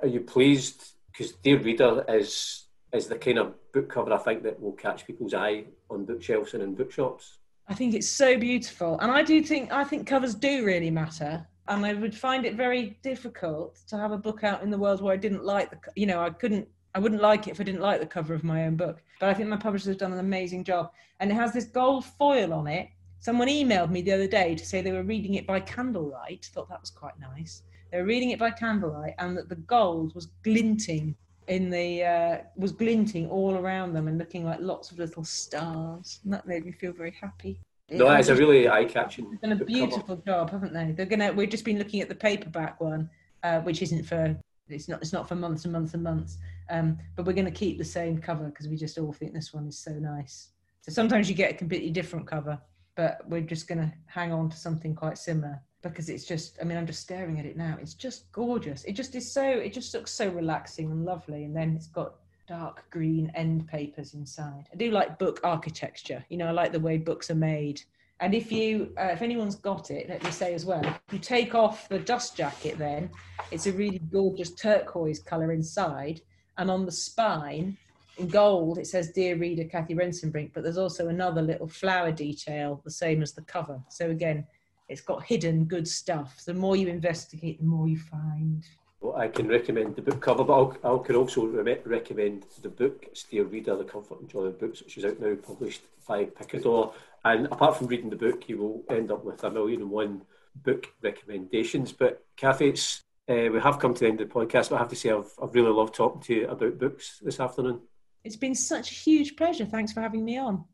Are 0.00 0.08
you 0.08 0.20
pleased? 0.20 0.94
Because 1.12 1.32
Dear 1.32 1.58
Reader 1.58 2.04
is 2.08 2.64
is 2.92 3.06
the 3.06 3.16
kind 3.16 3.38
of 3.38 3.54
book 3.72 3.88
cover 3.88 4.12
I 4.12 4.18
think 4.18 4.42
that 4.42 4.60
will 4.60 4.72
catch 4.72 5.06
people's 5.06 5.32
eye 5.32 5.64
on 5.88 6.04
bookshelves 6.04 6.52
and 6.54 6.62
in 6.62 6.74
bookshops. 6.74 7.38
I 7.68 7.74
think 7.74 7.94
it's 7.94 8.08
so 8.08 8.36
beautiful, 8.36 8.98
and 9.00 9.10
I 9.10 9.22
do 9.22 9.42
think 9.42 9.72
I 9.72 9.84
think 9.84 10.06
covers 10.06 10.34
do 10.34 10.64
really 10.64 10.90
matter. 10.90 11.46
And 11.68 11.86
I 11.86 11.94
would 11.94 12.14
find 12.14 12.44
it 12.44 12.54
very 12.54 12.98
difficult 13.02 13.80
to 13.88 13.96
have 13.96 14.12
a 14.12 14.18
book 14.18 14.42
out 14.42 14.62
in 14.62 14.70
the 14.70 14.78
world 14.78 15.00
where 15.00 15.14
I 15.14 15.16
didn't 15.16 15.44
like 15.44 15.70
the, 15.70 15.78
you 15.94 16.06
know, 16.06 16.20
I 16.20 16.30
couldn't 16.30 16.68
I 16.94 16.98
wouldn't 16.98 17.22
like 17.22 17.46
it 17.46 17.52
if 17.52 17.60
I 17.60 17.64
didn't 17.64 17.80
like 17.80 18.00
the 18.00 18.06
cover 18.06 18.34
of 18.34 18.44
my 18.44 18.66
own 18.66 18.76
book. 18.76 19.02
But 19.18 19.30
I 19.30 19.34
think 19.34 19.48
my 19.48 19.56
publisher 19.56 19.90
has 19.90 19.96
done 19.96 20.12
an 20.12 20.18
amazing 20.18 20.64
job. 20.64 20.92
And 21.20 21.30
it 21.30 21.34
has 21.34 21.52
this 21.52 21.64
gold 21.64 22.04
foil 22.04 22.52
on 22.52 22.66
it. 22.66 22.88
Someone 23.20 23.48
emailed 23.48 23.90
me 23.90 24.02
the 24.02 24.12
other 24.12 24.26
day 24.26 24.54
to 24.54 24.66
say 24.66 24.82
they 24.82 24.92
were 24.92 25.02
reading 25.02 25.34
it 25.34 25.46
by 25.46 25.60
candlelight. 25.60 26.50
Thought 26.52 26.68
that 26.68 26.80
was 26.80 26.90
quite 26.90 27.18
nice. 27.18 27.62
They 27.90 27.98
were 27.98 28.06
reading 28.06 28.30
it 28.30 28.38
by 28.38 28.50
candlelight, 28.50 29.14
and 29.18 29.36
that 29.36 29.48
the 29.48 29.56
gold 29.56 30.14
was 30.14 30.26
glinting 30.42 31.14
in 31.46 31.70
the 31.70 32.04
uh, 32.04 32.38
was 32.56 32.72
glinting 32.72 33.28
all 33.28 33.54
around 33.56 33.92
them 33.92 34.08
and 34.08 34.18
looking 34.18 34.44
like 34.44 34.60
lots 34.60 34.90
of 34.90 34.98
little 34.98 35.24
stars. 35.24 36.20
And 36.24 36.32
that 36.32 36.46
made 36.46 36.64
me 36.64 36.72
feel 36.72 36.92
very 36.92 37.12
happy. 37.12 37.60
No, 37.92 38.10
it's 38.12 38.28
a 38.28 38.34
really 38.36 38.68
eye-catching. 38.68 39.30
They've 39.30 39.40
Done 39.40 39.52
a 39.52 39.64
beautiful 39.64 40.16
cover. 40.16 40.22
job, 40.26 40.50
haven't 40.50 40.72
they? 40.72 40.92
They're 40.92 41.06
gonna. 41.06 41.32
We've 41.32 41.48
just 41.48 41.64
been 41.64 41.78
looking 41.78 42.00
at 42.00 42.08
the 42.08 42.14
paperback 42.14 42.80
one, 42.80 43.10
uh, 43.42 43.60
which 43.60 43.82
isn't 43.82 44.04
for. 44.04 44.36
It's 44.68 44.88
not. 44.88 45.02
It's 45.02 45.12
not 45.12 45.28
for 45.28 45.34
months 45.34 45.64
and 45.64 45.72
months 45.72 45.94
and 45.94 46.02
months. 46.02 46.38
Um, 46.70 46.98
but 47.16 47.26
we're 47.26 47.34
going 47.34 47.44
to 47.44 47.50
keep 47.50 47.76
the 47.76 47.84
same 47.84 48.18
cover 48.18 48.44
because 48.44 48.68
we 48.68 48.76
just 48.76 48.96
all 48.96 49.12
think 49.12 49.34
this 49.34 49.52
one 49.52 49.66
is 49.66 49.78
so 49.78 49.92
nice. 49.92 50.48
So 50.80 50.90
sometimes 50.90 51.28
you 51.28 51.34
get 51.34 51.50
a 51.52 51.54
completely 51.54 51.90
different 51.90 52.26
cover, 52.26 52.58
but 52.96 53.20
we're 53.28 53.42
just 53.42 53.68
going 53.68 53.78
to 53.78 53.92
hang 54.06 54.32
on 54.32 54.48
to 54.50 54.56
something 54.56 54.94
quite 54.94 55.18
similar 55.18 55.60
because 55.82 56.08
it's 56.08 56.24
just, 56.24 56.58
I 56.60 56.64
mean, 56.64 56.78
I'm 56.78 56.86
just 56.86 57.00
staring 57.00 57.38
at 57.38 57.44
it 57.44 57.56
now. 57.56 57.76
It's 57.80 57.94
just 57.94 58.30
gorgeous. 58.32 58.84
It 58.84 58.92
just 58.92 59.14
is 59.14 59.30
so, 59.30 59.44
it 59.44 59.72
just 59.72 59.92
looks 59.92 60.12
so 60.12 60.28
relaxing 60.28 60.90
and 60.90 61.04
lovely. 61.04 61.44
And 61.44 61.54
then 61.54 61.74
it's 61.76 61.88
got 61.88 62.14
dark 62.46 62.84
green 62.90 63.30
end 63.34 63.66
papers 63.68 64.14
inside. 64.14 64.68
I 64.72 64.76
do 64.76 64.90
like 64.90 65.18
book 65.18 65.40
architecture. 65.44 66.24
You 66.28 66.36
know, 66.38 66.48
I 66.48 66.50
like 66.50 66.72
the 66.72 66.80
way 66.80 66.98
books 66.98 67.30
are 67.30 67.36
made. 67.36 67.82
And 68.20 68.34
if 68.34 68.52
you, 68.52 68.92
uh, 69.00 69.08
if 69.12 69.22
anyone's 69.22 69.56
got 69.56 69.90
it, 69.90 70.08
let 70.08 70.22
me 70.22 70.30
say 70.30 70.54
as 70.54 70.64
well, 70.64 70.84
If 70.84 71.12
you 71.12 71.18
take 71.18 71.54
off 71.54 71.88
the 71.88 71.98
dust 71.98 72.36
jacket, 72.36 72.78
then 72.78 73.10
it's 73.50 73.66
a 73.66 73.72
really 73.72 73.98
gorgeous 73.98 74.52
turquoise 74.54 75.18
color 75.18 75.50
inside, 75.50 76.20
and 76.58 76.70
on 76.70 76.86
the 76.86 76.92
spine 76.92 77.76
in 78.18 78.28
gold 78.28 78.78
it 78.78 78.86
says 78.86 79.10
dear 79.10 79.36
reader 79.36 79.64
cathy 79.64 79.94
rentzenbrink 79.94 80.50
but 80.52 80.62
there's 80.62 80.78
also 80.78 81.08
another 81.08 81.40
little 81.40 81.68
flower 81.68 82.12
detail 82.12 82.80
the 82.84 82.90
same 82.90 83.22
as 83.22 83.32
the 83.32 83.42
cover 83.42 83.80
so 83.88 84.10
again 84.10 84.46
it's 84.88 85.00
got 85.00 85.24
hidden 85.24 85.64
good 85.64 85.88
stuff 85.88 86.42
the 86.44 86.52
more 86.52 86.76
you 86.76 86.88
investigate 86.88 87.58
the 87.58 87.64
more 87.64 87.88
you 87.88 87.98
find 87.98 88.66
well, 89.02 89.16
I 89.16 89.28
can 89.28 89.48
recommend 89.48 89.96
the 89.96 90.02
book 90.02 90.20
cover, 90.20 90.44
but 90.44 90.78
i 90.84 90.98
can 91.04 91.16
also 91.16 91.44
re- 91.44 91.80
recommend 91.84 92.46
the 92.62 92.68
book, 92.68 93.06
Dear 93.30 93.44
Reader, 93.44 93.76
The 93.76 93.84
Comfort 93.84 94.20
and 94.20 94.28
Joy 94.28 94.44
of 94.44 94.60
Books, 94.60 94.82
which 94.82 94.96
is 94.96 95.04
out 95.04 95.18
now, 95.20 95.34
published 95.34 95.82
by 96.06 96.26
Picador. 96.26 96.94
And 97.24 97.46
apart 97.46 97.76
from 97.76 97.88
reading 97.88 98.10
the 98.10 98.16
book, 98.16 98.48
you 98.48 98.58
will 98.58 98.84
end 98.88 99.10
up 99.10 99.24
with 99.24 99.42
a 99.42 99.50
million 99.50 99.82
and 99.82 99.90
one 99.90 100.22
book 100.54 100.86
recommendations. 101.02 101.92
But 101.92 102.24
Cathy, 102.36 102.68
it's 102.68 103.02
uh, 103.28 103.48
we 103.52 103.60
have 103.60 103.78
come 103.78 103.94
to 103.94 104.00
the 104.00 104.08
end 104.08 104.20
of 104.20 104.28
the 104.28 104.34
podcast, 104.34 104.70
but 104.70 104.76
I 104.76 104.78
have 104.78 104.88
to 104.88 104.96
say 104.96 105.10
I've, 105.10 105.32
I've 105.42 105.54
really 105.54 105.72
loved 105.72 105.94
talking 105.94 106.22
to 106.22 106.34
you 106.34 106.48
about 106.48 106.78
books 106.78 107.20
this 107.22 107.40
afternoon. 107.40 107.80
It's 108.24 108.36
been 108.36 108.54
such 108.54 108.90
a 108.90 108.94
huge 108.94 109.36
pleasure. 109.36 109.64
Thanks 109.64 109.92
for 109.92 110.00
having 110.00 110.24
me 110.24 110.38
on. 110.38 110.64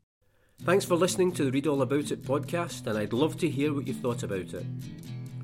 Thanks 0.61 0.85
for 0.85 0.95
listening 0.95 1.31
to 1.33 1.45
the 1.45 1.51
Read 1.51 1.67
All 1.67 1.81
About 1.81 2.11
It 2.11 2.21
podcast, 2.21 2.85
and 2.85 2.97
I'd 2.97 3.13
love 3.13 3.37
to 3.37 3.49
hear 3.49 3.73
what 3.73 3.87
you 3.87 3.93
thought 3.93 4.23
about 4.23 4.53
it. 4.53 4.65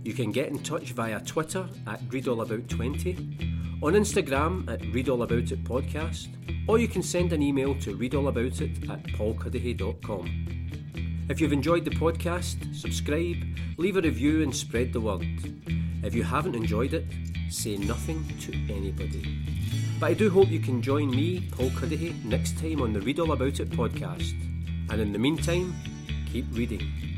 You 0.06 0.14
can 0.14 0.32
get 0.32 0.50
in 0.50 0.60
touch 0.60 0.92
via 0.92 1.20
Twitter 1.20 1.68
at 1.88 2.00
ReadAllAbout20, 2.10 3.82
on 3.82 3.94
Instagram 3.94 4.72
at 4.72 4.80
ReadAllAboutIt 4.82 5.64
podcast, 5.64 6.28
or 6.68 6.78
you 6.78 6.88
can 6.88 7.02
send 7.02 7.34
an 7.34 7.42
email 7.42 7.74
to 7.80 7.98
readallaboutit 7.98 8.88
at 8.88 9.02
paulcuddihy.com. 9.02 11.26
If 11.28 11.42
you've 11.42 11.54
enjoyed 11.54 11.86
the 11.86 11.92
podcast, 11.92 12.76
subscribe, 12.76 13.38
leave 13.78 13.98
a 13.98 14.02
review 14.02 14.44
and 14.44 14.56
spread 14.56 14.94
the 14.94 15.02
word. 15.02 15.26
If 16.04 16.14
you 16.14 16.22
haven't 16.22 16.56
enjoyed 16.56 16.94
it, 16.94 17.06
say 17.50 17.78
nothing 17.78 18.24
to 18.42 18.54
anybody. 18.72 19.26
But 20.00 20.12
I 20.12 20.14
do 20.14 20.30
hope 20.30 20.50
you 20.50 20.60
can 20.60 20.84
join 20.84 21.10
me, 21.10 21.50
Paul 21.52 21.72
Cuddihy, 21.72 22.24
next 22.26 22.60
time 22.60 22.84
on 22.84 22.94
the 22.94 23.02
Read 23.02 23.20
All 23.20 23.32
About 23.32 23.60
It 23.60 23.72
podcast. 23.72 24.40
And 24.92 25.02
in 25.02 25.14
the 25.14 25.20
meantime, 25.20 25.74
keep 26.32 26.46
reading. 26.52 27.15